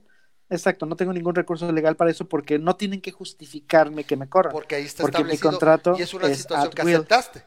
[0.50, 4.28] Exacto, no tengo ningún recurso legal para eso porque no tienen que justificarme que me
[4.28, 4.52] corran.
[4.52, 6.94] Porque ahí está Porque mi contrato y es una es situación que will.
[6.96, 7.44] aceptaste.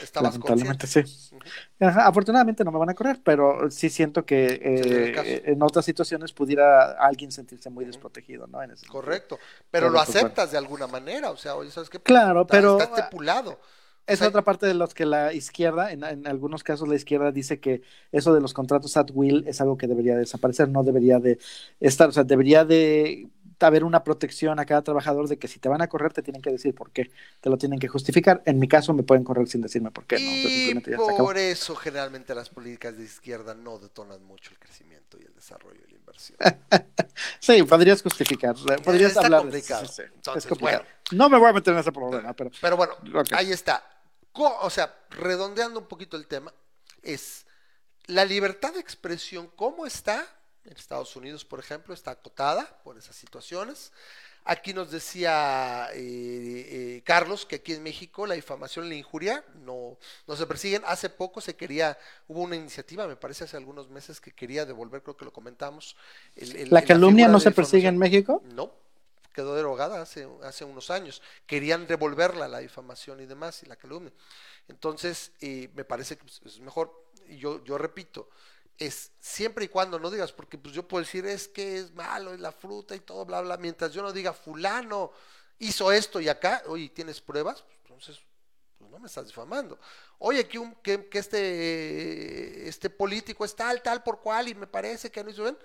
[0.00, 0.86] Estabas Lamentablemente consciente.
[0.86, 1.36] sí.
[1.80, 6.32] Ajá, afortunadamente no me van a correr, pero sí siento que eh, en otras situaciones
[6.32, 8.62] pudiera alguien sentirse muy desprotegido, ¿no?
[8.62, 8.86] En ese.
[8.86, 9.38] Correcto.
[9.70, 11.30] Pero Pero, lo pues, aceptas de alguna manera.
[11.30, 11.98] O sea, oye, ¿sabes qué?
[12.00, 13.60] Claro, Está- pero Está estipulado.
[14.06, 17.60] Es otra parte de los que la izquierda, en, en algunos casos la izquierda dice
[17.60, 17.82] que
[18.12, 21.38] eso de los contratos at will es algo que debería desaparecer, no debería de
[21.80, 23.28] estar, o sea, debería de
[23.60, 26.42] haber una protección a cada trabajador de que si te van a correr te tienen
[26.42, 28.42] que decir por qué, te lo tienen que justificar.
[28.44, 31.38] En mi caso me pueden correr sin decirme por qué, no, Y simplemente ya por
[31.38, 35.90] eso generalmente las políticas de izquierda no detonan mucho el crecimiento y el desarrollo y
[35.90, 36.38] la inversión.
[37.38, 39.86] Sí, podrías justificar, podrías Está hablar de complicado.
[39.86, 40.82] sí, sí, sí, Entonces, es complicado.
[40.82, 40.88] bueno.
[41.10, 42.94] No me voy a meter en ese problema, pero Pero bueno,
[43.32, 43.84] ahí está.
[44.42, 46.52] O sea, redondeando un poquito el tema,
[47.02, 47.46] es
[48.06, 50.26] la libertad de expresión, ¿cómo está?
[50.64, 53.92] En Estados Unidos, por ejemplo, está acotada por esas situaciones.
[54.46, 55.96] Aquí nos decía eh,
[56.96, 60.82] eh, Carlos que aquí en México la difamación y la injuria no, no se persiguen.
[60.86, 61.96] Hace poco se quería,
[62.28, 65.96] hubo una iniciativa, me parece hace algunos meses, que quería devolver, creo que lo comentamos.
[66.36, 67.96] el- el- la calumnia no se persigue en.
[67.96, 68.42] México.
[68.44, 68.70] No,
[69.34, 71.20] quedó derogada hace, hace unos años.
[71.46, 74.12] Querían devolverla la difamación y demás y la calumnia.
[74.68, 78.30] Entonces, eh, me parece que pues, es mejor, y yo, yo repito,
[78.78, 82.32] es siempre y cuando no digas, porque pues yo puedo decir es que es malo,
[82.32, 85.12] es la fruta y todo, bla, bla, mientras yo no diga fulano
[85.58, 87.62] hizo esto y acá, oye, ¿tienes pruebas?
[87.62, 88.20] Pues, entonces,
[88.78, 89.78] pues no me estás difamando.
[90.18, 94.66] Oye, que, un, que, que este, este político es tal, tal por cual y me
[94.66, 95.58] parece que no hizo bien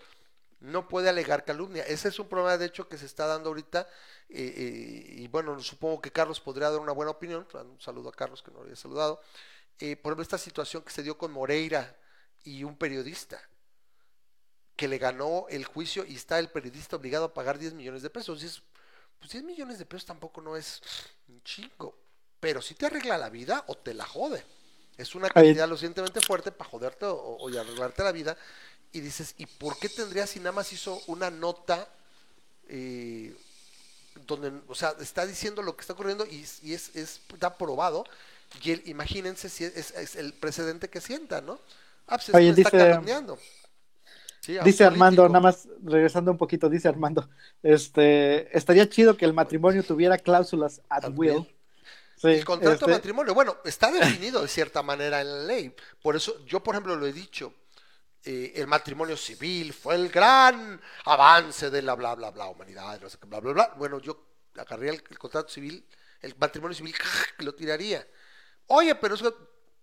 [0.62, 1.84] no puede alegar calumnia.
[1.84, 3.88] Ese es un problema, de hecho, que se está dando ahorita.
[4.30, 7.48] eh, eh, y bueno, supongo que Carlos podría dar una buena opinión.
[7.54, 9.22] Un saludo a Carlos, que no lo había saludado.
[9.80, 11.98] Eh, por ejemplo, esta situación que se dio con Moreira
[12.44, 13.42] y un periodista
[14.76, 18.10] que le ganó el juicio y está el periodista obligado a pagar 10 millones de
[18.10, 18.42] pesos.
[18.44, 18.62] Es,
[19.20, 20.82] pues 10 millones de pesos tampoco no es
[21.28, 21.98] un chingo.
[22.40, 24.46] Pero si te arregla la vida o te la jode.
[24.98, 28.38] Es una Ahí- cantidad lo suficientemente fuerte para joderte o, o y arreglarte la vida.
[28.92, 31.88] Y dices, ¿y por qué tendría si nada más hizo una nota
[32.68, 33.36] eh,
[34.28, 38.04] donde, o sea, está diciendo lo que está ocurriendo y, y es, es, está probado?
[38.64, 41.60] Y él, imagínense si es, es- es el precedente que sienta, ¿no?
[42.08, 43.38] Ah, pues Oye, está dice- calumniando.
[44.42, 47.30] Sí, Dice Armando, nada más regresando un poquito, dice Armando,
[47.62, 51.32] este, estaría chido que el matrimonio tuviera cláusulas at, At will.
[51.32, 51.56] will.
[52.16, 55.76] Sí, El contrato este, de matrimonio, bueno, está definido de cierta manera en la ley.
[56.02, 57.54] Por eso yo, por ejemplo, lo he dicho.
[58.24, 63.10] Eh, el matrimonio civil fue el gran avance de la bla, bla, bla, humanidad, no
[63.10, 63.74] sé qué, bla, bla, bla.
[63.78, 65.88] Bueno, yo agarraría el, el contrato civil,
[66.22, 66.96] el matrimonio civil,
[67.40, 68.06] lo tiraría.
[68.68, 69.34] Oye, pero es que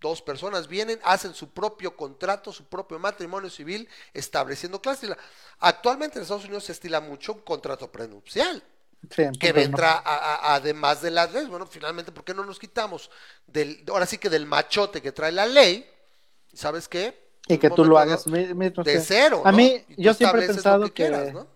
[0.01, 5.19] dos personas vienen, hacen su propio contrato, su propio matrimonio civil, estableciendo cláusulas.
[5.61, 8.63] Actualmente en Estados Unidos se estila mucho un contrato prenupcial
[9.11, 9.53] sí, que no.
[9.53, 11.49] vendrá a- a- además de las leyes.
[11.49, 13.11] Bueno, finalmente, ¿por qué no nos quitamos
[13.47, 15.89] del, ahora sí que del machote que trae la ley?
[16.55, 17.26] ¿Sabes qué?
[17.49, 19.43] Y que tú lo hagas mismo, de cero.
[19.45, 21.47] A mí, yo siempre he pensado que, quieras, ¿no?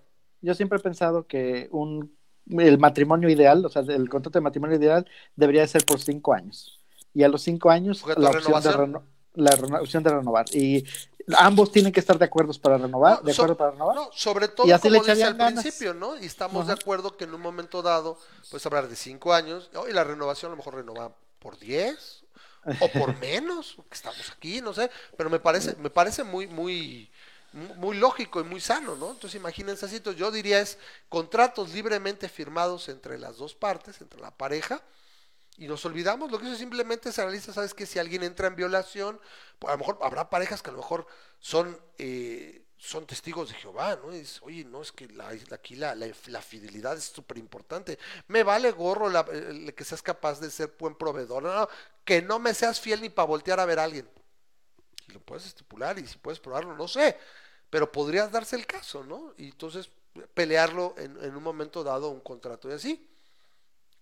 [0.40, 2.16] yo siempre he pensado que un,
[2.48, 6.32] el matrimonio ideal, o sea, el contrato de matrimonio ideal debería de ser por cinco
[6.32, 6.78] años.
[7.12, 9.02] Y a los cinco años, la opción, de reno-
[9.34, 10.46] la opción de renovar.
[10.54, 10.84] Y
[11.36, 13.96] ambos tienen que estar de acuerdo para renovar, No, de so- acuerdo para renovar.
[13.96, 15.62] No, sobre todo, Y así le como dice echarían al ganas.
[15.64, 16.16] principio, ¿no?
[16.18, 16.74] Y estamos Ajá.
[16.76, 18.16] de acuerdo que en un momento dado,
[18.52, 21.10] pues hablar de cinco años, y la renovación a lo mejor renova
[21.40, 22.19] por diez
[22.78, 27.10] o por menos, que estamos aquí, no sé, pero me parece, me parece muy, muy,
[27.52, 29.10] mu- muy lógico y muy sano, ¿no?
[29.12, 34.30] Entonces imagínense así, yo diría es contratos libremente firmados entre las dos partes, entre la
[34.36, 34.82] pareja,
[35.56, 38.56] Y nos olvidamos, lo que eso simplemente se analiza, sabes que si alguien entra en
[38.56, 39.20] violación,
[39.58, 41.06] pues a lo mejor habrá parejas que a lo mejor
[41.40, 44.10] son, eh, son testigos de Jehová, ¿no?
[44.12, 47.98] Y dices, oye, no, es que la, aquí la, la, fidelidad es súper importante.
[48.28, 51.68] Me vale gorro la, que seas capaz de ser buen proveedor, no, no,
[52.06, 54.08] que no me seas fiel ni para voltear a ver a alguien.
[55.08, 57.18] Y lo puedes estipular y si puedes probarlo, no sé,
[57.68, 59.34] pero podrías darse el caso, ¿no?
[59.36, 59.90] Y entonces
[60.32, 63.09] pelearlo en un momento dado un contrato y así.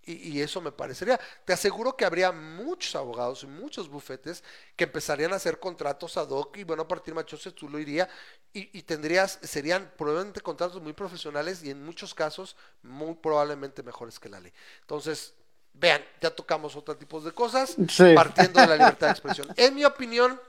[0.09, 1.21] Y, eso me parecería.
[1.45, 4.43] Te aseguro que habría muchos abogados y muchos bufetes
[4.75, 7.79] que empezarían a hacer contratos ad hoc y bueno, a partir de Machose tú lo
[7.79, 8.09] iría
[8.53, 14.29] y, tendrías, serían probablemente contratos muy profesionales y en muchos casos muy probablemente mejores que
[14.29, 14.53] la ley.
[14.81, 15.35] Entonces,
[15.75, 17.77] vean, ya tocamos otro tipo de cosas
[18.15, 19.49] partiendo de la libertad de expresión.
[19.57, 20.41] En mi opinión,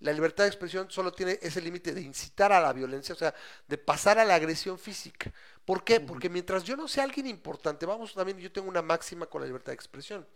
[0.00, 3.34] la libertad de expresión solo tiene ese límite de incitar a la violencia, o sea,
[3.66, 5.32] de pasar a la agresión física.
[5.64, 6.00] ¿Por qué?
[6.00, 9.46] Porque mientras yo no sea alguien importante, vamos, también yo tengo una máxima con la
[9.46, 10.26] libertad de expresión.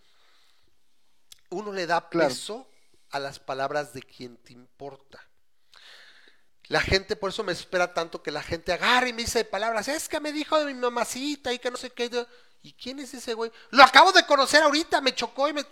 [1.50, 2.68] Uno le da peso
[3.10, 5.24] a las palabras de quien te importa.
[6.68, 9.88] La gente, por eso me espera tanto que la gente agarre y me dice palabras,
[9.88, 12.10] es que me dijo de mi mamacita y que no sé qué.
[12.62, 13.52] ¿Y quién es ese güey?
[13.70, 15.64] Lo acabo de conocer ahorita, me chocó y me...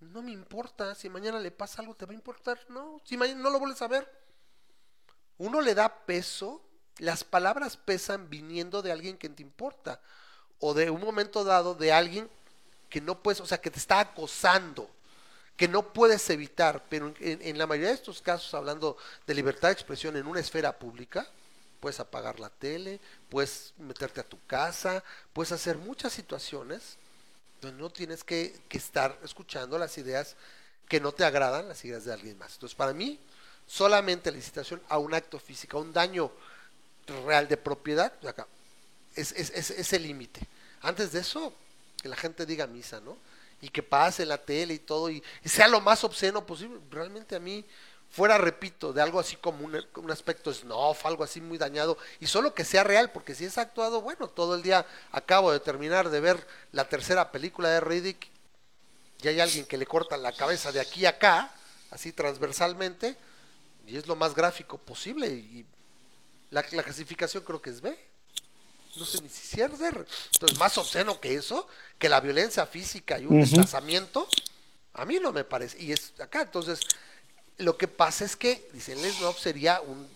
[0.00, 2.58] No me importa, si mañana le pasa algo, ¿te va a importar?
[2.68, 4.10] No, si mañana no lo vuelves a ver.
[5.38, 6.62] Uno le da peso
[6.98, 10.00] las palabras pesan viniendo de alguien que te importa
[10.60, 12.28] o de un momento dado de alguien
[12.88, 14.88] que no puedes, o sea, que te está acosando,
[15.56, 19.72] que no puedes evitar, pero en, la mayoría de estos casos, hablando de libertad de
[19.72, 21.26] expresión en una esfera pública,
[21.80, 26.96] puedes apagar la tele, puedes meterte a tu casa, puedes hacer muchas situaciones
[27.72, 30.36] no tienes que, estar escuchando las ideas
[30.88, 32.54] que no te agradan, las ideas de alguien más.
[32.54, 33.18] Entonces, para mí,
[33.66, 36.30] solamente la licitación a un acto físico, a un daño
[37.24, 38.12] real de propiedad,
[39.14, 40.40] es, es, el límite.
[40.82, 41.52] Antes de eso,
[42.00, 43.16] que la gente diga misa, ¿no?
[43.62, 46.78] Y que pase la tele y todo, y, sea lo más obsceno posible.
[46.90, 47.64] Realmente a mí,
[48.10, 52.26] fuera, repito, de algo así como un, un, aspecto snuff, algo así muy dañado, y
[52.26, 56.08] solo que sea real, porque si es actuado, bueno, todo el día acabo de terminar
[56.08, 58.28] de ver la tercera película de Riddick,
[59.22, 61.52] y hay alguien que le corta la cabeza de aquí a acá,
[61.90, 63.16] así transversalmente,
[63.86, 65.66] y es lo más gráfico posible, y
[66.50, 67.96] la, clasificación creo que es B.
[68.96, 69.70] No sé ni si es.
[69.70, 74.26] Entonces, más obsceno que eso, que la violencia física y un desplazamiento,
[74.94, 75.82] a mí no me parece.
[75.82, 76.42] Y es acá.
[76.42, 76.80] Entonces,
[77.58, 80.08] lo que pasa es que, dicen, no sería un,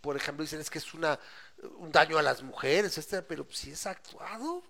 [0.00, 1.18] por ejemplo, dicen es que es una
[1.78, 4.62] un daño a las mujeres, este, pero si es actuado,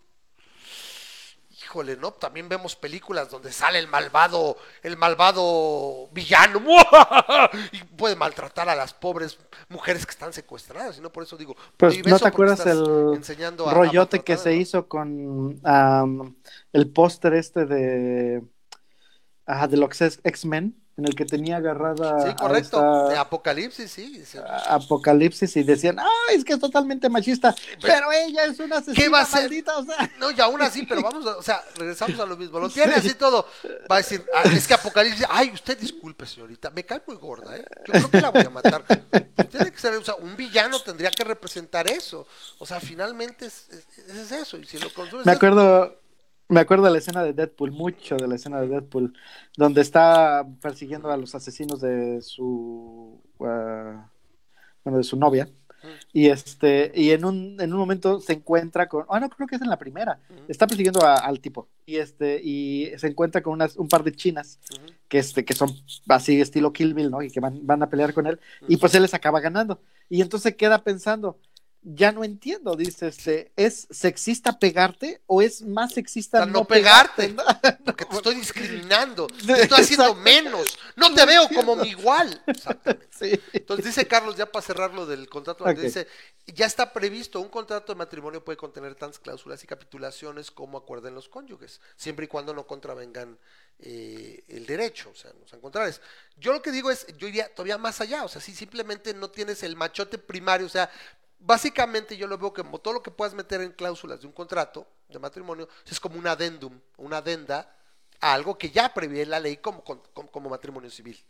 [1.62, 2.12] híjole, ¿no?
[2.12, 6.60] También vemos películas donde sale el malvado, el malvado villano,
[7.72, 9.38] y puede maltratar a las pobres
[9.68, 11.56] mujeres que están secuestradas, y no por eso digo.
[11.76, 12.84] Pues, ¿no te acuerdas el
[13.56, 15.60] rollote que se hizo con
[16.72, 18.42] el póster este de,
[19.46, 20.83] de los X-Men?
[20.96, 22.20] En el que tenía agarrada.
[22.20, 23.08] Sí, correcto.
[23.08, 24.22] De Apocalipsis, sí.
[24.68, 27.54] Apocalipsis y decían, ¡ay, es que es totalmente machista!
[27.80, 29.50] Pero, ella es una asesina ¿Qué va a ser?
[29.76, 30.10] o sea.
[30.18, 32.60] No, y aún así, pero vamos, a, o sea, regresamos a lo mismo.
[32.60, 33.46] Lo tiene así todo.
[33.90, 36.70] Va a decir, ah, es que Apocalipsis, ¡ay, usted disculpe, señorita!
[36.70, 37.64] Me cae muy gorda, ¿eh?
[37.86, 38.84] Yo creo que la voy a matar.
[39.50, 42.26] Tiene que ser, o sea, un villano tendría que representar eso.
[42.58, 43.68] O sea, finalmente es,
[44.08, 44.56] es, eso.
[44.58, 44.88] Y si lo
[45.24, 46.03] Me acuerdo
[46.48, 49.14] me acuerdo de la escena de Deadpool, mucho de la escena de Deadpool,
[49.56, 53.44] donde está persiguiendo a los asesinos de su uh,
[54.84, 55.48] bueno, de su novia.
[56.14, 59.56] Y este, y en un, en un momento se encuentra con, ah no, creo que
[59.56, 60.18] es en la primera,
[60.48, 64.58] está persiguiendo al tipo, y este, y se encuentra con unas, un par de chinas,
[65.08, 65.68] que este, que son
[66.08, 67.20] así estilo Kill Bill, ¿no?
[67.20, 69.78] Y que van, van a pelear con él, y pues él les acaba ganando.
[70.08, 71.38] Y entonces queda pensando,
[71.84, 77.34] ya no entiendo, dice este, ¿es sexista pegarte o es más sexista no, pegarte?
[77.84, 82.42] Porque te estoy discriminando, te estoy haciendo menos, no te veo como mi igual.
[83.52, 86.08] Entonces dice Carlos, ya para cerrar lo del contrato, dice,
[86.46, 91.14] ya está previsto, un contrato de matrimonio puede contener tantas cláusulas y capitulaciones como acuerden
[91.14, 93.38] los cónyuges, siempre y cuando no contravengan
[93.80, 96.00] eh, el derecho, o sea, los contrarios.
[96.38, 99.30] Yo lo que digo es, yo iría todavía más allá, o sea, si simplemente no
[99.30, 100.90] tienes el machote primario, o sea,
[101.38, 104.86] básicamente yo lo veo como todo lo que puedas meter en cláusulas de un contrato
[105.08, 107.74] de matrimonio es como un adendum, una adenda
[108.20, 111.22] a algo que ya prevé la ley como, como, matrimonio civil.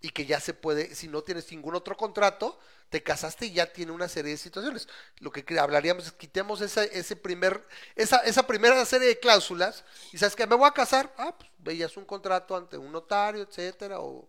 [0.00, 2.58] Y que ya se puede, si no tienes ningún otro contrato,
[2.90, 4.88] te casaste y ya tiene una serie de situaciones.
[5.20, 10.18] Lo que hablaríamos es quitemos esa, ese primer, esa, esa primera serie de cláusulas y
[10.18, 14.00] sabes que me voy a casar, ah, pues veías un contrato ante un notario, etcétera,
[14.00, 14.28] o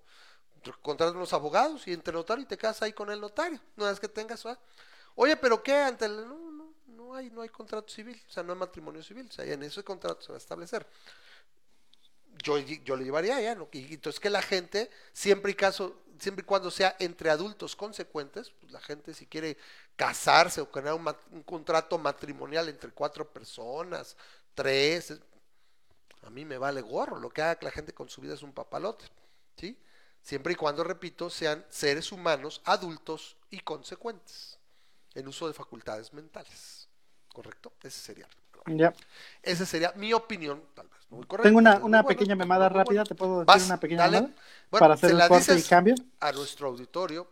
[0.81, 3.59] contratas unos abogados y entre el notario y te casas ahí con el notario.
[3.75, 4.45] No es que tengas.
[5.19, 5.73] Oye, pero ¿qué?
[5.73, 6.15] Ante el...
[6.27, 9.31] No, no, no, hay, no hay contrato civil, o sea, no hay matrimonio civil, o
[9.31, 10.85] sea, en ese contrato se va a establecer.
[12.43, 13.67] Yo, yo lo llevaría allá, ¿no?
[13.71, 18.51] Y entonces que la gente, siempre y caso, siempre y cuando sea entre adultos consecuentes,
[18.51, 19.57] pues la gente si quiere
[19.95, 24.15] casarse o crear un, contrato matrimonial entre cuatro personas,
[24.53, 25.19] tres,
[26.21, 28.53] a mí me vale gorro, lo que haga la gente con su vida es un
[28.53, 29.05] papalote,
[29.55, 29.79] ¿sí?
[30.21, 34.59] Siempre y cuando, repito, sean seres humanos, adultos y consecuentes,
[35.17, 36.87] en uso de facultades mentales.
[37.33, 37.73] ¿Correcto?
[37.83, 38.27] Ese sería.
[38.67, 38.93] Ya.
[39.41, 40.97] Esa sería mi opinión, tal vez.
[41.09, 44.21] Muy correcta, Tengo una, una pequeña memada rápida, ¿te puedo decir Vas, una pequeña dale.
[44.21, 44.41] memada?
[44.69, 45.95] Bueno, para hacer el corte y cambio.
[46.19, 47.27] A nuestro auditorio.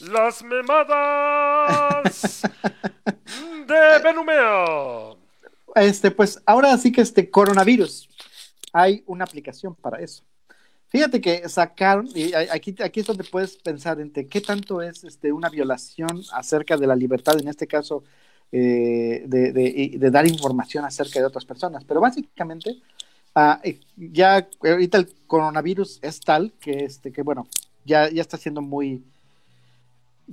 [0.00, 2.42] Las memadas
[3.66, 5.18] de Benumeo.
[5.74, 8.08] Este, pues ahora sí que este coronavirus,
[8.72, 10.22] hay una aplicación para eso.
[10.94, 15.32] Fíjate que sacaron, y aquí, aquí es donde puedes pensar entre qué tanto es este,
[15.32, 18.04] una violación acerca de la libertad, en este caso,
[18.52, 21.82] eh, de, de- de dar información acerca de otras personas.
[21.82, 22.76] Pero básicamente,
[23.34, 27.48] ah, eh, ya ahorita el coronavirus es tal que, este, que bueno,
[27.84, 29.02] ya, ya está siendo muy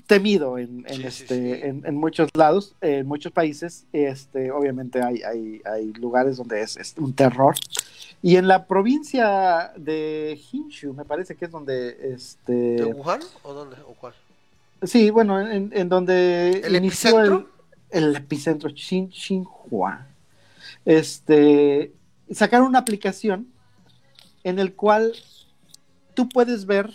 [0.06, 1.60] temido en, en, Sí, sí, este, sí.
[1.64, 3.86] En, en muchos lados, en muchos países.
[3.94, 7.56] Este, obviamente hay, hay, hay lugares donde es, es un terror.
[8.24, 13.54] Y en la provincia de Hinshu, me parece que es donde ¿De este Wuhan o
[13.54, 13.78] dónde?
[13.88, 14.14] ¿O cuál?
[14.84, 17.50] sí, bueno, en, en donde ¿El inició epicentro?
[17.90, 20.08] el, el epicentro Xin, Xinhua.
[20.86, 21.94] Este
[22.32, 23.48] sacaron una aplicación
[24.44, 25.14] en el cual
[26.14, 26.92] tú puedes ver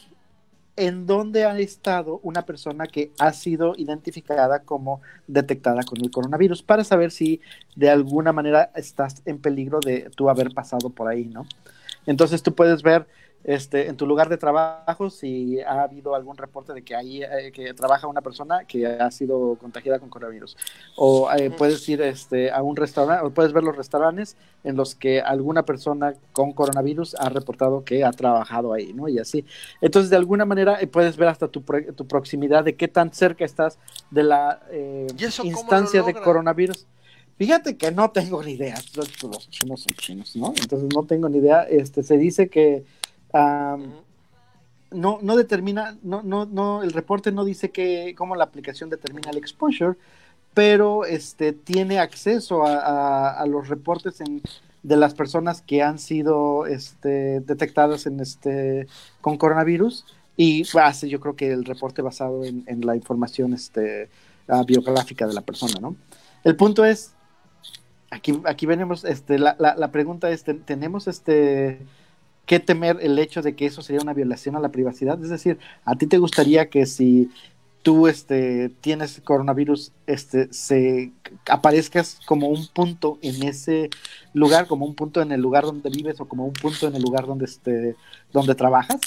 [0.76, 6.62] en dónde ha estado una persona que ha sido identificada como detectada con el coronavirus
[6.62, 7.40] para saber si
[7.74, 11.46] de alguna manera estás en peligro de tú haber pasado por ahí, ¿no?
[12.06, 13.06] Entonces tú puedes ver
[13.48, 17.52] este, en tu lugar de trabajo si ha habido algún reporte de que ahí eh,
[17.52, 20.56] que trabaja una persona que ha sido contagiada con coronavirus.
[20.96, 24.96] O eh, puedes ir este, a un restaurante, o puedes ver los restaurantes en los
[24.96, 29.08] que alguna persona con coronavirus ha reportado que ha trabajado ahí, ¿no?
[29.08, 29.44] Y así.
[29.80, 33.12] Entonces, de alguna manera, eh, puedes ver hasta tu, pro- tu proximidad de qué tan
[33.12, 33.78] cerca estás
[34.10, 36.84] de la eh, ¿Y eso cómo lo instancia de coronavirus.
[37.38, 38.76] Fíjate que no tengo ni idea.
[38.96, 40.52] Los los chinos son chinos, ¿no?
[40.60, 41.62] Entonces no tengo ni idea.
[41.62, 42.84] Este, se dice que
[44.90, 49.30] no, no determina, no, no, no, el reporte no dice que cómo la aplicación determina
[49.30, 49.96] el exposure,
[50.54, 54.42] pero este tiene acceso a, a- a los reportes en-
[54.82, 58.86] de las personas que han sido este, detectadas en este
[59.20, 60.04] con coronavirus
[60.36, 64.08] y hace yo creo que el reporte basado en, en la información este,
[64.48, 65.96] ah, biográfica de la persona, ¿no?
[66.44, 67.12] El punto es,
[68.10, 71.80] aquí, aquí venimos, este, la, la, la pregunta es, ¿ten- ¿tenemos este
[72.46, 75.22] que temer el hecho de que eso sería una violación a la privacidad?
[75.22, 77.30] Es decir, ¿a ti te gustaría que si
[77.82, 81.12] tú este, tienes coronavirus, este, se
[81.48, 83.90] aparezcas como un punto en ese
[84.32, 87.02] lugar, como un punto en el lugar donde vives o como un punto en el
[87.02, 87.96] lugar donde, este,
[88.32, 89.00] donde trabajas?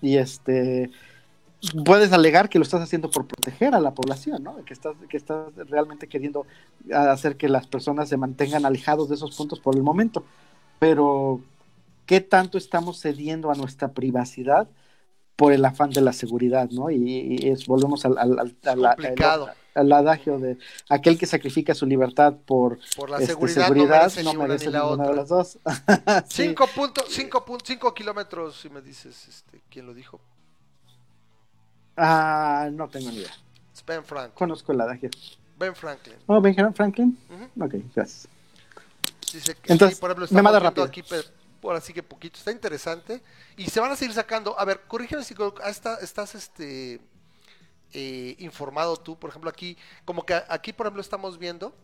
[0.00, 0.90] Y este
[1.84, 4.64] puedes alegar que lo estás haciendo por proteger a la población, ¿no?
[4.64, 6.46] Que estás, que estás realmente queriendo
[6.92, 10.24] hacer que las personas se mantengan alejados de esos puntos por el momento.
[10.80, 11.40] Pero,
[12.12, 14.68] ¿qué tanto estamos cediendo a nuestra privacidad
[15.34, 16.90] por el afán de la seguridad, ¿no?
[16.90, 16.96] Y,
[17.40, 18.84] y es, volvemos al, al, al,
[19.74, 20.58] al- adagio de
[20.90, 24.36] aquel que sacrifica su libertad por Por la este, seguridad, seguridad, no merece no ni
[24.36, 25.22] una merece ni la ninguna de otra.
[25.22, 25.58] las dos.
[26.28, 26.54] Sí.
[27.64, 30.20] Cinco kilómetros, si me dices, este, ¿quién lo dijo?
[31.96, 33.32] Ah, no tengo ni idea.
[33.74, 34.34] Es Ben Franklin.
[34.34, 35.08] Conozco el adagio.
[35.58, 36.16] Ben Franklin.
[36.26, 37.16] Oh, Benjamin Franklin.
[37.30, 37.64] Ujú.
[37.64, 38.28] Ok, gracias.
[39.32, 40.84] Dice que Entonces, sí, por ejemplo, me manda rápido.
[40.84, 41.02] aquí,
[41.62, 43.22] por así que poquito, está interesante.
[43.56, 44.58] Y se van a seguir sacando.
[44.58, 47.00] A ver, corrígeme si ah, está- estás este
[47.94, 51.74] eh, informado tú, por ejemplo, aquí, como que aquí, por ejemplo, estamos viendo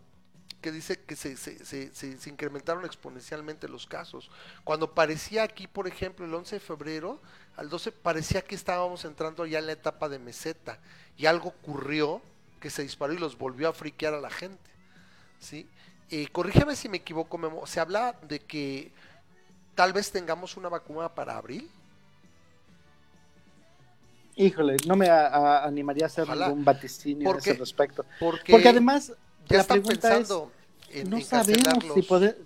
[0.61, 4.29] que dice que se incrementaron exponencialmente los casos.
[4.65, 7.21] Cuando parecía aquí, por ejemplo, el 11 de febrero,
[7.57, 10.81] al 12, parecía que estábamos entrando ya en la etapa de meseta.
[11.17, 12.21] Y algo ocurrió
[12.61, 14.71] que se disparó y los volvió a friquear a la gente.
[15.39, 15.69] ¿sí?
[16.11, 17.67] Eh, corrígeme si me equivoco, Memo.
[17.67, 18.93] Se habla de que
[19.79, 21.71] tal vez tengamos una vacuna para abril.
[24.35, 26.49] Híjole, no me a- a- animaría a hacer Ojalá.
[26.49, 28.05] ningún vaticinio ¿Por a ese respecto.
[28.19, 29.13] Porque, Porque además,
[29.49, 30.51] ya la están pregunta pensando
[30.91, 32.39] en, no en sabemos si poder,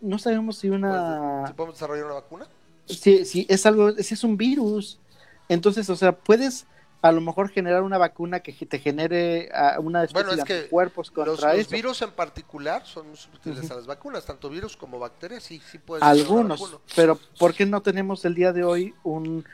[0.00, 2.46] no sabemos si una, si podemos desarrollar una vacuna.
[2.86, 4.98] si, si es algo, si es un virus.
[5.50, 6.64] Entonces, o sea, puedes
[7.00, 10.56] a lo mejor generar una vacuna que te genere ah, una especie Bueno, es de
[10.58, 11.70] anticuerpos contra Los, los eso.
[11.70, 13.72] virus en particular son muy susceptibles Ujú.
[13.72, 17.82] a las vacunas, tanto virus como bacterias, sí, sí pueden Algunos, pero ¿por qué no
[17.82, 19.44] tenemos el día de hoy un,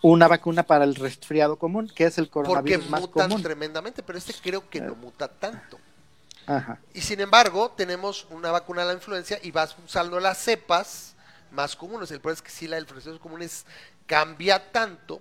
[0.00, 3.42] una vacuna para el resfriado común, que es el Porque coronavirus más mutan común?
[3.42, 4.82] tremendamente, pero este creo que Eh.
[4.82, 5.78] no muta tanto.
[6.92, 11.14] Y sin embargo, tenemos una vacuna de la influencia y vas usando las cepas
[11.52, 12.10] más comunes.
[12.10, 13.64] El problema es que si la influencia comunes
[14.06, 15.20] cambia tanto,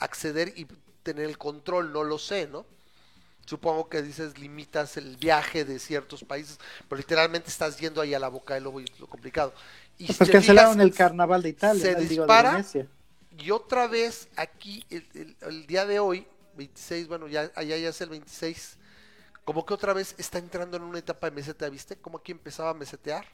[0.00, 0.66] acceder y
[1.02, 2.66] tener el control, no lo sé, ¿no?
[3.46, 8.18] Supongo que dices limitas el viaje de ciertos países, pero literalmente estás yendo ahí a
[8.18, 9.54] la boca del lobo y es lo complicado.
[9.96, 12.62] Y pues cancelaron el carnaval de Italia, se dispara
[13.38, 16.26] y otra vez aquí el, día de hoy,
[16.56, 18.76] 26, bueno, ya allá ya es el 26,
[19.44, 21.96] como que otra vez está entrando en una etapa de meseta, ¿viste?
[21.96, 23.26] Como aquí empezaba a mesetear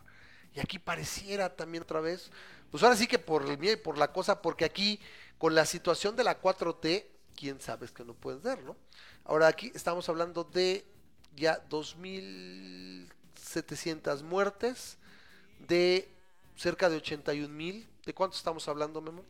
[0.55, 2.31] y aquí pareciera también otra vez,
[2.71, 5.01] pues ahora sí que por el miedo y por la cosa, porque aquí
[5.39, 8.77] con la situación de la 4T quién sabe es que no puedes ver, ¿no?
[9.25, 10.87] Ahora aquí estamos hablando de
[11.35, 14.99] ya 2.700 muertes,
[15.59, 16.09] de
[16.57, 17.89] cerca de 81.000.
[18.05, 19.25] ¿De cuánto estamos hablando, Memo?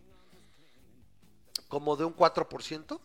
[1.75, 3.01] Como de un 4%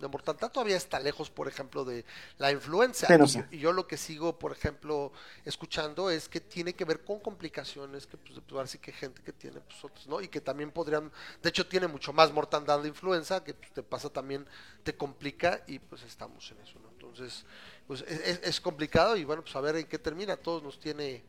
[0.00, 2.06] de mortalidad todavía está lejos, por ejemplo, de
[2.38, 3.06] la influenza.
[3.50, 5.12] y, yo lo que sigo, por ejemplo,
[5.44, 9.34] escuchando es que tiene que ver con complicaciones que, pues, pues sí que gente que
[9.34, 10.22] tiene, pues otros, ¿no?
[10.22, 13.82] Y que también podrían, de hecho, tiene mucho más mortandad de influenza, que pues, te
[13.82, 14.46] pasa también,
[14.82, 16.88] te complica y pues estamos en eso, ¿no?
[16.88, 17.44] Entonces,
[17.86, 20.34] pues es, complicado y bueno, pues a ver en qué termina.
[20.38, 21.22] Todos nos tiene,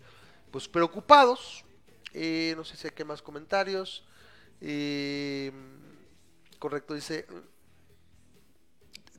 [0.50, 1.66] pues, preocupados.
[2.14, 4.06] Eh, no sé si hay qué más comentarios.
[4.62, 5.52] Eh,
[6.60, 7.26] correcto, dice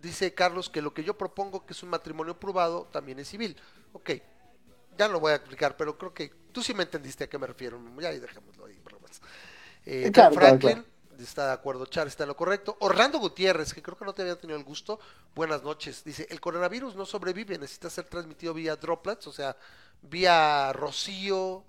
[0.01, 3.57] dice Carlos que lo que yo propongo que es un matrimonio probado también es civil.
[3.93, 4.11] Ok,
[4.97, 7.39] ya no lo voy a explicar, pero creo que tú sí me entendiste a qué
[7.39, 7.81] me refiero.
[8.01, 8.81] Ya ahí dejémoslo ahí.
[9.87, 10.85] Eh, Franklin
[11.19, 12.77] está de acuerdo, Char está en lo correcto.
[12.81, 15.01] Orlando Gutiérrez, que creo que no te había tenido el gusto.
[15.35, 16.05] Buenas noches.
[16.05, 19.57] Dice, el coronavirus no sobrevive, necesita ser transmitido vía droplets, o sea,
[20.03, 21.65] vía rocío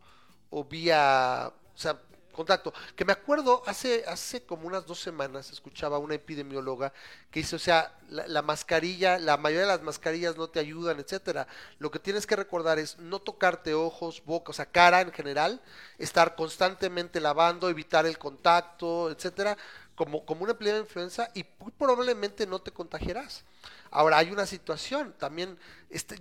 [0.49, 1.99] o vía, o sea,
[2.31, 2.73] contacto.
[2.95, 6.93] Que me acuerdo, hace, hace como unas dos semanas escuchaba a una epidemióloga
[7.29, 11.47] que dice, o sea, la, mascarilla, la mayoría de las mascarillas no te ayudan, etcétera.
[11.79, 15.61] Lo que tienes que recordar es no tocarte ojos, boca, o sea, cara en general,
[15.97, 19.57] estar constantemente lavando, evitar el contacto, etcétera,
[19.95, 23.43] como, como una de influenza y probablemente no te contagiarás.
[23.91, 25.57] Ahora, hay una situación también,
[25.89, 26.15] este,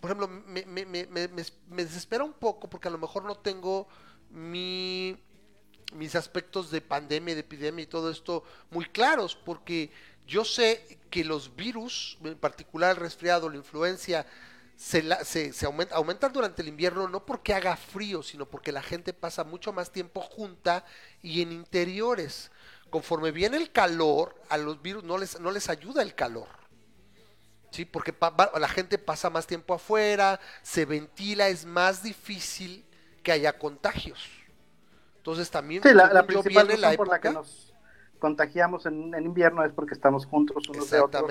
[0.00, 1.28] por ejemplo, me, me, me,
[1.68, 3.88] me desespera un poco porque a lo mejor no tengo
[4.30, 5.16] mi
[5.94, 9.90] mis aspectos de pandemia, de epidemia y todo esto muy claros, porque
[10.26, 14.26] yo sé que los virus, en particular el resfriado, la influencia,
[14.76, 19.12] se, se, aumenta, aumentan durante el invierno no porque haga frío, sino porque la gente
[19.12, 20.84] pasa mucho más tiempo junta
[21.22, 22.50] y en interiores.
[22.90, 26.48] Conforme viene el calor, a los virus no les, no les ayuda el calor.
[27.70, 27.84] ¿Sí?
[27.84, 28.14] Porque
[28.58, 32.84] la gente pasa más tiempo afuera, se ventila, es más difícil
[33.22, 34.20] que haya contagios.
[35.24, 37.72] Entonces también sí, la, la principal razón por la que nos
[38.18, 41.24] contagiamos en, invierno es porque estamos juntos unos de otros,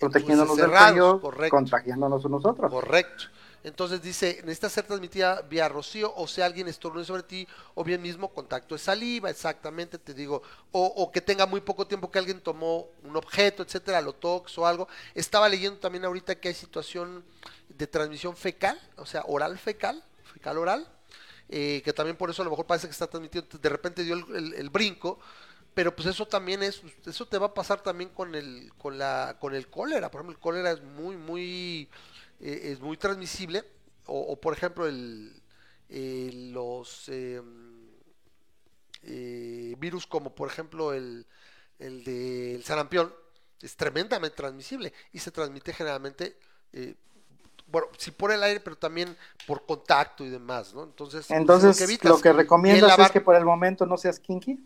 [0.00, 2.72] protegiéndonos del frío, contagiándonos unos otros.
[2.72, 3.26] Correcto.
[3.62, 7.46] Entonces dice, necesita ser transmitida vía rocío, o sea, alguien estornude sobre ti,
[7.76, 10.42] o bien mismo contacto de saliva, exactamente, te digo,
[10.72, 14.58] o, o, que tenga muy poco tiempo que alguien tomó un objeto, etcétera, lo tox
[14.58, 14.88] o algo.
[15.14, 17.22] Estaba leyendo también ahorita que hay situación
[17.68, 20.88] de transmisión fecal, o sea, oral fecal, fecal oral,
[21.52, 24.14] eh, que también por eso a lo mejor parece que está transmitiendo, de repente dio
[24.14, 25.18] el, brinco,
[25.74, 29.36] pero pues eso también es, eso te va a pasar también con el, con la,
[29.40, 31.88] con el cólera, por ejemplo el cólera es muy, muy,
[32.38, 33.64] eh, es muy transmisible,
[34.06, 35.42] o, por ejemplo el,
[36.52, 37.88] los em,
[39.02, 41.26] eh, virus como por ejemplo el,
[41.80, 43.12] el del sarampión,
[43.60, 46.36] es tremendamente transmisible y se transmite generalmente
[47.70, 49.16] bueno, sí por el aire, pero también
[49.46, 50.84] por contacto y demás, ¿no?
[50.84, 54.58] Entonces, Entonces lo que, recomiendas es que por el momento no seas kinky.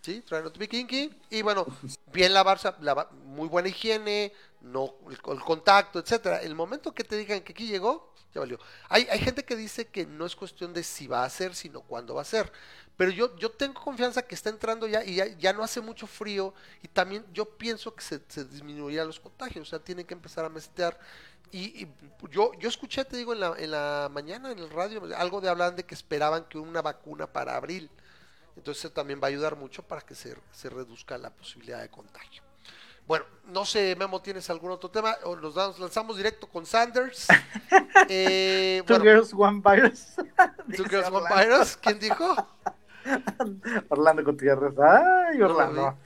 [0.00, 1.10] Sí, try not to be kinky.
[1.30, 1.66] Y bueno,
[2.12, 2.70] bien lavarse,
[3.24, 6.40] muy buena higiene, no el, contacto, etcétera.
[6.42, 8.58] El momento que te digan que aquí llegó, ya valió.
[8.88, 11.80] Hay, hay gente que dice que no es cuestión de si va a ser, sino
[11.80, 12.52] cuándo va a ser.
[12.96, 16.52] Pero yo, yo tengo confianza que está entrando ya y ya, no hace mucho frío
[16.82, 20.44] y también yo pienso que se, se disminuirán los contagios, o sea, tienen que empezar
[20.44, 20.98] a mestear.
[21.52, 21.86] Y,
[22.30, 25.48] yo, yo escuché, te digo, en la, en la mañana en el radio, algo de
[25.48, 27.88] hablar de que esperaban que una vacuna para abril.
[28.56, 32.47] Entonces también va a ayudar mucho para que se, se reduzca la posibilidad de contagio.
[33.08, 35.16] Bueno, no sé, Memo, ¿tienes algún otro tema?
[35.24, 37.26] O nos lanzamos directo con Sanders.
[38.10, 40.14] Eh, Two Girls, One Virus.
[40.76, 41.76] Two Girls, One Virus.
[41.76, 42.36] ¿Quién dijo?
[43.88, 44.78] Orlando Gutiérrez.
[44.78, 45.98] Ay, Orlando.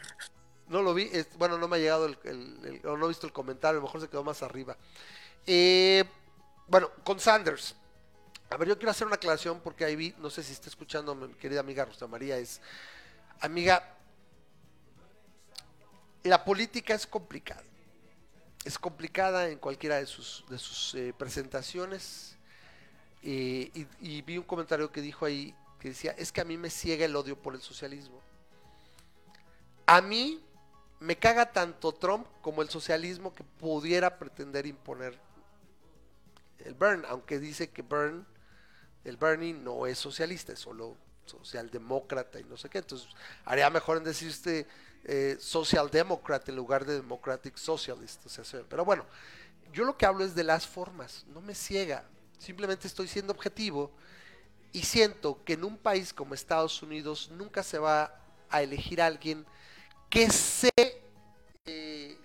[0.69, 1.11] No lo vi.
[1.39, 3.79] bueno, no me ha llegado el, el, o no he visto el comentario.
[3.79, 4.77] A lo mejor se quedó más arriba.
[5.47, 6.05] Eh,
[6.66, 7.77] bueno, con Sanders.
[8.51, 11.15] A ver, yo quiero hacer una aclaración porque ahí vi, no sé si está escuchando
[11.15, 12.61] mi querida amiga Rosa María, es,
[13.41, 13.97] amiga,
[16.23, 17.62] la política es complicada.
[18.65, 22.36] Es complicada en cualquiera de sus, de sus eh, presentaciones.
[23.23, 26.70] Eh, y, vi un comentario que dijo ahí que decía, es que a mí me
[26.70, 28.20] ciega el odio por el socialismo.
[29.86, 30.40] A mí
[31.01, 35.19] me caga tanto Trump como el socialismo que pudiera pretender imponer
[36.65, 38.24] el Bern, aunque dice que Bern,
[39.05, 40.97] el Bernie no es socialista, es solo
[41.27, 42.78] socialdemócrata y no sé qué.
[42.78, 43.09] Entonces,
[43.44, 44.66] haría mejor en decir usted
[45.05, 48.27] eh, Social Democrat en lugar de Democratic Socialist.
[48.69, 49.05] pero bueno,
[49.73, 52.05] yo lo que hablo es de las formas, no me ciega,
[52.39, 53.91] simplemente estoy siendo objetivo
[54.73, 59.47] y siento que en un país como Estados Unidos nunca se va a elegir alguien
[60.09, 60.70] que se,
[61.65, 62.19] eh,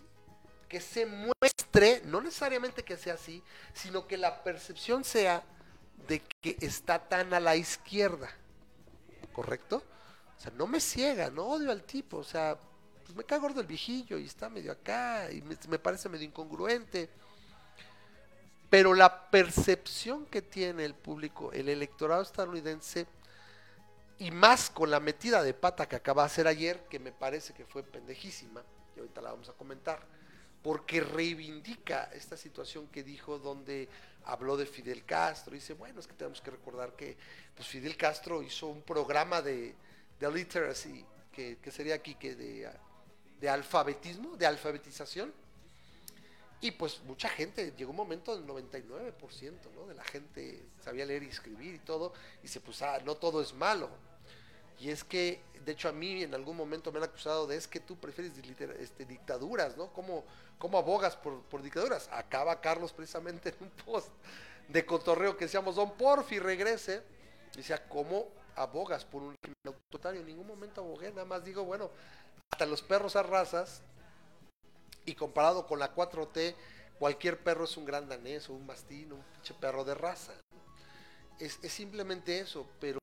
[0.67, 3.41] que se muestre, no necesariamente que sea así,
[3.73, 5.43] sino que la percepción sea
[6.07, 8.29] de que está tan a la izquierda,
[9.33, 9.83] ¿correcto?
[10.37, 12.57] O sea, no me ciega, no odio al tipo, o sea,
[13.03, 17.09] pues me cae gordo el viejillo y está medio acá y me, parece medio incongruente.
[18.69, 23.07] Pero la percepción que tiene el público, el electorado estadounidense,
[24.19, 27.53] y más con la metida de pata que acaba de hacer ayer, que me parece
[27.53, 28.61] que fue pendejísima,
[28.95, 30.05] y ahorita la vamos a comentar,
[30.61, 33.87] porque reivindica esta situación que dijo donde
[34.25, 37.15] habló de Fidel Castro, y dice, bueno, es que tenemos que recordar que
[37.55, 39.75] pues Fidel Castro hizo un programa de,
[40.19, 42.69] de literacy, que, que sería aquí que de
[43.39, 45.33] de alfabetismo, de alfabetización.
[46.59, 49.85] Y pues mucha gente, llegó un momento del 99% ¿no?
[49.85, 52.13] de la gente sabía leer y escribir y todo,
[52.43, 53.89] y se pues, ah, no todo es malo.
[54.79, 57.67] Y es que, de hecho, a mí en algún momento me han acusado de es
[57.67, 58.33] que tú prefieres
[58.79, 59.91] este, dictaduras, ¿no?
[59.91, 60.23] ¿Cómo,
[60.57, 62.09] ¿Cómo, abogas por, por, dictaduras?
[62.11, 64.09] Acaba Carlos precisamente en un post
[64.67, 67.01] de cotorreo que decíamos, Don Porfi, regrese.
[67.55, 68.27] Decía, ¿cómo
[68.57, 70.21] abogas por un régimen autoritario?
[70.21, 71.89] En ningún momento abogué, nada más digo, bueno,
[72.51, 73.81] hasta los perros a razas,
[75.07, 76.53] y comparado con la 4T,
[76.99, 80.33] cualquier perro es un gran danés o un mastín, un pinche perro de raza.
[81.39, 82.99] Es, simplemente eso, pero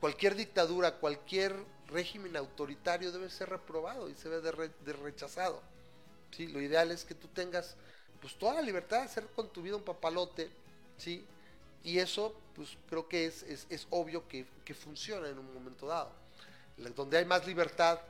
[0.00, 1.54] cualquier dictadura, cualquier
[1.86, 5.62] régimen autoritario debe ser reprobado y se debe de, rechazado.
[6.32, 6.48] ¿sí?
[6.48, 7.76] Lo ideal es que tú tengas
[8.20, 10.50] pues toda la libertad de hacer con tu vida un papalote,
[10.96, 11.24] ¿sí?
[11.84, 16.22] Y eso pues creo que es, es, obvio que, que funciona en un momento dado
[16.76, 18.00] donde hay más libertad,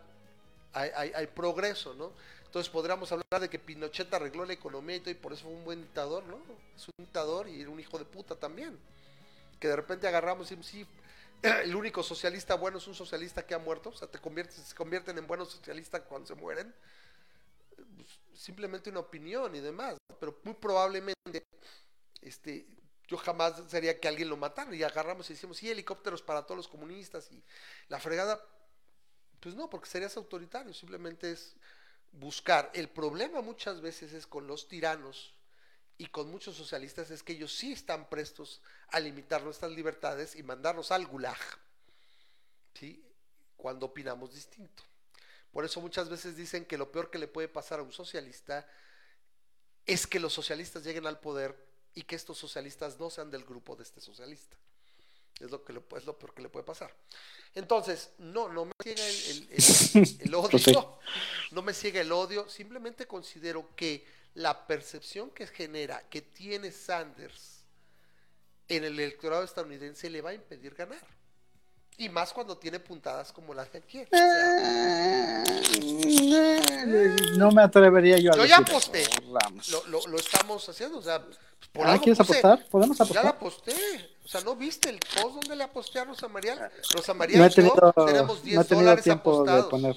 [0.72, 2.12] hay, progreso, ¿no?
[2.46, 5.82] Entonces podríamos hablar de que Pinochet arregló la economía y, por eso fue un buen
[5.82, 6.36] dictador, ¿no?
[6.76, 8.78] Es un dictador y era un hijo de puta también.
[9.58, 10.86] Que de repente agarramos y sí,
[11.42, 14.74] el único socialista bueno es un socialista que ha muerto, o sea, te conviertes, se
[14.74, 16.74] convierten en buenos socialistas cuando se mueren.
[18.34, 21.44] Simplemente una opinión y demás, pero muy probablemente
[22.22, 22.66] este,
[23.12, 26.56] yo jamás sería que alguien lo matara y agarramos y decimos, sí, helicópteros para todos
[26.56, 27.44] los comunistas y
[27.88, 28.42] la fregada.
[29.38, 31.54] Pues no, porque serías autoritario, simplemente es
[32.10, 32.70] buscar.
[32.72, 35.34] El problema muchas veces es con los tiranos
[35.98, 40.42] y con muchos socialistas es que ellos sí están prestos a limitar nuestras libertades y
[40.42, 41.38] mandarnos al gulag,
[42.72, 43.04] ¿sí?
[43.58, 44.82] Cuando opinamos distinto.
[45.50, 48.66] Por eso muchas veces dicen que lo peor que le puede pasar a un socialista
[49.84, 53.76] es que los socialistas lleguen al poder y que estos socialistas no sean del grupo
[53.76, 54.56] de este socialista.
[55.40, 56.94] Es lo, que le, es lo peor que le puede pasar.
[57.54, 60.98] Entonces, no, no me ciega el, odio,
[61.50, 67.64] no me ciega el odio, simplemente considero que la percepción que genera, que tiene Sanders
[68.68, 71.06] en el electorado estadounidense le va a impedir ganar.
[71.98, 74.04] Y más cuando tiene puntadas como las de aquí.
[77.36, 79.04] no me atrevería yo a Yo ya aposté.
[79.70, 80.98] Lo, lo, lo, estamos haciendo.
[80.98, 81.22] O sea,
[81.72, 82.66] por ah, ¿quieres apostar?
[82.68, 83.22] ¿Podemos apostar?
[83.22, 83.72] Ya la aposté.
[84.24, 86.70] O sea, ¿no viste el post donde le aposté a Rosa María?
[86.94, 89.64] Rosa María no he tenido, tenemos 10 no he tenido dólares tiempo apostados.
[89.64, 89.96] De poner.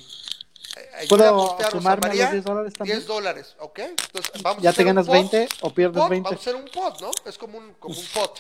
[0.94, 2.98] Ahí yo le ¿Puedo a a los María 10 dólares también?
[2.98, 3.80] 10 dólares, ¿ok?
[3.80, 6.30] Entonces, vamos a ¿Ya hacer te ganas pot, 20 o pierdes pot, 20?
[6.30, 7.12] Vamos a hacer un pot, ¿no?
[7.26, 8.40] Es como un, como un pot.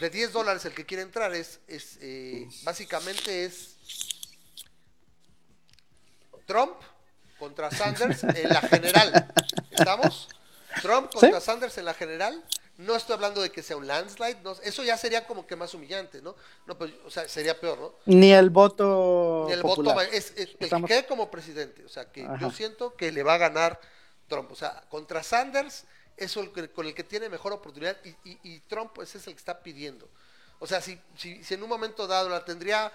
[0.00, 3.76] De 10 dólares el que quiere entrar es, es eh, básicamente es
[6.46, 6.74] Trump
[7.38, 9.32] contra Sanders en la general.
[9.70, 10.28] ¿Estamos?
[10.82, 12.42] Trump contra Sanders en la general.
[12.78, 15.74] No estoy hablando de que sea un landslide, no, eso ya sería como que más
[15.74, 16.36] humillante, ¿no?
[16.64, 17.94] No, pues, o sea, sería peor, ¿no?
[18.06, 19.96] Ni el voto Ni el popular.
[19.96, 22.38] voto, es, es- el Estamos- que quede como presidente, o sea, que Ajá.
[22.38, 23.80] yo siento que le va a ganar
[24.28, 25.84] Trump, o sea, contra Sanders
[26.18, 29.26] es el que- con el que tiene mejor oportunidad y, y- y Trump pues, es
[29.26, 30.08] el que está pidiendo.
[30.60, 32.92] O sea, si, si, si en un momento dado la tendría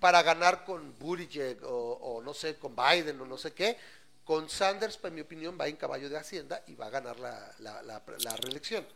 [0.00, 3.78] para ganar con Buttigieg o, o no sé, con Biden o no sé qué,
[4.24, 7.18] con Sanders, pues, en mi opinión, va en caballo de Hacienda y va a ganar
[7.20, 8.86] la, la- la- la reelección.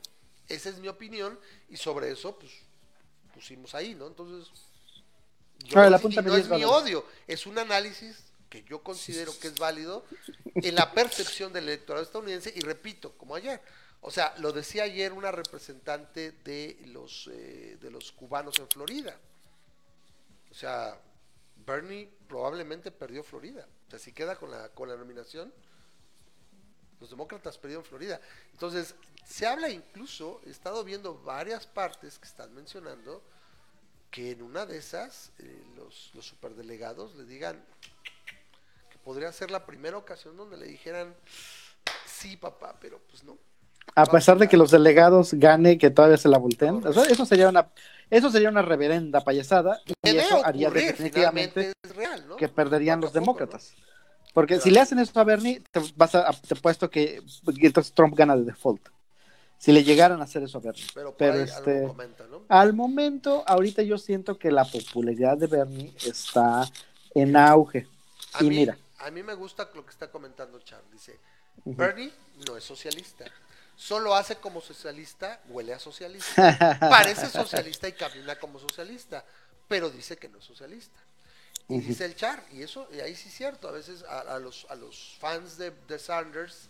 [0.48, 1.38] Esa es mi opinión
[1.68, 2.50] y sobre eso, pues,
[3.34, 4.06] pusimos ahí, ¿no?
[4.06, 4.48] Entonces,
[5.58, 8.16] yo no- apúntame y no 10 es mi odio, es un análisis
[8.48, 10.04] que yo considero que es válido
[10.54, 13.60] en la percepción del electorado estadounidense y repito, como ayer,
[14.00, 19.18] o sea, lo decía ayer una representante de los eh, de los cubanos en Florida.
[20.50, 20.98] O sea,
[21.66, 23.66] Bernie probablemente perdió Florida.
[23.86, 25.52] O sea, si queda con la con la nominación,
[27.00, 28.20] los demócratas perdieron Florida.
[28.52, 28.94] Entonces,
[29.24, 33.22] se habla incluso, he estado viendo varias partes que están mencionando
[34.10, 37.62] que en una de esas eh, los, los superdelegados le digan
[39.08, 41.14] podría ser la primera ocasión donde le dijeran
[42.04, 43.38] sí papá, pero pues no.
[43.94, 46.86] A pesar de que los delegados gane, que todavía se la volteen.
[46.86, 47.70] O sea, eso sería una,
[48.10, 52.36] eso sería una reverenda payasada y eso haría ocurrir, definitivamente finalmente es real, ¿no?
[52.36, 53.72] que perderían los poco, demócratas.
[54.34, 54.64] Porque Claro.
[54.64, 58.36] si le hacen eso a Bernie, te vas a, te puesto que entonces Trump gana
[58.36, 58.90] de default.
[59.56, 60.84] Si le llegaran a hacer eso a Bernie.
[60.92, 62.42] Pero este, algo comenta, ¿no?
[62.46, 66.68] al momento, ahorita yo siento que la popularidad de Bernie está
[67.14, 67.86] en auge.
[68.34, 70.82] A y mí, mira, a mí me gusta lo que está comentando Char.
[70.92, 71.18] Dice,
[71.64, 72.12] Bernie
[72.46, 73.24] no es socialista.
[73.76, 76.78] Solo hace como socialista, huele a socialista.
[76.80, 79.24] Parece socialista y camina como socialista,
[79.68, 80.98] pero dice que no es socialista.
[81.68, 84.38] Y dice el Char, y eso, y ahí sí es cierto, a veces a, a
[84.38, 86.68] los, a los fans de, de Sanders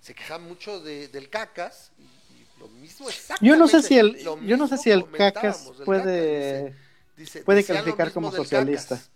[0.00, 3.44] se quejan mucho de, del cacas, y, y lo mismo exactamente.
[3.46, 6.76] yo no sé si el, yo no sé si el cacas puede, dice-
[7.16, 8.94] dice- puede calificar como socialista.
[8.96, 9.10] Cacas.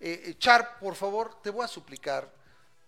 [0.00, 2.30] Eh, eh, Char, por favor, te voy a suplicar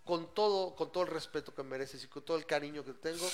[0.03, 3.27] con todo, con todo el respeto que mereces y con todo el cariño que tengo.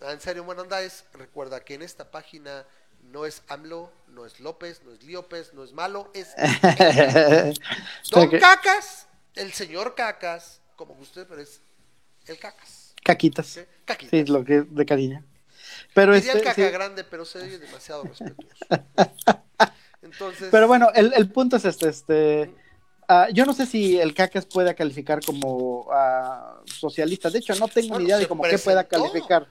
[0.00, 2.64] ah, En serio, andáis, recuerda que en esta página
[3.02, 6.34] no es AMLO, no es López, no es Líopez, no es malo, es
[8.10, 8.30] Don.
[8.30, 11.60] Cacas, el señor Cacas, como usted, pero es
[12.26, 12.94] el Cacas.
[13.04, 13.46] Caquitas.
[13.46, 13.60] ¿sí?
[13.84, 14.10] Caquitas.
[14.10, 15.24] Sí, lo que de cariño.
[15.94, 16.72] Pero Diría el este, caca sí.
[16.72, 18.56] grande, pero se oye demasiado respetuoso.
[20.02, 22.54] Entonces, Pero bueno, el, el punto es este, este
[23.08, 27.30] ah, yo no sé si el cacas pueda calificar como ah, socialista.
[27.30, 29.10] De hecho, no tengo Bueno, ni idea de cómo que pueda presentó.
[29.10, 29.46] calificar.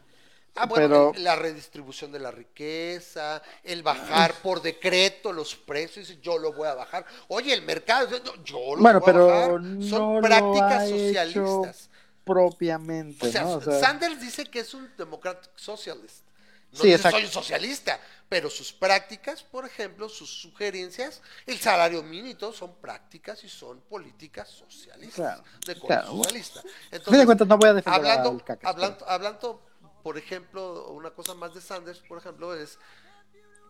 [0.57, 6.38] Ah, bueno, pero la redistribución de la riqueza, el bajar por decreto los precios, yo
[6.38, 7.06] lo voy a bajar.
[7.27, 8.10] Oye, el mercado,
[8.45, 9.61] yo- lo bueno, voy a pero bajar.
[9.61, 11.90] no Son lo prácticas hecho socialistas.
[12.23, 13.53] propiamente, O sea, ¿no?
[13.56, 16.24] O sea, Sanders dice que es un democratic socialist.
[16.71, 22.51] No Sí, dice soy socialista, pero sus prácticas, por ejemplo, sus sugerencias, el salario mínimo
[22.51, 26.07] son prácticas y son políticas socialistas, Claro, de claro.
[26.07, 26.61] socialista.
[26.61, 28.69] de Entonces, cuentas no voy a defender hablando, al cacas.
[28.69, 29.65] hablando, hablando,
[30.03, 32.77] por ejemplo, una cosa más de Sanders, por ejemplo, es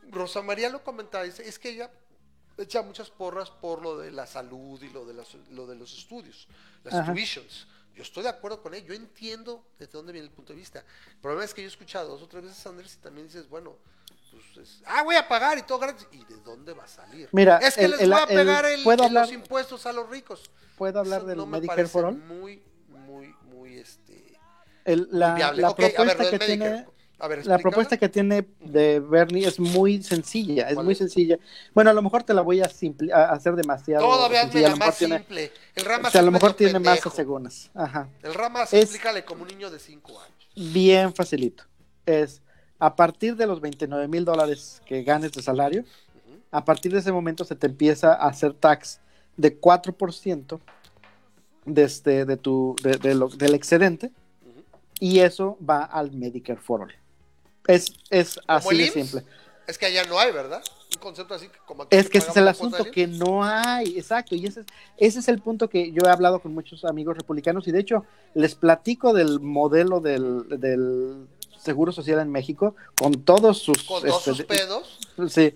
[0.09, 1.91] Rosa María lo comentaba, dice, es que ella
[2.57, 5.97] echa muchas porras por lo de la salud y lo de, las- lo de los
[5.97, 6.47] estudios,
[6.83, 7.11] las Ajá.
[7.11, 7.67] tuitions.
[7.95, 10.79] Yo estoy de acuerdo con él, yo entiendo desde dónde viene el punto de vista.
[11.09, 13.27] El problema es que yo he escuchado dos o tres veces a Sanders y también
[13.27, 13.77] dices, bueno,
[14.31, 16.05] pues es- ah, voy a pagar y todo gratis.
[16.11, 17.29] ¿Y de dónde va a salir?
[17.31, 19.85] Mira, es que el- les el- voy a pegar el, ¿puedo en hablar- los impuestos
[19.85, 20.49] a los ricos.
[20.77, 22.17] ¿Puedo hablar Eso del no me Medicare parece for All?
[22.17, 24.37] Muy, muy, muy, este,
[24.83, 25.61] El- la, viable.
[25.61, 26.57] la ver, propuesta del que Medicare.
[26.57, 26.87] tiene
[27.19, 30.97] A ver, la propuesta que tiene de Bernie es muy sencilla, es ¿Cuál muy es?
[30.97, 31.37] sencilla.
[31.73, 34.75] Bueno, a lo mejor te la voy a, simpli- a hacer demasiado Todavía sencilla, la
[34.75, 35.51] más tiene, simple.
[35.75, 37.71] El Ramas o sea, a lo mejor tiene más segundas.
[37.73, 38.09] Ajá.
[38.21, 40.73] El Ramas, Es- explícale como un niño de 5 años.
[40.73, 41.63] Bien facilito.
[42.05, 42.41] Es
[42.79, 45.85] a partir de los 29 mil dólares que ganes de salario,
[46.51, 48.99] a partir de ese momento se te empieza a hacer tax
[49.37, 50.59] de 4%
[51.65, 54.11] de este, de tu, de, de lo- del excedente
[54.99, 56.93] y eso va al Medicare for All.
[57.67, 59.23] Es, es así de simple.
[59.67, 60.63] Es que allá no hay, ¿verdad?
[60.93, 64.45] Un concepto así como Es que ese es el asunto, que no hay, exacto, y
[64.45, 64.65] ese es,
[64.97, 68.05] ese es el punto que yo he hablado con muchos amigos republicanos y de hecho
[68.35, 71.27] les platico del modelo del, del
[71.57, 73.83] Seguro Social en México con todos sus...
[73.83, 74.99] Con todos este, sus pedos.
[75.29, 75.55] Sí,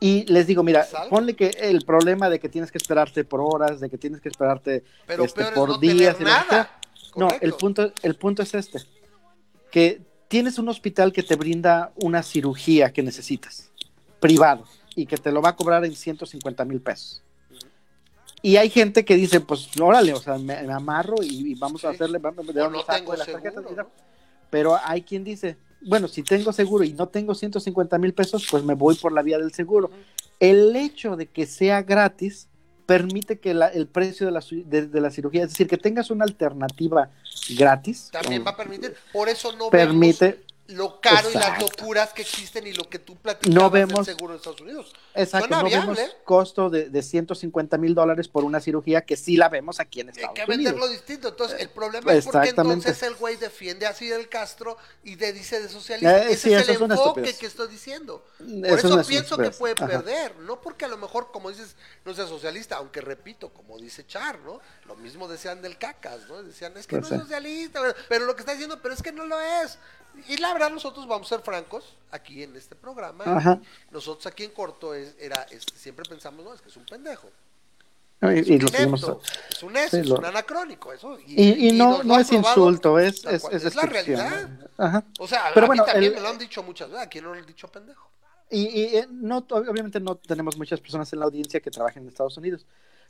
[0.00, 3.78] Y les digo, mira, ponle que el problema de que tienes que esperarte por horas,
[3.78, 6.80] de que tienes que esperarte Pero este, es por no días tener nada.
[7.14, 8.80] No, el punto, el punto es este,
[9.70, 13.70] que tienes un hospital que te brinda una cirugía que necesitas,
[14.20, 14.64] privado,
[14.94, 17.22] y que te lo va a cobrar en 150 mil pesos.
[18.42, 21.84] Y hay gente que dice, pues órale, o sea, me, me amarro y, y vamos
[21.84, 23.64] a hacerle, vamos, de saco las tarjetas.
[23.74, 23.88] ¿no?
[24.50, 28.62] Pero hay quien dice, bueno, si tengo seguro y no tengo 150 mil pesos, pues
[28.62, 29.90] me voy por la vía del seguro.
[30.40, 32.48] El hecho de que sea gratis
[32.86, 36.10] permite que la- el precio de la, de, de la cirugía, es decir, que tengas
[36.10, 37.10] una alternativa
[37.56, 38.94] gratis, También va a permitir.
[39.12, 42.98] Por eso no permite, vemos lo caro y las locuras que existen y lo que
[42.98, 44.94] tú platicabas No vemos- del seguro de Estados Unidos.
[45.14, 46.00] exacto, suena no viable.
[46.02, 50.00] vemos costo de, de 150 mil dólares por una cirugía que sí la vemos aquí
[50.00, 50.56] en Hay Estados que Unidos.
[50.72, 51.28] venderlo distinto.
[51.28, 55.60] Entonces, el problema es porque entonces el güey defiende a Fidel Castro y de dice
[55.60, 56.22] de socialista.
[56.24, 58.24] Eh, Ese sí, es el enfoque que estoy diciendo.
[58.38, 59.86] Por Eso pienso que puede Ajá.
[59.86, 60.36] perder.
[60.38, 61.76] No porque a lo mejor, como dices,
[62.06, 64.60] no sea socialista, aunque repito, como dice Char, ¿no?
[64.86, 66.42] Lo mismo decían del cacas, ¿no?
[66.42, 67.28] Decían, es que Pues no es sí.
[67.28, 69.78] socialista, pero- pero lo que está diciendo, pero es que no lo es.
[70.28, 73.24] Y la verdad, nosotros vamos a ser francos aquí en este programa.
[73.26, 73.60] Ajá.
[73.90, 77.28] Nosotros aquí en corto es, era, este, siempre pensamos, no, es que es un pendejo.
[78.22, 79.20] Y, Es y un inepto,
[79.50, 81.18] es un Sí, es lo- un anacrónico, eso.
[81.26, 84.48] y, y no, no es probado insulto, es, es, es Es la realidad.
[84.78, 85.04] Ajá.
[85.18, 87.20] O sea, Pero a bueno, mí también el- me lo han dicho muchas veces, aquí
[87.20, 88.08] no lo han dicho pendejo.
[88.50, 92.08] Y, y, eh, no, obviamente no tenemos muchas personas en la audiencia que trabajen en
[92.08, 92.64] Estados Unidos,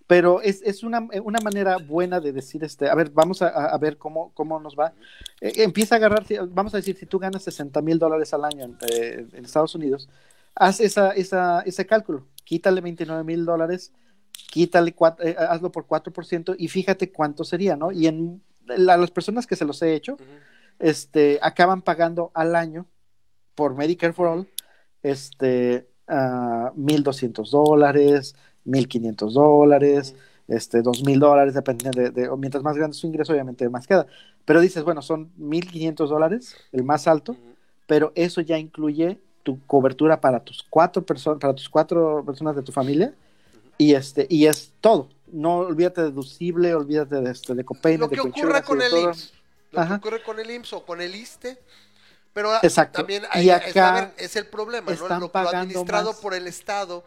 [0.07, 3.49] pero es, es una, eh, una manera buena de decir, este, a ver, vamos a,
[3.49, 4.93] a ver cómo, cómo nos va.
[5.41, 8.65] Eh, empieza a agarrar, vamos a decir, si tú ganas 60 mil dólares al año
[8.65, 10.09] en, eh, en Estados Unidos,
[10.55, 13.93] haz esa, esa, ese cálculo, quítale 29 mil dólares,
[14.51, 17.91] quítale, cuat- eh, hazlo por 4% y fíjate cuánto sería, ¿no?
[17.91, 20.17] Y en la- las personas que se los he hecho,
[20.79, 22.87] este, acaban pagando al año
[23.55, 24.49] por Medicare for All,
[25.03, 28.35] este, ah, 1.200 dólares,
[28.67, 30.15] 1.500 dólares,
[30.49, 34.07] este, 2.000 dólares, dependiendo de, mientras más grande su ingreso, obviamente más queda.
[34.45, 37.37] Pero dices, bueno, son 1.500 dólares, el más alto,
[37.87, 42.63] pero eso ya incluye tu cobertura para tus cuatro personas, para tus cuatro personas de
[42.63, 43.15] tu familia,
[43.79, 45.09] y este, y es todo.
[45.33, 48.93] No olvídate de deducible, olvídate de este, de copay, Lo de que y con el.
[48.93, 49.33] IMSS,
[49.73, 50.01] lo Ajá.
[50.01, 51.59] que ocurre con el IMSS o con el ISTE,
[52.33, 52.99] pero Exacto.
[52.99, 55.19] también Y ahí es, acá ver, es el problema, ¿no?
[55.19, 56.21] Lo, administrado más.
[56.21, 57.05] por el Estado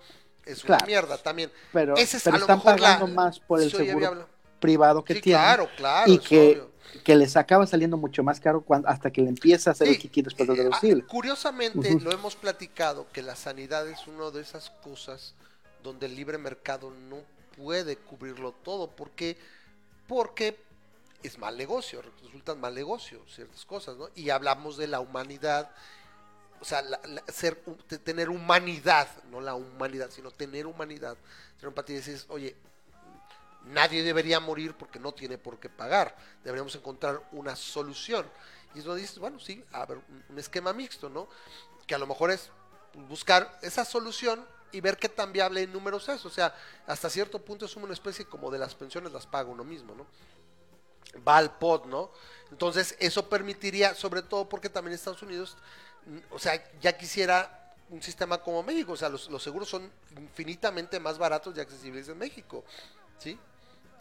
[0.47, 1.51] es una mierda también.
[1.71, 4.25] pero, Ese es pero a lo están mejor la- pagando más por el seguro viable.
[4.59, 6.71] privado que Sí, tienen claro, claro, y que, obvio.
[7.03, 9.93] que les acaba saliendo mucho más caro cuando, hasta que le empieza a hacer Sí,
[9.93, 11.03] el kiki después del eh, deducible.
[11.05, 12.03] ah, Curiosamente, Ujú.
[12.03, 15.33] lo hemos platicado, que la sanidad es una de esas cosas
[15.83, 17.17] donde el libre mercado no
[17.55, 18.89] puede cubrirlo todo.
[18.89, 19.37] ¿Por qué?
[20.07, 20.57] Porque
[21.23, 24.09] es mal negocio, resultan mal negocio ciertas cosas, ¿no?
[24.15, 25.69] Y hablamos de la humanidad,
[26.59, 27.55] o sea, la- la- ser,
[28.03, 31.17] tener humanidad, no la humanidad, sino tener humanidad.
[31.57, 32.55] Tener empatía y dices, oye,
[33.65, 36.15] nadie debería morir porque no tiene por qué pagar.
[36.43, 38.25] Deberíamos encontrar una solución.
[38.75, 41.27] Y eso dices, bueno, sí, a ver, un, esquema mixto, ¿no?
[41.85, 42.49] Que a lo mejor es
[43.07, 46.25] buscar esa solución y ver qué tan viable en números es.
[46.25, 46.53] O sea,
[46.85, 50.05] hasta cierto punto es una especie como de las pensiones las paga uno mismo, ¿no?
[51.27, 52.11] Va al pod, ¿no?
[52.51, 55.57] Entonces, eso permitiría, sobre todo porque también Estados Unidos,
[56.29, 61.17] o sea, ya quisiera un sistema como México, o sea, los, seguros son infinitamente más
[61.17, 62.63] baratos y accesibles en México,
[63.17, 63.39] ¿sí?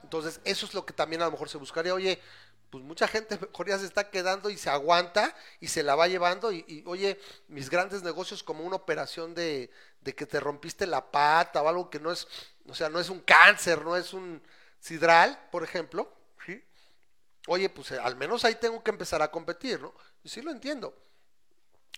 [0.02, 1.94] Entonces, eso es lo que también a lo mejor se buscaría.
[1.94, 2.20] Oye,
[2.70, 6.08] pues mucha gente mejor ya se está quedando y se aguanta y se la va
[6.08, 6.52] llevando.
[6.52, 9.70] Y, y, oye, mis grandes negocios como una operación de,
[10.00, 12.26] de que te rompiste la pata o algo que no es,
[12.68, 14.42] o sea, no es un cáncer, no es un
[14.80, 16.12] sidral, por ejemplo,
[16.44, 16.62] ¿sí?
[17.48, 19.94] Oye, pues eh, al menos ahí tengo que empezar a competir, ¿no?
[20.22, 20.96] Y sí lo entiendo.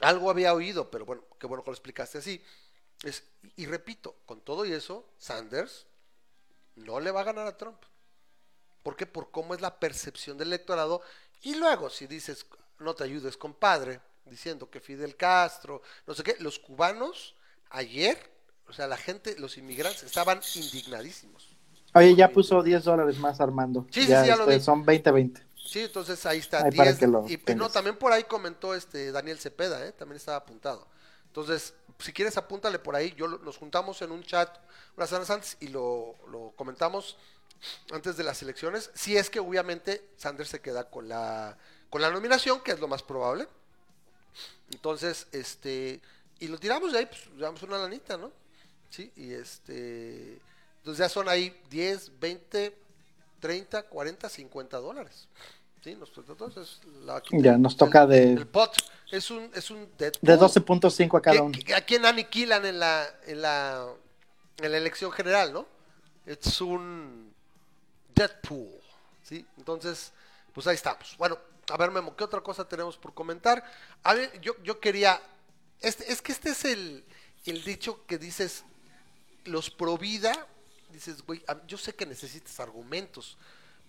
[0.01, 2.43] Algo había oído, pero bueno, qué bueno que lo explicaste así.
[3.03, 3.25] Es,
[3.57, 5.87] y, repito, con todo y eso, Sanders
[6.77, 7.79] no le va a ganar a Trump.
[8.83, 9.07] ¿Por qué?
[9.07, 11.03] Por cómo es la percepción del electorado.
[11.43, 12.47] Y luego, si dices,
[12.79, 17.35] no te ayudes, compadre, diciendo que Fidel Castro, no sé qué, los cubanos
[17.70, 18.19] ayer,
[18.69, 21.49] o sea, la gente, los inmigrantes estaban indignadísimos.
[21.95, 23.87] Oye, ya puso 10 dólares más Armando.
[23.91, 24.61] Sí, sí, sí, ya lo vi.
[24.61, 25.43] Son 20-20.
[25.69, 26.65] Sí, entonces ahí está.
[26.65, 27.57] Ahí para 10, que lo y, tengas.
[27.59, 29.93] no, también por ahí comentó este Daniel Cepeda, ¿eh?
[29.93, 30.86] también estaba apuntado.
[31.27, 34.49] Entonces, si quieres apúntale por ahí, yo lo- nos juntamos en un chat
[34.97, 37.19] unas semanas antes y lo, lo comentamos
[37.93, 38.90] antes de las elecciones.
[38.95, 41.59] Si es que obviamente Sanders se queda con la
[41.90, 43.47] con la nominación, que es lo más probable.
[44.70, 46.01] Entonces, este,
[46.39, 48.31] y lo tiramos de ahí, pues damos una lanita, ¿no?
[48.90, 50.39] Sí, y este,
[50.78, 52.77] entonces ya son ahí 10, 20,
[53.40, 55.28] 30, 40, 50 dólares.
[55.83, 55.95] ¿Sí?
[55.95, 58.33] Nos, entonces, la, ya, nos toca de...
[58.33, 58.77] El pot
[59.11, 61.59] es un, es un Deadpool, De 12.5 a cada uno.
[61.77, 63.87] ¿A quién aniquilan en la, en la,
[64.59, 65.67] en la elección general, no?
[66.27, 67.33] Es un
[68.15, 68.81] Deadpool,
[69.23, 69.47] ¿sí?
[69.57, 70.13] Entonces,
[70.53, 71.17] pues ahí estamos.
[71.17, 71.39] Bueno,
[71.71, 73.65] a ver, Memo, ¿qué otra cosa tenemos por comentar?
[74.03, 75.21] A ver, yo, yo quería...
[75.81, 77.05] Este, es que este es el,
[77.47, 78.65] el dicho que dices,
[79.45, 80.33] los pro vida,
[80.93, 83.39] dices, güey, yo sé que necesitas argumentos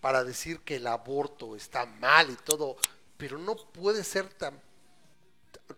[0.02, 2.78] para decir que el aborto está mal y todo,
[3.18, 4.60] pero no puede ser tan,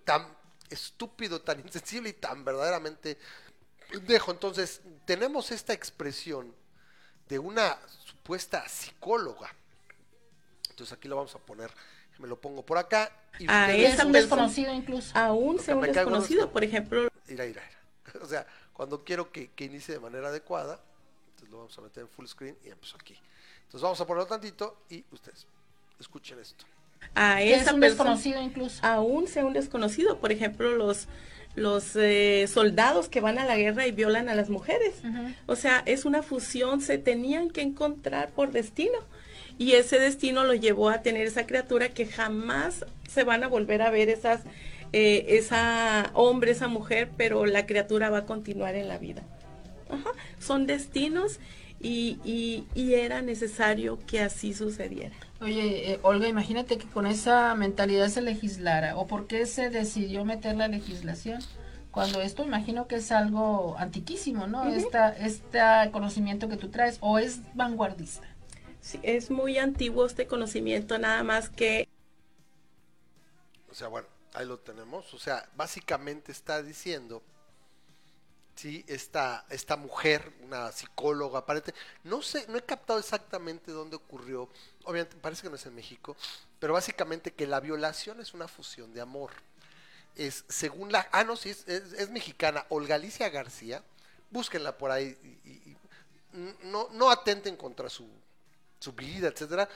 [0.04, 0.28] tan
[0.70, 3.18] estúpido, tan insensible y tan verdaderamente
[4.06, 4.32] dejo.
[4.32, 6.54] Entonces, tenemos esta expresión
[7.28, 9.54] de una supuesta psicóloga.
[10.70, 11.72] Entonces aquí lo vamos a poner,
[12.20, 13.12] me lo pongo por acá.
[13.40, 15.18] Y ah, es un desconocido incluso.
[15.18, 17.10] Aún sea un desconocido, por ejemplo.
[17.28, 17.64] Ira, ira,
[18.22, 20.82] O sea, cuando quiero que, que inicie de manera adecuada,
[21.30, 23.18] entonces lo vamos a meter en full screen y empiezo aquí.
[23.72, 25.48] Entonces vamos a ponerlo tantito y ustedes
[25.98, 26.66] escuchen esto.
[27.16, 28.86] A es un desconocido incluso.
[28.86, 31.08] Aún sea un desconocido, por ejemplo, los
[31.56, 34.96] los eh, soldados que van a la guerra y violan a las mujeres.
[35.46, 39.00] O sea, es una fusión, se tenían que encontrar por destino.
[39.58, 43.84] Y ese destino lo llevó a tener esa criatura que jamás se van a volver
[43.84, 44.42] a ver esas,
[44.92, 49.24] eh, esa hombre, esa mujer, pero la criatura va a continuar en la vida.
[50.40, 51.40] Son destinos
[51.84, 55.16] y, y, era necesario que así sucediera.
[55.40, 60.24] Oye, eh, Olga, imagínate que con esa mentalidad se legislara, o por qué se decidió
[60.26, 61.42] meter la legislación,
[61.90, 64.66] cuando esto imagino que es algo antiquísimo, ¿no?
[64.68, 65.60] este
[65.92, 68.28] conocimiento que tú traes, o es vanguardista.
[68.80, 71.88] Sí, es muy antiguo este conocimiento, nada más que...
[73.70, 77.22] O sea, bueno, ahí lo tenemos, o sea, básicamente está diciendo
[78.62, 78.86] ¿sí?
[78.88, 81.74] esta, esta mujer, una psicóloga, aparente,
[82.04, 84.50] no sé, no he captado exactamente dónde ocurrió,
[84.84, 86.16] obviamente parece que no es en México,
[86.60, 89.32] pero básicamente que la violación es una fusión de amor.
[90.16, 93.84] Es, según la, ah, no, sí, es, es, mexicana, Olga Alicia García,
[94.30, 95.76] búsquenla por ahí, y,
[96.64, 98.08] no, no atenten contra su,
[98.80, 99.68] su vida, etcétera,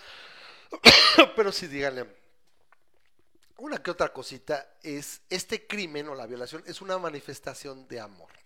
[1.35, 2.05] pero sí díganle,
[3.57, 8.44] una que otra cosita es, este crimen o la violación es una manifestación de amor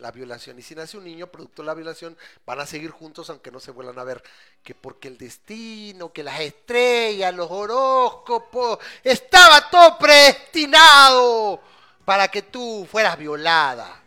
[0.00, 0.58] la violación.
[0.58, 3.60] Y si nace un niño producto de la violación, van a seguir juntos aunque no
[3.60, 4.22] se vuelvan a ver.
[4.62, 11.60] Que porque el destino, que las estrellas, los horóscopos, estaba todo predestinado
[12.04, 14.02] para que tú fueras violada.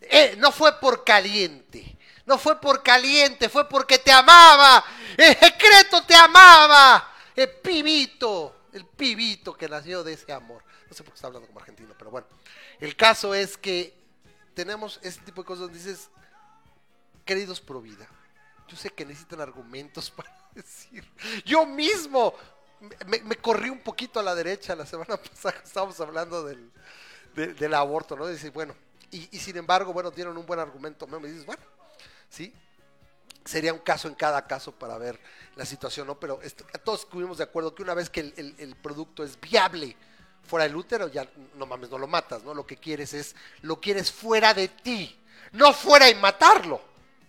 [0.00, 1.96] Eh, no fue por caliente,
[2.26, 4.84] no fue por caliente, fue porque te amaba.
[5.16, 7.12] El secreto te amaba.
[7.34, 10.62] El pibito, el pibito que nació de ese amor.
[10.88, 12.26] No sé por qué está hablando como argentino, pero bueno.
[12.78, 14.03] El caso es que
[14.54, 16.10] tenemos este tipo de cosas donde dices,
[17.24, 18.06] queridos pro vida,
[18.68, 21.04] yo sé que necesitan argumentos para decir,
[21.44, 22.34] yo mismo
[23.06, 26.70] me, corrí un poquito a la derecha la semana pasada, estábamos hablando del,
[27.34, 28.26] del aborto, ¿no?
[28.26, 28.74] Dice, bueno,
[29.10, 31.62] y, sin embargo, bueno, tienen un buen argumento, me dices, bueno,
[32.28, 32.52] sí,
[33.44, 35.20] sería un caso en cada caso para ver
[35.54, 36.18] la situación, ¿no?
[36.18, 36.40] Pero
[36.82, 39.96] todos estuvimos de acuerdo que una vez que el, el producto es viable,
[40.44, 42.54] fuera del útero, ya no mames, no lo matas, ¿no?
[42.54, 45.18] Lo que quieres es, lo quieres fuera de ti,
[45.52, 46.80] no fuera y matarlo.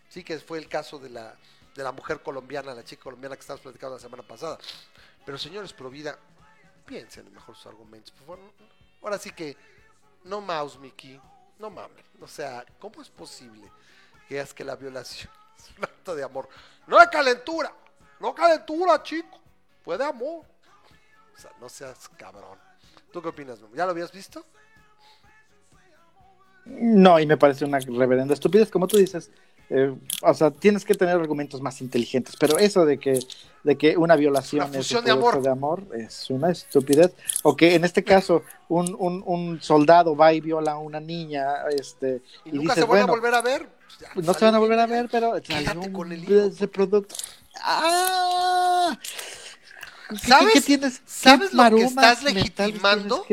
[0.09, 1.35] Sí, que fue el caso de la,
[1.75, 4.57] de la mujer colombiana, la chica colombiana que estábamos platicando la semana pasada.
[5.25, 6.17] Pero señores, pro vida,
[6.85, 8.13] piensen mejor sus argumentos.
[9.01, 9.57] ahora sí que,
[10.23, 11.19] no mouse, Mickey,
[11.59, 12.05] no mames.
[12.21, 13.71] O sea, ¿cómo es posible
[14.27, 16.47] que es que la violación es un acto de amor?
[16.87, 17.73] No de calentura,
[18.19, 19.39] no calentura, chico,
[19.83, 20.45] fue de amor.
[21.35, 22.57] O sea, no seas cabrón.
[23.15, 24.43] ¿Tú qué opinas, ¿Ya lo habías visto?
[26.65, 29.31] No, y me parece una reverenda estupidez, como tú dices.
[29.69, 33.17] Eh, o sea, tienes que tener argumentos más inteligentes, pero eso de que,
[33.63, 35.41] de que una violación es un de amor.
[35.41, 37.13] de amor es una estupidez.
[37.43, 41.69] O que en este caso un, un, un soldado va y viola a una niña
[41.69, 43.69] este, y, nunca se van a volver a ver.
[44.13, 45.35] Pues no se van a volver a ver, pero
[45.93, 47.15] con el ese producto.
[47.61, 48.99] ¡Ah!
[50.21, 53.25] ¿Sabes, ¿Qué, tienes, ¿sabes lo que estás legitimando?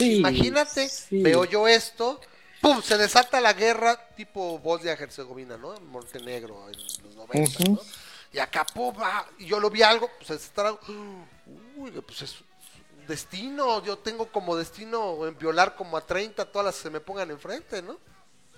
[0.00, 2.20] Imagínate, veo yo esto,
[2.60, 2.82] ¡pum!
[2.82, 5.76] Se desata la guerra tipo Bosnia-Herzegovina, ¿no?
[5.76, 7.78] En Montenegro, en los 90, ¿no?
[8.32, 8.94] Y acá, ¡pum!
[9.38, 10.72] y yo lo vi algo, pues estará,
[11.76, 12.36] uy, pues es
[13.06, 17.00] destino, yo tengo como destino en violar como a 30 todas las que se me
[17.00, 17.98] pongan enfrente, ¿no?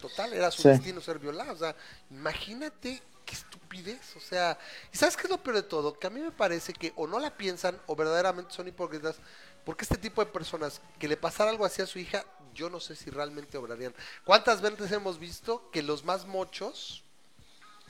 [0.00, 1.76] Total, era su destino ser violado, o sea,
[2.10, 4.16] imagínate qué estupidez.
[4.16, 4.58] O sea,
[4.92, 5.98] ¿y sabes qué es lo peor de todo?
[5.98, 9.16] Que a mí me parece que o no la piensan o verdaderamente son hipócritas.
[9.64, 12.24] Porque este tipo de personas que le pasara algo así a su hija,
[12.54, 13.94] yo no sé si realmente obrarían.
[14.24, 17.04] ¿Cuántas veces hemos visto que los más mochos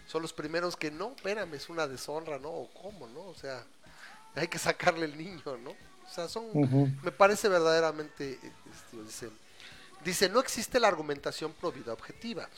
[0.07, 2.51] son los primeros que no, espérame, es una deshonra, ¿no?
[2.51, 3.23] O cómo, ¿no?
[3.27, 3.65] O sea,
[4.35, 5.71] hay que sacarle el niño, ¿no?
[5.71, 6.51] O sea, son,
[7.03, 9.31] me parece verdaderamente, este, dice,
[10.05, 12.49] dice, no existe la argumentación pro vida objetiva,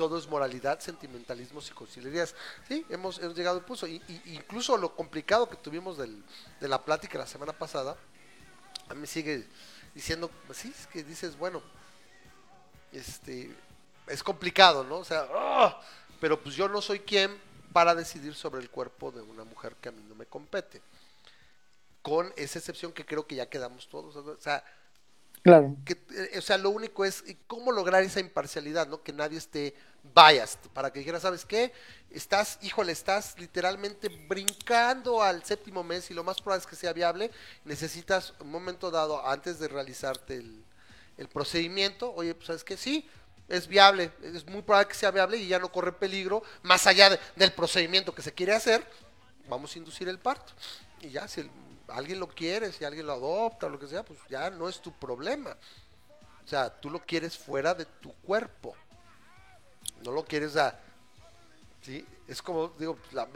[0.00, 2.34] todo es moralidad, sentimentalismo y conciliarías.
[2.66, 6.24] Sí, hemos, hemos llegado al punto, y, incluso lo complicado que tuvimos del,
[6.58, 7.98] de la plática la semana pasada,
[8.88, 9.46] a mí sigue
[9.94, 11.62] diciendo, pues sí, es que dices, bueno,
[12.92, 13.54] este,
[14.06, 14.96] es complicado, ¿no?
[14.96, 15.78] O sea, ¡ah!
[16.18, 17.38] pero pues yo no soy quien
[17.74, 20.80] para decidir sobre el cuerpo de una mujer que a mí no me compete.
[22.00, 24.16] Con esa excepción que creo que ya quedamos todos.
[24.16, 24.64] O sea,
[25.42, 25.76] claro.
[25.84, 29.02] que, eh, o sea, lo único es cómo lograr esa imparcialidad, ¿no?
[29.02, 31.72] Que nadie esté biased, para que dijera, ¿sabes qué?
[32.10, 36.92] Estás, híjole, estás literalmente brincando al séptimo mes y lo más probable es que sea
[36.92, 37.30] viable.
[37.64, 40.64] Necesitas un momento dado, antes de realizarte el,
[41.16, 43.08] el procedimiento, oye, pues sabes que sí,
[43.48, 47.18] es viable, es muy probable que sea viable y ya no corre peligro, más allá
[47.36, 48.86] del procedimiento que se quiere hacer,
[49.48, 50.52] vamos a inducir el parto.
[51.00, 51.50] Y ya, si
[51.88, 54.92] alguien lo quiere, si alguien lo adopta, lo que sea, pues ya no es tu
[54.92, 55.56] problema.
[56.44, 58.74] O sea, tú lo quieres fuera de tu cuerpo.
[60.04, 60.78] No lo quieres a
[61.82, 62.04] ¿sí?
[62.28, 63.26] Es como, digo, la,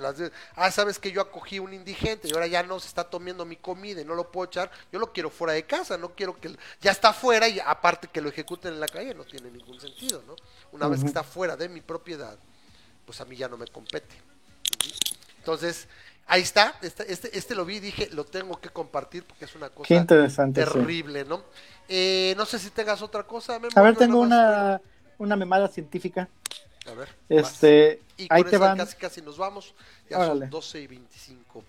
[0.55, 3.57] ah, sabes que yo acogí un indigente y ahora ya no se está tomando mi
[3.57, 6.57] comida y no lo puedo echar, yo lo quiero fuera de casa, no quiero que,
[6.81, 10.23] ya está fuera y aparte que lo ejecuten en la calle, no tiene ningún sentido,
[10.27, 10.36] ¿no?
[10.70, 12.39] Una vez que está fuera de mi propiedad,
[13.05, 14.15] pues a mí ya no me compete.
[15.39, 15.89] Entonces,
[16.28, 19.57] ahí está, este, este, este, lo vi y dije, lo tengo que compartir porque es
[19.57, 20.07] una cosa
[20.53, 21.43] terrible, ¿no?
[21.89, 23.57] Eh, no sé si tengas otra cosa.
[23.57, 24.81] a ver, tengo una,
[25.19, 26.28] una memada científica.
[26.86, 27.09] A ver.
[27.28, 28.77] Este, y ahí te van.
[28.77, 29.74] Casi, casi nos vamos.
[30.11, 31.65] Ya son 12 y 25.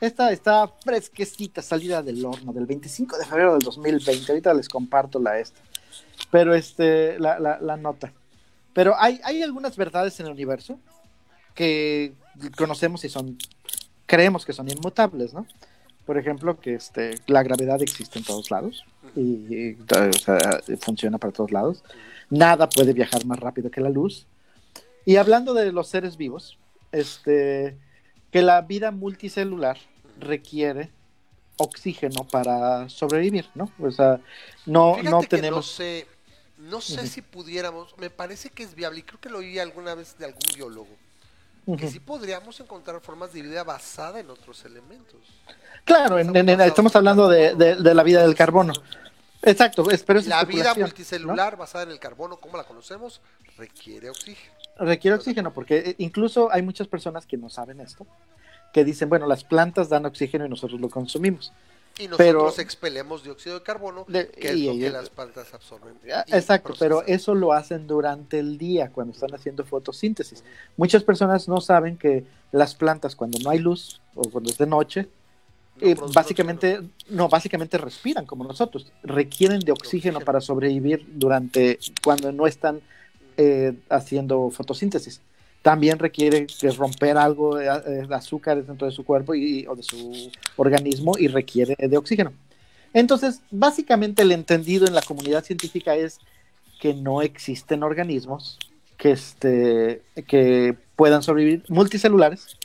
[0.00, 4.32] Esta está fresquecita, salida del horno, del 25 de febrero del 2020.
[4.32, 5.60] Ahorita les comparto la esta.
[6.30, 8.12] Pero este, la, la, la nota.
[8.74, 10.78] Pero hay, hay algunas verdades en el universo
[11.54, 12.12] que
[12.56, 13.38] conocemos y son,
[14.04, 15.46] creemos que son inmutables, ¿no?
[16.04, 18.84] Por ejemplo, que este, la gravedad existe en todos lados
[19.16, 20.38] y, o sea,
[20.80, 21.82] funciona para todos lados.
[22.30, 24.26] Nada puede viajar más rápido que la luz
[25.06, 26.58] y hablando de los seres vivos,
[26.90, 27.78] este,
[28.32, 29.78] que la vida multicelular
[30.18, 30.90] requiere
[31.58, 33.70] oxígeno para sobrevivir, ¿no?
[33.80, 34.20] O sea,
[34.66, 35.58] no, no tenemos...
[35.58, 36.06] no sé,
[36.58, 39.94] no sé si pudiéramos, me parece que es viable, y creo que lo oí alguna
[39.94, 40.96] vez de algún biólogo,
[41.78, 45.20] que sí podríamos encontrar formas de vida basada en otros elementos.
[45.84, 48.72] Claro, estamos hablando de, de, la vida del carbono.
[49.46, 53.20] Exacto, pero es La vida multicelular basada en el carbono, como la conocemos,
[53.56, 54.52] requiere oxígeno.
[54.78, 58.06] Requiere oxígeno, porque eh, incluso hay muchas personas que no saben esto,
[58.72, 61.52] que dicen, bueno, las plantas dan oxígeno y nosotros lo consumimos.
[61.98, 65.94] Y nosotros expelemos dióxido de carbono, que es lo que las plantas absorben.
[66.12, 70.44] Ah, exacto, pero eso lo hacen durante el día, cuando están haciendo fotosíntesis.
[70.76, 74.66] Muchas personas no saben que las plantas, cuando no hay luz o cuando es de
[74.66, 75.08] noche,
[75.80, 76.80] eh, básicamente,
[77.10, 78.86] no, básicamente respiran como nosotros.
[79.02, 82.80] Requieren de oxígeno, para sobrevivir durante cuando no están
[83.36, 85.20] eh, haciendo fotosíntesis.
[85.62, 86.46] También requiere
[86.76, 91.28] romper algo de, eh, azúcar dentro de su cuerpo y, o de su organismo y
[91.28, 92.32] requiere de oxígeno.
[92.94, 96.18] Entonces, básicamente el entendido en la comunidad científica es
[96.80, 98.58] que no existen organismos
[98.96, 102.56] que, este, que puedan sobrevivir, multicelulares,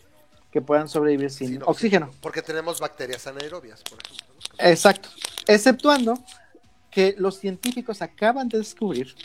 [0.51, 2.11] que puedan sobrevivir sin, oxígeno.
[2.21, 4.25] Porque tenemos bacterias anaerobias, por ejemplo.
[4.59, 5.09] Exacto.
[5.47, 6.19] Exceptuando
[6.89, 9.15] que los científicos acaban de descubrir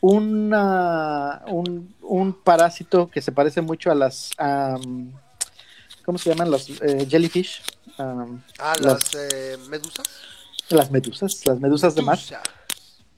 [0.00, 4.30] una, un, un, parásito que se parece mucho a las...
[6.04, 6.50] ¿Cómo se llaman?
[6.50, 7.62] Los eh, jellyfish.
[7.98, 10.06] ah, las, eh, medusas.
[10.68, 12.18] Las medusas, las medusas de mar.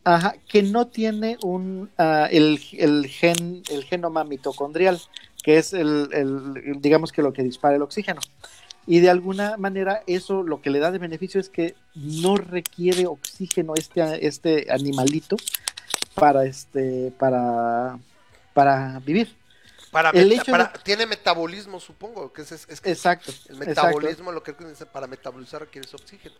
[0.04, 5.00] Ajá, que no tiene un ah, el, el, gen, el genoma mitocondrial,
[5.46, 8.20] que es el, el, digamos que lo que dispara el oxígeno.
[8.84, 13.06] Y de alguna manera eso lo que le da de beneficio es que no requiere
[13.06, 15.36] oxígeno este, este animalito
[16.14, 17.96] para este para
[18.54, 19.36] para vivir.
[19.92, 20.36] Para, el
[20.82, 23.32] tiene metabolismo, supongo, que es, es exacto.
[23.48, 24.52] El metabolismo lo que
[24.92, 26.34] para metabolizar requiere oxígeno.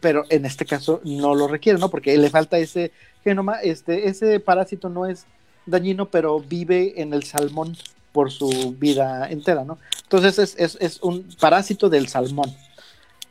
[0.00, 1.90] Pero en este caso no lo requiere, ¿no?
[1.90, 2.92] Porque le falta ese
[3.24, 5.26] genoma, este ese parásito no es
[5.66, 7.76] dañino, pero vive en el salmón
[8.16, 9.76] por su vida entera, ¿no?
[10.04, 12.50] Entonces es, es, es un parásito del salmón.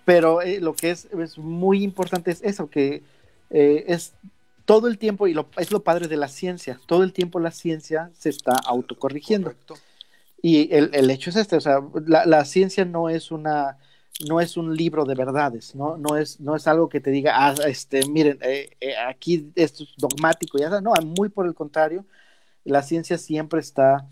[0.06, 3.02] Pero eh, lo que es, es, muy importante es eso, que
[3.50, 4.14] eh, es
[4.66, 7.50] todo el tiempo, y lo, es lo padre de la ciencia, todo el tiempo la
[7.50, 9.56] ciencia se está autocorrigiendo.
[10.40, 13.80] Y el, el, hecho es este, o sea, la, la, ciencia no es una
[14.30, 17.34] no es un libro de verdades, no, no, es, no es algo que te diga,
[17.36, 22.06] ah, este, miren, eh, eh, aquí esto es dogmático, ya no, muy por el contrario,
[22.66, 24.08] la ciencia siempre está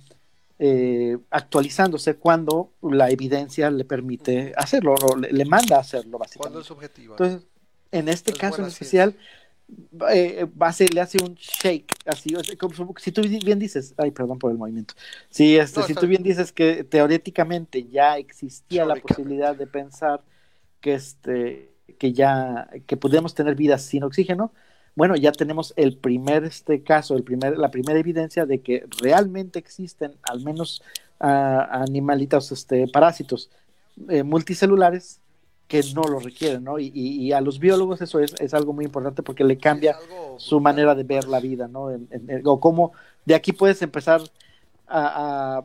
[0.59, 6.37] eh, actualizándose cuando la evidencia le permite hacerlo, o le, manda a hacerlo, básicamente.
[6.37, 7.13] Cuando es objetivo.
[7.13, 7.47] Entonces,
[7.91, 9.15] en este caso en especial,
[10.11, 10.47] eh,
[10.93, 14.93] le hace un shake, así, como, si tú bien dices, ay, perdón por el movimiento,
[15.29, 20.21] si, este, si tú bien dices que teóricamente ya existía la posibilidad de pensar
[20.81, 24.53] que, este, que ya, que podemos tener vida sin oxígeno,
[24.95, 29.59] bueno, ya tenemos el primer este caso, el primer, la primera evidencia de que realmente
[29.59, 30.81] existen al menos
[31.19, 33.49] uh, animalitos, este, parásitos
[34.09, 35.19] eh, multicelulares
[35.67, 36.77] que no lo requieren, ¿no?
[36.77, 39.97] Y, a los biólogos eso es, algo muy importante porque le cambia
[40.37, 41.89] su manera de ver la vida, ¿no?
[42.43, 42.91] o cómo
[43.25, 44.21] de aquí puedes empezar
[44.87, 45.63] a,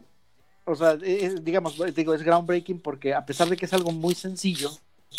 [0.64, 4.70] o sea, digamos, digo, es groundbreaking porque a pesar de que es algo muy sencillo,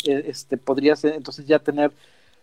[0.04, 1.92] eh, este, podrías entonces ya tener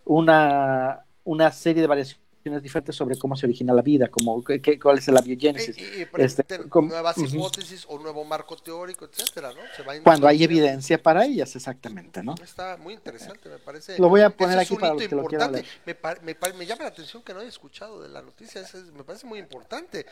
[0.04, 2.26] una una serie de variaciones
[2.62, 5.76] diferentes sobre cómo se origina la vida, como qué, cuál es la biogénesis.
[6.16, 6.44] este,
[6.80, 9.60] nuevas hipótesis o nuevo marco teórico, etcétera, ¿no?
[10.02, 12.34] Cuando hay evidencia para ellas, exactamente, ¿no?
[12.42, 13.98] Está muy interesante, me parece.
[13.98, 15.66] Lo voy a poner aquí para los que lo quieran leer.
[15.84, 18.62] Me, me, me, llama la atención que no haya escuchado de la noticia,
[18.94, 20.06] me parece muy importante.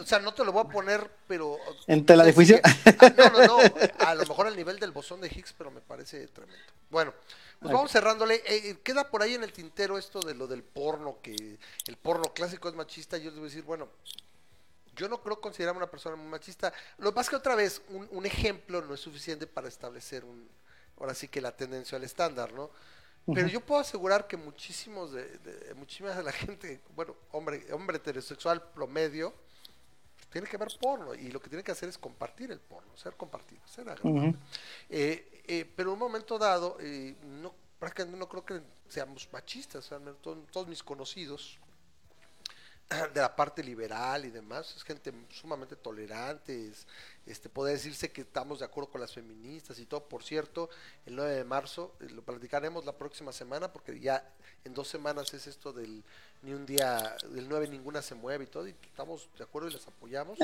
[0.00, 1.58] O sea, no te lo voy a poner, pero...
[1.86, 2.60] ¿En tela de juicio?
[2.64, 3.58] Ah, no, no, no,
[3.98, 6.64] a lo mejor al nivel del bosón de Higgs, pero me parece tremendo.
[6.90, 7.12] Bueno,
[7.60, 8.36] pues vamos cerrándole.
[8.36, 11.96] Eh, eh, queda por ahí en el tintero esto de lo del porno, que el
[11.96, 13.16] porno clásico es machista.
[13.18, 13.88] Yo les voy a decir, bueno,
[14.94, 16.72] yo no creo considerarme una persona muy machista.
[16.98, 20.48] Lo es que otra vez, un, ejemplo no es suficiente para establecer un,
[20.98, 22.70] ahora sí que la tendencia al estándar, ¿no?
[23.32, 27.96] Pero yo puedo asegurar que muchísimos de, de, muchísimas de la gente, bueno, hombre, hombre
[27.96, 29.32] heterosexual promedio,
[30.34, 33.14] tiene que ver porno y lo que tiene que hacer es compartir el porno, ser
[33.14, 34.34] compartido, ser agradable.
[34.90, 39.88] eh, eh, pero en un momento dado, eh, no, prácticamente no creo que seamos machistas,
[40.20, 41.60] todos, mis conocidos
[43.14, 46.70] de la parte liberal y demás, es gente sumamente tolerante,
[47.26, 50.68] este, puede decirse que estamos de acuerdo con las feministas y todo, por cierto,
[51.06, 54.28] el 9 de marzo, eh, lo platicaremos la próxima semana, porque ya
[54.64, 56.02] en dos semanas es esto del
[56.42, 59.72] ni un día, del 9 ninguna se mueve y todo, y estamos de acuerdo y
[59.72, 60.38] les apoyamos.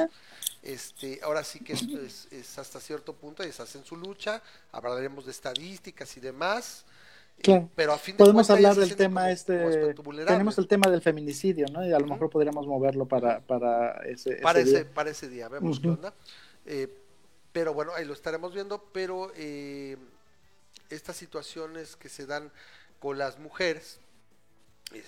[0.63, 4.43] Este, ahora sí que esto es, hasta cierto punto, y hacen su lucha,
[4.73, 6.85] hablaremos de estadísticas y demás.
[7.75, 9.95] Pero a fin de podemos hablar del tema este
[10.27, 14.37] tenemos el tema del feminicidio no y a lo mejor podríamos moverlo para para ese,
[14.37, 14.95] para ese, día.
[14.95, 16.13] para ese día vemos qué onda
[16.67, 16.89] eh,
[17.53, 19.97] pero bueno ahí lo estaremos viendo pero eh,
[20.91, 22.51] estas situaciones que se dan
[22.99, 24.01] con las mujeres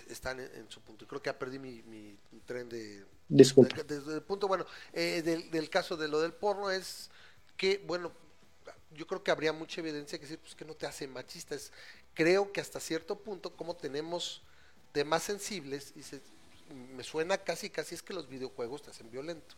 [0.09, 1.07] están en, su punto.
[1.07, 3.05] Creo que ya perdí mi, mi tren de...
[3.29, 3.83] Disculpe.
[3.83, 7.11] Desde el punto, bueno, eh, del, del, caso de lo del porno es
[7.57, 8.13] que, bueno,
[8.95, 11.57] yo creo que habría mucha evidencia que decir, pues que no te hace machista.
[12.15, 14.43] Creo que hasta cierto punto, como tenemos
[14.93, 16.21] temas sensibles, y se,
[16.95, 19.55] me suena casi, casi es que los videojuegos te hacen violento.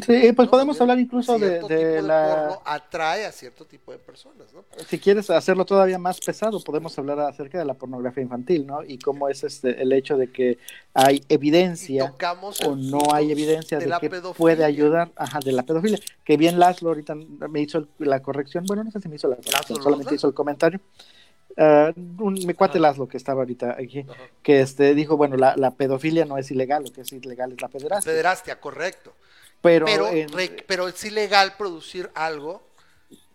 [0.00, 2.58] Sí, pues podemos hablar incluso de, la...
[2.64, 4.64] atrae a cierto tipo de personas, ¿no?
[4.88, 8.82] Si quieres hacerlo todavía más pesado, podemos hablar acerca de la pornografía infantil, ¿no?
[8.82, 10.58] Y cómo es este el hecho de que
[10.94, 12.14] hay evidencia
[12.64, 15.98] o no hay evidencia de, que puede ayudar, ajá, de la pedofilia.
[16.24, 19.36] Que bien Laszlo ahorita me hizo la corrección, bueno, no sé si me hizo la
[19.36, 20.80] corrección, solamente hizo el comentario.
[21.56, 21.92] Uh,
[22.22, 24.06] un, mi cuate Laszlo que estaba ahorita aquí,
[24.42, 27.60] que este dijo, bueno, la, la, pedofilia no es ilegal, lo que es ilegal es
[27.60, 28.10] la pederastia.
[28.10, 29.12] Pederastia, correcto.
[29.60, 29.86] Pero,
[30.66, 32.68] pero, es ilegal producir algo.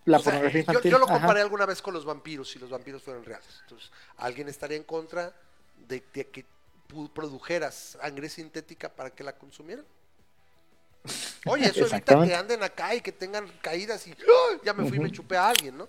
[0.06, 0.92] La pornografía infantil.
[0.92, 3.48] Yo, lo comparé alguna vez con los vampiros, si los vampiros fueran reales.
[3.64, 5.34] Entonces, ¿alguien estaría en contra
[5.88, 6.46] de, que
[7.14, 9.86] produjeras sangre sintética para que la consumieran?
[11.46, 14.16] Oye, eso evita que anden acá y que tengan caídas y
[14.64, 15.88] ya me fui y me chupé a alguien, ¿no?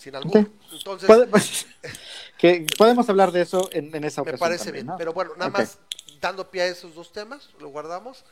[0.00, 0.50] Sin algún.
[0.72, 1.28] Entonces.
[1.30, 1.66] Pues,
[2.38, 4.34] que podemos hablar de eso en, esa ocasión.
[4.34, 5.78] Me parece bien, pero bueno, nada más
[6.22, 8.24] dando pie a esos dos temas, lo guardamos.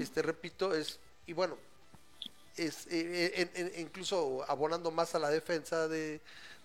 [0.00, 1.56] Este, repito, es, y bueno,
[2.56, 6.20] es eh, eh, incluso abonando más a la defensa de,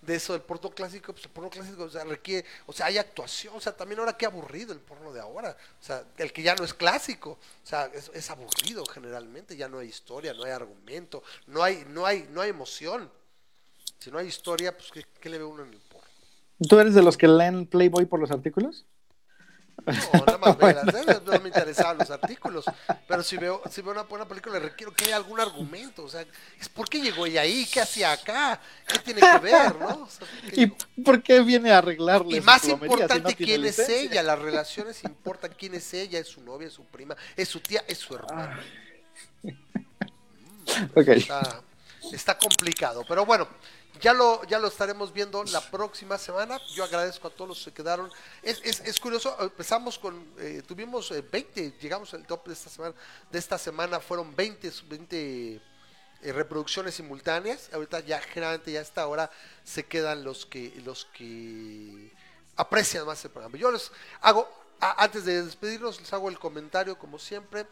[0.06, 3.54] eso del porno clásico, pues el porno clásico o sea, requiere, o sea, hay actuación,
[3.56, 6.54] o sea, también ahora qué aburrido el porno de ahora, o sea, el que ya
[6.54, 11.24] no es clásico, o sea, es, aburrido generalmente, ya no hay historia, no hay argumento,
[11.48, 13.10] no hay, no hay, no hay emoción.
[14.02, 16.08] Si no hay historia, pues ¿qué, qué le ve uno en el porno?
[16.68, 18.84] ¿Tú eres de los que leen Playboy por los artículos?
[19.86, 22.64] No, nada más ver, no me interesaban los artículos.
[23.06, 26.02] Pero si veo, si veo una buena película, le requiero que haya algún argumento.
[26.02, 26.26] O sea,
[26.60, 30.08] es por qué llegó ella ahí, qué hacía acá, qué tiene que ver, ¿no?
[30.50, 30.66] ¿Y
[31.02, 32.38] por qué viene a arreglarle?
[32.38, 34.20] Y más importante, quién es ella.
[34.24, 37.84] Las relaciones importan quién es ella, es su novia, es su prima, es su tía,
[37.86, 38.60] es su hermana.
[39.42, 39.50] Mm,
[40.98, 41.18] okay.
[41.18, 41.62] está
[42.38, 43.04] complicado.
[43.06, 43.48] Pero bueno,
[44.00, 46.60] ya lo, ya lo estaremos viendo la próxima semana.
[46.74, 48.10] Yo agradezco a todos los que quedaron.
[48.42, 52.70] Es, es, es curioso, empezamos con, eh, tuvimos 20, eh, llegamos al top de esta
[52.70, 52.94] semana.
[53.30, 55.60] De esta semana fueron 20, 20
[56.22, 57.70] eh, reproducciones simultáneas.
[57.72, 59.30] Ahorita ya generalmente ya a esta hora
[59.64, 62.12] se quedan los que, los que
[62.56, 63.56] aprecian más el programa.
[63.56, 64.48] Yo les hago,
[64.80, 67.66] antes de despedirnos, les hago el comentario como siempre.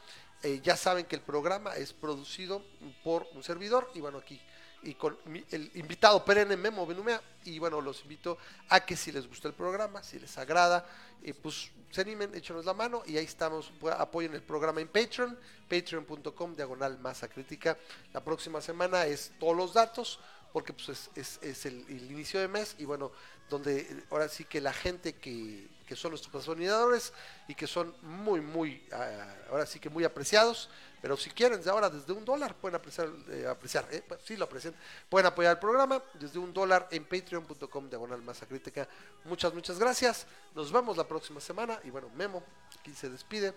[0.62, 2.65] Ya saben que el programa es producido
[3.05, 4.41] por un servidor y bueno, aquí
[4.83, 5.19] y con
[5.51, 7.21] el invitado perenne Memo Benumea.
[7.45, 8.39] Y bueno, los invito
[8.69, 10.87] a que si les gusta el programa, si les agrada,
[11.23, 15.39] eh, pues se animen, échenos la mano y ahí estamos, apoyen el programa en Patreon,
[15.69, 17.77] patreon.com, diagonal masa crítica.
[18.12, 20.21] La próxima semana es todos los datos,
[20.53, 23.12] porque pues es, es, el, inicio de mes y bueno,
[23.49, 27.12] donde ahora sí que la gente que, que son nuestros patrocinadores
[27.49, 30.71] y que son muy, muy, ah, ahora sí que muy apreciados,
[31.03, 34.45] pero si quieren, ahora desde un dólar pueden apreciar, eh, apreciar eh, pues, sí lo
[34.45, 34.73] aprecian,
[35.09, 38.87] pueden apoyar el programa desde un dólar en patreon.com diagonal masa crítica.
[39.25, 40.29] Muchas, muchas gracias.
[40.55, 42.45] Nos vemos la próxima semana y bueno, Memo
[42.79, 43.53] aquí se despide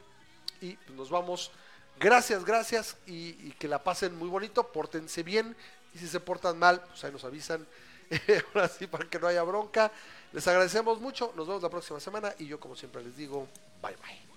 [0.60, 1.52] y pues, nos vamos.
[2.00, 5.56] Gracias, gracias y, que la pasen muy bonito, pórtense bien
[5.94, 7.68] y si se portan mal, pues ahí nos avisan.
[8.56, 9.92] ahora sí, para que no haya bronca.
[10.34, 13.48] Les agradecemos mucho, nos vemos la próxima semana y yo como siempre les digo,
[13.82, 14.33] bye bye.